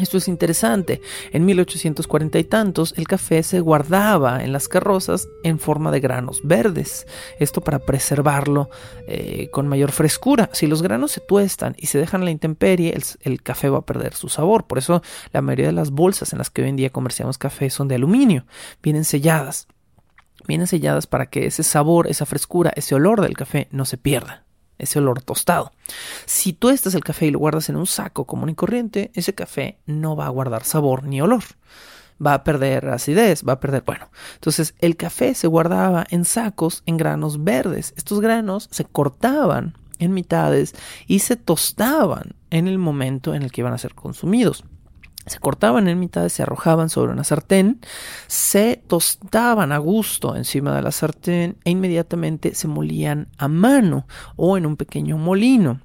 Esto 0.00 0.16
es 0.16 0.28
interesante. 0.28 1.02
En 1.30 1.44
1840 1.44 2.38
y 2.38 2.44
tantos, 2.44 2.94
el 2.96 3.06
café 3.06 3.42
se 3.42 3.60
guardaba 3.60 4.42
en 4.42 4.52
las 4.52 4.66
carrozas 4.66 5.28
en 5.42 5.58
forma 5.58 5.90
de 5.90 6.00
granos 6.00 6.40
verdes. 6.42 7.06
Esto 7.38 7.60
para 7.60 7.80
preservarlo 7.80 8.70
eh, 9.06 9.48
con 9.52 9.68
mayor 9.68 9.92
frescura. 9.92 10.48
Si 10.54 10.66
los 10.66 10.80
granos 10.80 11.12
se 11.12 11.20
tuestan 11.20 11.74
y 11.76 11.86
se 11.86 11.98
dejan 11.98 12.22
a 12.22 12.24
la 12.24 12.30
intemperie, 12.30 12.94
el, 12.94 13.04
el, 13.20 13.42
café 13.42 13.68
va 13.68 13.78
a 13.78 13.86
perder 13.86 14.14
su 14.14 14.30
sabor. 14.30 14.66
Por 14.66 14.78
eso 14.78 15.02
la 15.32 15.42
mayoría 15.42 15.66
de 15.66 15.72
las 15.72 15.90
bolsas 15.90 16.32
en 16.32 16.38
las 16.38 16.48
que 16.48 16.62
hoy 16.62 16.70
en 16.70 16.76
día 16.76 16.90
comerciamos 16.90 17.36
café 17.36 17.68
son 17.68 17.88
de 17.88 17.96
aluminio. 17.96 18.46
Vienen 18.82 19.04
selladas. 19.04 19.68
Vienen 20.46 20.66
selladas 20.66 21.06
para 21.06 21.26
que 21.26 21.46
ese 21.46 21.62
sabor, 21.62 22.08
esa 22.08 22.24
frescura, 22.24 22.72
ese 22.74 22.94
olor 22.94 23.20
del 23.20 23.36
café 23.36 23.68
no 23.70 23.84
se 23.84 23.98
pierda 23.98 24.44
ese 24.80 24.98
olor 24.98 25.22
tostado. 25.22 25.72
Si 26.26 26.52
tú 26.52 26.70
estás 26.70 26.94
el 26.94 27.04
café 27.04 27.26
y 27.26 27.30
lo 27.30 27.38
guardas 27.38 27.68
en 27.68 27.76
un 27.76 27.86
saco 27.86 28.24
común 28.24 28.50
y 28.50 28.54
corriente, 28.54 29.10
ese 29.14 29.34
café 29.34 29.78
no 29.86 30.16
va 30.16 30.26
a 30.26 30.30
guardar 30.30 30.64
sabor 30.64 31.04
ni 31.04 31.20
olor. 31.20 31.44
Va 32.24 32.34
a 32.34 32.44
perder 32.44 32.88
acidez, 32.88 33.44
va 33.48 33.54
a 33.54 33.60
perder... 33.60 33.82
Bueno, 33.86 34.10
entonces 34.34 34.74
el 34.78 34.96
café 34.96 35.34
se 35.34 35.46
guardaba 35.46 36.06
en 36.10 36.24
sacos 36.24 36.82
en 36.86 36.96
granos 36.96 37.44
verdes. 37.44 37.94
Estos 37.96 38.20
granos 38.20 38.68
se 38.70 38.84
cortaban 38.84 39.74
en 39.98 40.12
mitades 40.12 40.74
y 41.06 41.20
se 41.20 41.36
tostaban 41.36 42.34
en 42.50 42.68
el 42.68 42.78
momento 42.78 43.34
en 43.34 43.42
el 43.42 43.52
que 43.52 43.62
iban 43.62 43.72
a 43.72 43.78
ser 43.78 43.94
consumidos 43.94 44.64
se 45.30 45.38
cortaban 45.38 45.86
en 45.86 46.00
mitad, 46.00 46.28
se 46.28 46.42
arrojaban 46.42 46.90
sobre 46.90 47.12
una 47.12 47.22
sartén, 47.22 47.80
se 48.26 48.82
tostaban 48.88 49.70
a 49.70 49.78
gusto 49.78 50.34
encima 50.34 50.74
de 50.74 50.82
la 50.82 50.90
sartén 50.90 51.56
e 51.62 51.70
inmediatamente 51.70 52.56
se 52.56 52.66
molían 52.66 53.28
a 53.38 53.46
mano 53.46 54.08
o 54.34 54.56
en 54.56 54.66
un 54.66 54.76
pequeño 54.76 55.18
molino 55.18 55.82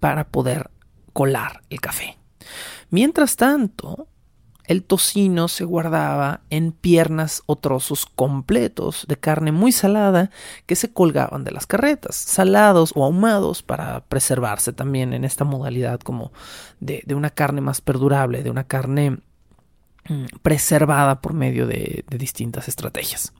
para 0.00 0.26
poder 0.26 0.70
colar 1.12 1.62
el 1.70 1.80
café. 1.80 2.18
Mientras 2.90 3.36
tanto, 3.36 4.08
el 4.68 4.84
tocino 4.84 5.48
se 5.48 5.64
guardaba 5.64 6.42
en 6.50 6.72
piernas 6.72 7.42
o 7.46 7.56
trozos 7.56 8.06
completos 8.06 9.06
de 9.08 9.16
carne 9.16 9.50
muy 9.50 9.72
salada 9.72 10.30
que 10.66 10.76
se 10.76 10.92
colgaban 10.92 11.42
de 11.42 11.50
las 11.50 11.66
carretas, 11.66 12.14
salados 12.14 12.92
o 12.94 13.04
ahumados 13.04 13.62
para 13.62 14.04
preservarse 14.04 14.72
también 14.72 15.14
en 15.14 15.24
esta 15.24 15.44
modalidad 15.44 16.00
como 16.00 16.32
de, 16.80 17.02
una 17.14 17.30
carne 17.30 17.62
más 17.62 17.80
perdurable, 17.80 18.42
de 18.42 18.50
una 18.50 18.64
carne 18.64 19.18
mm, 20.08 20.26
preservada 20.42 21.22
por 21.22 21.32
medio 21.32 21.66
de 21.66 22.04
distintas 22.10 22.68
estrategias. 22.68 23.32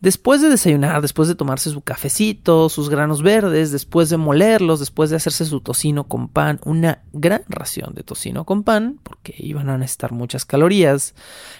Después 0.00 0.40
de 0.40 0.48
desayunar, 0.48 1.02
después 1.02 1.28
de 1.28 1.34
tomarse 1.34 1.68
su 1.68 1.82
cafecito, 1.82 2.70
sus 2.70 2.88
granos 2.88 3.22
verdes, 3.22 3.70
después 3.70 4.08
de 4.08 4.16
molerlos, 4.16 4.80
después 4.80 5.10
de 5.10 5.16
hacerse 5.16 5.44
su 5.44 5.60
tocino 5.60 6.08
con 6.08 6.28
pan, 6.28 6.58
una 6.64 7.02
gran 7.12 7.42
ración 7.48 7.94
de 7.94 8.02
tocino 8.02 8.46
con 8.46 8.64
pan, 8.64 8.98
porque 9.02 9.34
iban 9.36 9.68
a 9.68 9.76
necesitar 9.76 10.12
muchas 10.12 10.46
calorías, 10.46 11.14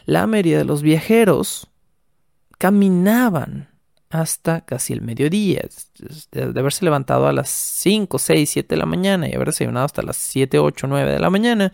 la 0.07 0.27
mayoría 0.27 0.57
de 0.57 0.65
los 0.65 0.81
viajeros 0.81 1.71
caminaban 2.57 3.69
hasta 4.09 4.63
casi 4.63 4.95
el 4.95 5.03
mediodía, 5.03 5.69
de 6.33 6.59
haberse 6.59 6.85
levantado 6.87 7.27
a 7.27 7.33
las 7.33 7.51
5, 7.51 8.19
6, 8.19 8.51
7 8.51 8.75
de 8.75 8.79
la 8.79 8.87
mañana 8.87 9.29
y 9.29 9.35
haber 9.35 9.49
desayunado 9.49 9.85
hasta 9.85 10.03
las 10.03 10.17
7, 10.17 10.59
8, 10.59 10.87
9 10.87 11.13
de 11.13 11.21
la 11.21 11.31
mañana. 11.31 11.73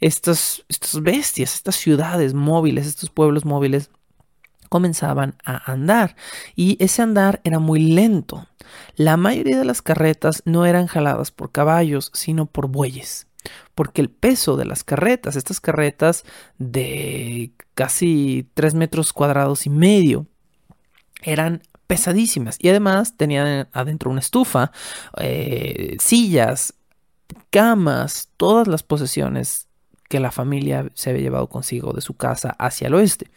Estas, 0.00 0.64
estas 0.68 1.02
bestias, 1.02 1.54
estas 1.54 1.76
ciudades 1.76 2.34
móviles, 2.34 2.86
estos 2.86 3.08
pueblos 3.08 3.44
móviles, 3.46 3.90
comenzaban 4.74 5.36
a 5.44 5.70
andar 5.70 6.16
y 6.56 6.76
ese 6.80 7.00
andar 7.00 7.40
era 7.44 7.60
muy 7.60 7.78
lento. 7.78 8.48
La 8.96 9.16
mayoría 9.16 9.56
de 9.56 9.64
las 9.64 9.82
carretas 9.82 10.42
no 10.46 10.66
eran 10.66 10.88
jaladas 10.88 11.30
por 11.30 11.52
caballos, 11.52 12.10
sino 12.12 12.46
por 12.46 12.66
bueyes. 12.66 13.28
Porque 13.76 14.00
el 14.02 14.10
peso 14.10 14.56
de 14.56 14.64
las 14.64 14.82
carretas, 14.82 15.36
estas 15.36 15.60
carretas 15.60 16.24
de 16.58 17.52
casi 17.76 18.50
3 18.54 18.74
metros 18.74 19.12
cuadrados 19.12 19.64
y 19.66 19.70
medio, 19.70 20.26
eran 21.22 21.62
pesadísimas 21.86 22.56
y 22.58 22.68
además 22.68 23.16
tenían 23.16 23.68
adentro 23.72 24.10
una 24.10 24.18
estufa, 24.18 24.72
eh, 25.18 25.96
sillas, 26.00 26.74
camas, 27.50 28.28
todas 28.36 28.66
las 28.66 28.82
posesiones 28.82 29.68
que 30.08 30.18
la 30.18 30.32
familia 30.32 30.90
se 30.94 31.10
había 31.10 31.22
llevado 31.22 31.48
consigo 31.48 31.92
de 31.92 32.00
su 32.00 32.14
casa 32.14 32.56
hacia 32.58 32.88
el 32.88 32.94
oeste. 32.94 33.30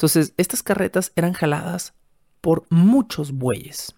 Entonces, 0.00 0.32
estas 0.38 0.62
carretas 0.62 1.12
eran 1.14 1.34
jaladas 1.34 1.92
por 2.40 2.64
muchos 2.70 3.32
bueyes. 3.32 3.94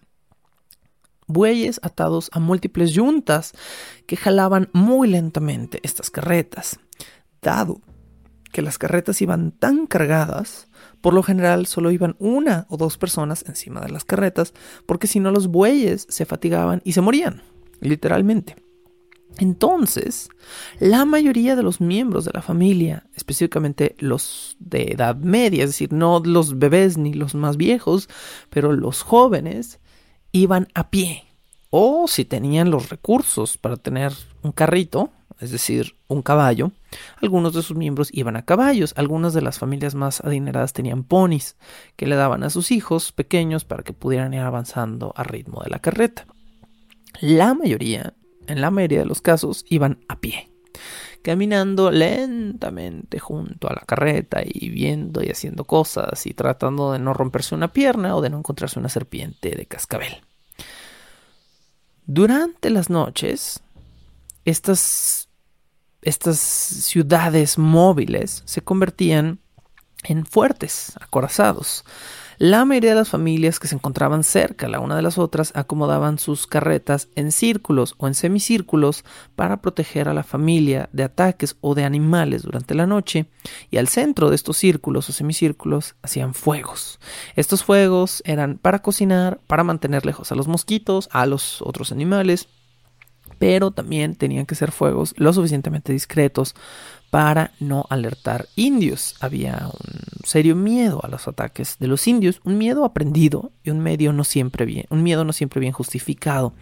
Bueyes 1.27 1.79
atados 1.81 2.29
a 2.33 2.41
múltiples 2.41 2.91
yuntas 2.91 3.53
que 4.05 4.17
jalaban 4.17 4.69
muy 4.73 5.07
lentamente 5.07 5.79
estas 5.81 6.09
carretas. 6.09 6.77
Dado 7.41 7.79
que 8.51 8.61
las 8.61 8.77
carretas 8.77 9.21
iban 9.21 9.53
tan 9.53 9.87
cargadas, 9.87 10.67
por 10.99 11.13
lo 11.13 11.23
general 11.23 11.67
solo 11.67 11.89
iban 11.89 12.17
una 12.19 12.65
o 12.67 12.75
dos 12.75 12.97
personas 12.97 13.45
encima 13.47 13.79
de 13.79 13.93
las 13.93 14.03
carretas, 14.03 14.53
porque 14.85 15.07
si 15.07 15.21
no 15.21 15.31
los 15.31 15.47
bueyes 15.47 16.05
se 16.09 16.25
fatigaban 16.25 16.81
y 16.83 16.91
se 16.91 16.99
morían, 16.99 17.43
literalmente. 17.79 18.57
Entonces, 19.39 20.29
la 20.79 21.05
mayoría 21.05 21.55
de 21.55 21.63
los 21.63 21.81
miembros 21.81 22.25
de 22.25 22.31
la 22.33 22.41
familia, 22.41 23.07
específicamente 23.15 23.95
los 23.99 24.55
de 24.59 24.91
edad 24.91 25.15
media, 25.15 25.63
es 25.63 25.71
decir, 25.71 25.91
no 25.91 26.21
los 26.23 26.59
bebés 26.59 26.97
ni 26.97 27.13
los 27.13 27.33
más 27.33 27.57
viejos, 27.57 28.09
pero 28.49 28.73
los 28.73 29.01
jóvenes, 29.01 29.79
iban 30.31 30.67
a 30.73 30.89
pie. 30.89 31.25
O 31.69 32.07
si 32.07 32.25
tenían 32.25 32.69
los 32.69 32.89
recursos 32.89 33.57
para 33.57 33.77
tener 33.77 34.13
un 34.43 34.51
carrito, 34.51 35.09
es 35.39 35.51
decir, 35.51 35.95
un 36.07 36.21
caballo, 36.21 36.71
algunos 37.21 37.53
de 37.53 37.63
sus 37.63 37.75
miembros 37.75 38.09
iban 38.11 38.35
a 38.35 38.45
caballos. 38.45 38.93
Algunas 38.97 39.33
de 39.33 39.41
las 39.41 39.57
familias 39.57 39.95
más 39.95 40.21
adineradas 40.21 40.73
tenían 40.73 41.03
ponis 41.03 41.57
que 41.95 42.05
le 42.05 42.15
daban 42.15 42.43
a 42.43 42.49
sus 42.49 42.71
hijos 42.71 43.11
pequeños 43.11 43.65
para 43.65 43.83
que 43.83 43.93
pudieran 43.93 44.33
ir 44.33 44.41
avanzando 44.41 45.13
al 45.15 45.25
ritmo 45.25 45.63
de 45.63 45.69
la 45.69 45.79
carreta. 45.79 46.27
La 47.21 47.53
mayoría 47.53 48.13
en 48.47 48.61
la 48.61 48.71
mayoría 48.71 48.99
de 48.99 49.05
los 49.05 49.21
casos 49.21 49.65
iban 49.69 49.99
a 50.07 50.19
pie, 50.19 50.49
caminando 51.21 51.91
lentamente 51.91 53.19
junto 53.19 53.69
a 53.69 53.73
la 53.73 53.81
carreta 53.81 54.41
y 54.43 54.69
viendo 54.69 55.23
y 55.23 55.29
haciendo 55.29 55.65
cosas 55.65 56.25
y 56.25 56.33
tratando 56.33 56.91
de 56.91 56.99
no 56.99 57.13
romperse 57.13 57.55
una 57.55 57.73
pierna 57.73 58.15
o 58.15 58.21
de 58.21 58.29
no 58.29 58.37
encontrarse 58.37 58.79
una 58.79 58.89
serpiente 58.89 59.51
de 59.51 59.65
cascabel. 59.65 60.21
Durante 62.05 62.69
las 62.69 62.89
noches, 62.89 63.61
estas, 64.45 65.29
estas 66.01 66.37
ciudades 66.39 67.57
móviles 67.57 68.43
se 68.45 68.61
convertían 68.61 69.39
en 70.03 70.25
fuertes, 70.25 70.93
acorazados. 70.99 71.85
La 72.37 72.65
mayoría 72.65 72.91
de 72.91 72.97
las 72.97 73.09
familias 73.09 73.59
que 73.59 73.67
se 73.67 73.75
encontraban 73.75 74.23
cerca 74.23 74.67
la 74.67 74.79
una 74.79 74.95
de 74.95 75.01
las 75.01 75.17
otras 75.17 75.51
acomodaban 75.55 76.19
sus 76.19 76.47
carretas 76.47 77.09
en 77.15 77.31
círculos 77.31 77.95
o 77.97 78.07
en 78.07 78.15
semicírculos 78.15 79.03
para 79.35 79.61
proteger 79.61 80.09
a 80.09 80.13
la 80.13 80.23
familia 80.23 80.89
de 80.91 81.03
ataques 81.03 81.55
o 81.61 81.75
de 81.75 81.83
animales 81.83 82.43
durante 82.43 82.75
la 82.75 82.87
noche 82.87 83.27
y 83.69 83.77
al 83.77 83.87
centro 83.87 84.29
de 84.29 84.35
estos 84.35 84.57
círculos 84.57 85.09
o 85.09 85.13
semicírculos 85.13 85.95
hacían 86.01 86.33
fuegos. 86.33 86.99
Estos 87.35 87.63
fuegos 87.63 88.21
eran 88.25 88.57
para 88.57 88.79
cocinar, 88.79 89.39
para 89.47 89.63
mantener 89.63 90.05
lejos 90.05 90.31
a 90.31 90.35
los 90.35 90.47
mosquitos, 90.47 91.09
a 91.11 91.25
los 91.25 91.61
otros 91.61 91.91
animales 91.91 92.47
pero 93.39 93.71
también 93.71 94.15
tenían 94.15 94.45
que 94.45 94.55
ser 94.55 94.71
fuegos 94.71 95.13
lo 95.17 95.33
suficientemente 95.33 95.91
discretos 95.91 96.55
para 97.09 97.51
no 97.59 97.85
alertar 97.89 98.47
indios. 98.55 99.15
Había 99.19 99.67
un 99.67 100.02
serio 100.23 100.55
miedo 100.55 101.01
a 101.03 101.07
los 101.07 101.27
ataques 101.27 101.77
de 101.79 101.87
los 101.87 102.07
indios, 102.07 102.41
un 102.43 102.57
miedo 102.57 102.85
aprendido 102.85 103.51
y 103.63 103.69
un 103.69 103.79
medio 103.79 104.13
no 104.13 104.23
siempre 104.23 104.65
bien, 104.65 104.85
un 104.89 105.03
miedo 105.03 105.23
no 105.25 105.33
siempre 105.33 105.59
bien 105.59 105.73
justificado, 105.73 106.53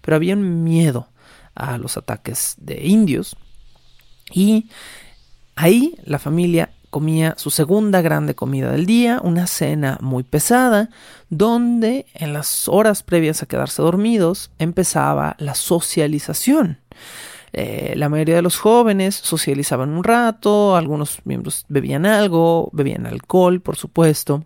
pero 0.00 0.16
había 0.16 0.34
un 0.34 0.64
miedo 0.64 1.08
a 1.54 1.78
los 1.78 1.96
ataques 1.96 2.54
de 2.58 2.86
indios 2.86 3.36
y 4.32 4.68
ahí 5.56 5.96
la 6.04 6.18
familia 6.18 6.70
comía 6.90 7.34
su 7.38 7.50
segunda 7.50 8.02
grande 8.02 8.34
comida 8.34 8.72
del 8.72 8.84
día, 8.84 9.20
una 9.22 9.46
cena 9.46 9.98
muy 10.00 10.24
pesada, 10.24 10.90
donde 11.28 12.06
en 12.14 12.32
las 12.32 12.68
horas 12.68 13.02
previas 13.02 13.42
a 13.42 13.46
quedarse 13.46 13.80
dormidos 13.80 14.50
empezaba 14.58 15.36
la 15.38 15.54
socialización. 15.54 16.78
Eh, 17.52 17.94
la 17.96 18.08
mayoría 18.08 18.36
de 18.36 18.42
los 18.42 18.58
jóvenes 18.58 19.14
socializaban 19.14 19.90
un 19.90 20.04
rato, 20.04 20.76
algunos 20.76 21.20
miembros 21.24 21.64
bebían 21.68 22.06
algo, 22.06 22.70
bebían 22.72 23.06
alcohol, 23.06 23.60
por 23.60 23.76
supuesto, 23.76 24.44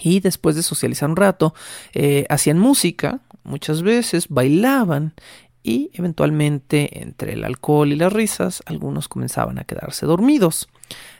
y 0.00 0.20
después 0.20 0.56
de 0.56 0.62
socializar 0.62 1.08
un 1.08 1.16
rato, 1.16 1.54
eh, 1.92 2.26
hacían 2.28 2.58
música, 2.58 3.20
muchas 3.44 3.82
veces 3.82 4.28
bailaban 4.28 5.14
y 5.62 5.90
eventualmente 5.94 7.02
entre 7.02 7.32
el 7.32 7.44
alcohol 7.44 7.92
y 7.92 7.96
las 7.96 8.12
risas 8.12 8.62
algunos 8.66 9.08
comenzaban 9.08 9.58
a 9.58 9.64
quedarse 9.64 10.06
dormidos 10.06 10.68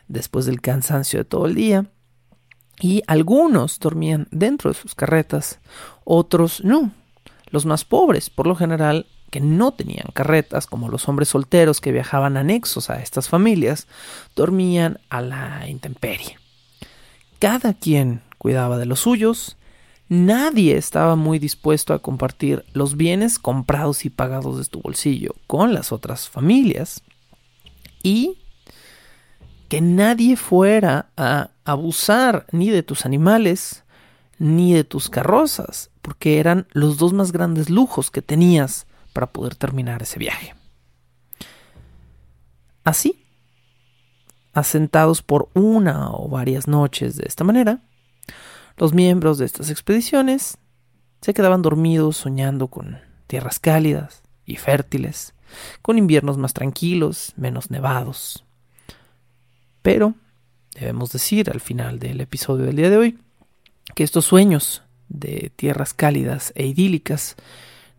después 0.08 0.46
del 0.46 0.60
cansancio 0.60 1.18
de 1.20 1.24
todo 1.24 1.46
el 1.46 1.54
día. 1.54 1.90
Y 2.78 3.02
algunos 3.06 3.80
dormían 3.80 4.28
dentro 4.30 4.70
de 4.70 4.78
sus 4.78 4.94
carretas, 4.94 5.60
otros 6.04 6.62
no. 6.62 6.92
Los 7.50 7.64
más 7.64 7.84
pobres, 7.84 8.28
por 8.28 8.46
lo 8.46 8.54
general, 8.54 9.06
que 9.36 9.40
no 9.42 9.72
tenían 9.72 10.06
carretas, 10.14 10.66
como 10.66 10.88
los 10.88 11.10
hombres 11.10 11.28
solteros 11.28 11.82
que 11.82 11.92
viajaban 11.92 12.38
anexos 12.38 12.88
a 12.88 13.02
estas 13.02 13.28
familias, 13.28 13.86
dormían 14.34 14.98
a 15.10 15.20
la 15.20 15.68
intemperie. 15.68 16.38
Cada 17.38 17.74
quien 17.74 18.22
cuidaba 18.38 18.78
de 18.78 18.86
los 18.86 19.00
suyos, 19.00 19.58
nadie 20.08 20.78
estaba 20.78 21.16
muy 21.16 21.38
dispuesto 21.38 21.92
a 21.92 21.98
compartir 21.98 22.64
los 22.72 22.96
bienes 22.96 23.38
comprados 23.38 24.06
y 24.06 24.08
pagados 24.08 24.56
de 24.56 24.64
tu 24.64 24.80
bolsillo 24.80 25.34
con 25.46 25.74
las 25.74 25.92
otras 25.92 26.30
familias, 26.30 27.02
y 28.02 28.38
que 29.68 29.82
nadie 29.82 30.36
fuera 30.36 31.10
a 31.18 31.50
abusar 31.66 32.46
ni 32.52 32.70
de 32.70 32.82
tus 32.82 33.04
animales 33.04 33.84
ni 34.38 34.72
de 34.72 34.84
tus 34.84 35.10
carrozas, 35.10 35.90
porque 36.00 36.38
eran 36.38 36.66
los 36.70 36.96
dos 36.96 37.12
más 37.12 37.32
grandes 37.32 37.68
lujos 37.68 38.10
que 38.10 38.22
tenías 38.22 38.86
para 39.16 39.32
poder 39.32 39.54
terminar 39.54 40.02
ese 40.02 40.18
viaje. 40.18 40.54
Así, 42.84 43.24
asentados 44.52 45.22
por 45.22 45.48
una 45.54 46.10
o 46.10 46.28
varias 46.28 46.68
noches 46.68 47.16
de 47.16 47.24
esta 47.26 47.42
manera, 47.42 47.80
los 48.76 48.92
miembros 48.92 49.38
de 49.38 49.46
estas 49.46 49.70
expediciones 49.70 50.58
se 51.22 51.32
quedaban 51.32 51.62
dormidos 51.62 52.18
soñando 52.18 52.66
con 52.68 52.98
tierras 53.26 53.58
cálidas 53.58 54.22
y 54.44 54.56
fértiles, 54.56 55.32
con 55.80 55.96
inviernos 55.96 56.36
más 56.36 56.52
tranquilos, 56.52 57.32
menos 57.38 57.70
nevados, 57.70 58.44
pero 59.80 60.12
debemos 60.78 61.10
decir 61.10 61.48
al 61.48 61.62
final 61.62 62.00
del 62.00 62.20
episodio 62.20 62.66
del 62.66 62.76
día 62.76 62.90
de 62.90 62.98
hoy 62.98 63.18
que 63.94 64.04
estos 64.04 64.26
sueños 64.26 64.82
de 65.08 65.50
tierras 65.56 65.94
cálidas 65.94 66.52
e 66.54 66.66
idílicas 66.66 67.34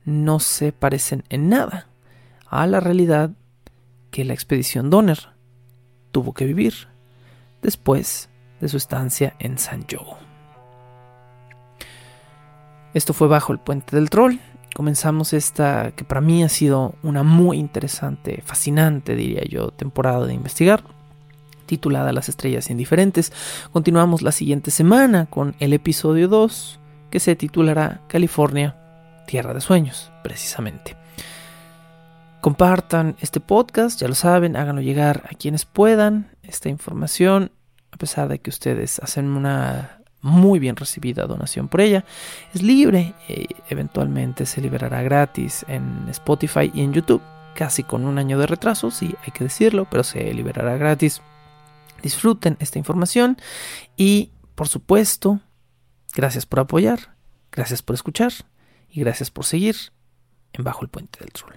no 0.08 0.40
se 0.40 0.72
parecen 0.72 1.26
en 1.28 1.50
nada 1.50 1.90
a 2.48 2.66
la 2.66 2.80
realidad 2.80 3.32
que 4.10 4.24
la 4.24 4.34
expedición 4.34 4.90
Donner 4.90 5.20
tuvo 6.14 6.34
que 6.34 6.46
vivir 6.46 6.88
después 7.62 8.30
de 8.62 8.70
su 8.70 8.78
estancia 8.78 9.36
en 9.40 9.58
San 9.58 9.86
Joe. 9.92 10.16
Esto 12.94 13.14
fue 13.14 13.28
bajo 13.28 13.52
el 13.52 13.60
puente 13.60 13.98
del 13.98 14.10
troll. 14.10 14.38
Comenzamos 14.74 15.34
esta 15.34 15.92
que 15.92 16.06
para 16.06 16.22
mí 16.22 16.42
ha 16.42 16.50
sido 16.50 16.96
una 17.04 17.24
muy 17.24 17.58
interesante, 17.58 18.42
fascinante, 18.46 19.14
diría 19.14 19.44
yo, 19.44 19.72
temporada 19.72 20.26
de 20.26 20.34
investigar 20.34 20.84
titulada 21.66 22.14
Las 22.14 22.30
estrellas 22.30 22.70
indiferentes. 22.70 23.34
Continuamos 23.74 24.22
la 24.22 24.32
siguiente 24.32 24.72
semana 24.72 25.26
con 25.26 25.54
el 25.60 25.74
episodio 25.74 26.30
2 26.30 26.80
que 27.12 27.20
se 27.20 27.36
titulará 27.36 28.02
California, 28.08 28.87
Tierra 29.28 29.54
de 29.54 29.62
Sueños, 29.62 30.12
precisamente. 30.24 30.98
Compartan 32.42 33.16
este 33.20 33.40
podcast, 33.40 34.00
ya 34.00 34.08
lo 34.08 34.16
saben, 34.16 34.56
háganlo 34.56 34.82
llegar 34.82 35.28
a 35.30 35.36
quienes 35.36 35.66
puedan. 35.66 36.32
Esta 36.42 36.70
información, 36.70 37.52
a 37.92 37.98
pesar 37.98 38.30
de 38.30 38.40
que 38.40 38.50
ustedes 38.50 39.00
hacen 39.00 39.28
una 39.28 40.00
muy 40.22 40.60
bien 40.60 40.76
recibida 40.76 41.28
donación 41.28 41.68
por 41.68 41.82
ella, 41.82 42.06
es 42.54 42.64
libre 42.64 43.14
y 43.28 43.48
eventualmente 43.70 44.46
se 44.46 44.62
liberará 44.62 45.04
gratis 45.04 45.66
en 45.68 46.08
Spotify 46.10 46.72
y 46.74 46.82
en 46.82 46.94
YouTube, 46.94 47.22
casi 47.54 47.84
con 47.84 48.06
un 48.06 48.18
año 48.18 48.40
de 48.40 48.48
retraso, 48.48 48.92
sí, 48.92 49.14
hay 49.26 49.32
que 49.32 49.44
decirlo, 49.44 49.88
pero 49.90 50.04
se 50.04 50.34
liberará 50.34 50.78
gratis 50.78 51.22
Disfruten 52.02 52.58
esta 52.60 52.78
información 52.78 53.38
y, 53.96 54.32
por 54.56 54.68
supuesto, 54.68 55.40
gracias 56.14 56.46
por 56.46 56.60
apoyar, 56.60 57.16
gracias 57.52 57.82
por 57.82 57.96
escuchar 57.96 58.34
y 58.98 59.02
gracias 59.02 59.30
por 59.30 59.46
seguir 59.46 59.76
en 60.54 60.64
Bajo 60.64 60.82
el 60.82 60.90
Puente 60.90 61.20
del 61.20 61.30
Sol. 61.36 61.54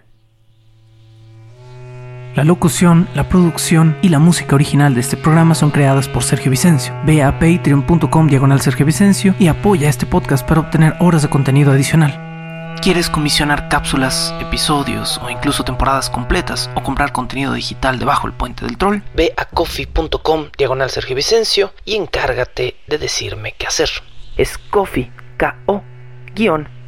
La 2.36 2.44
locución, 2.44 3.08
la 3.14 3.30
producción 3.30 3.96
y 4.02 4.10
la 4.10 4.18
música 4.18 4.54
original 4.54 4.94
de 4.94 5.00
este 5.00 5.16
programa 5.16 5.54
son 5.54 5.70
creadas 5.70 6.06
por 6.06 6.22
Sergio 6.22 6.50
Vicencio. 6.50 6.94
Ve 7.06 7.22
a 7.22 7.38
patreon.com 7.38 8.26
diagonal 8.26 8.60
Sergio 8.60 8.84
Vicencio 8.84 9.34
y 9.38 9.48
apoya 9.48 9.88
este 9.88 10.04
podcast 10.04 10.46
para 10.46 10.60
obtener 10.60 10.94
horas 11.00 11.22
de 11.22 11.30
contenido 11.30 11.72
adicional. 11.72 12.76
¿Quieres 12.82 13.08
comisionar 13.08 13.70
cápsulas, 13.70 14.34
episodios 14.38 15.18
o 15.24 15.30
incluso 15.30 15.64
temporadas 15.64 16.10
completas 16.10 16.70
o 16.74 16.82
comprar 16.82 17.12
contenido 17.12 17.54
digital 17.54 17.98
debajo 17.98 18.28
del 18.28 18.36
puente 18.36 18.66
del 18.66 18.76
troll? 18.76 19.00
Ve 19.14 19.32
a 19.38 19.46
coffee.com 19.46 20.50
diagonal 20.58 20.90
Sergio 20.90 21.16
Vicencio 21.16 21.72
y 21.86 21.96
encárgate 21.96 22.76
de 22.86 22.98
decirme 22.98 23.54
qué 23.56 23.66
hacer. 23.66 23.88
Es 24.36 24.58
coffee, 24.58 25.10
K-O, 25.38 25.82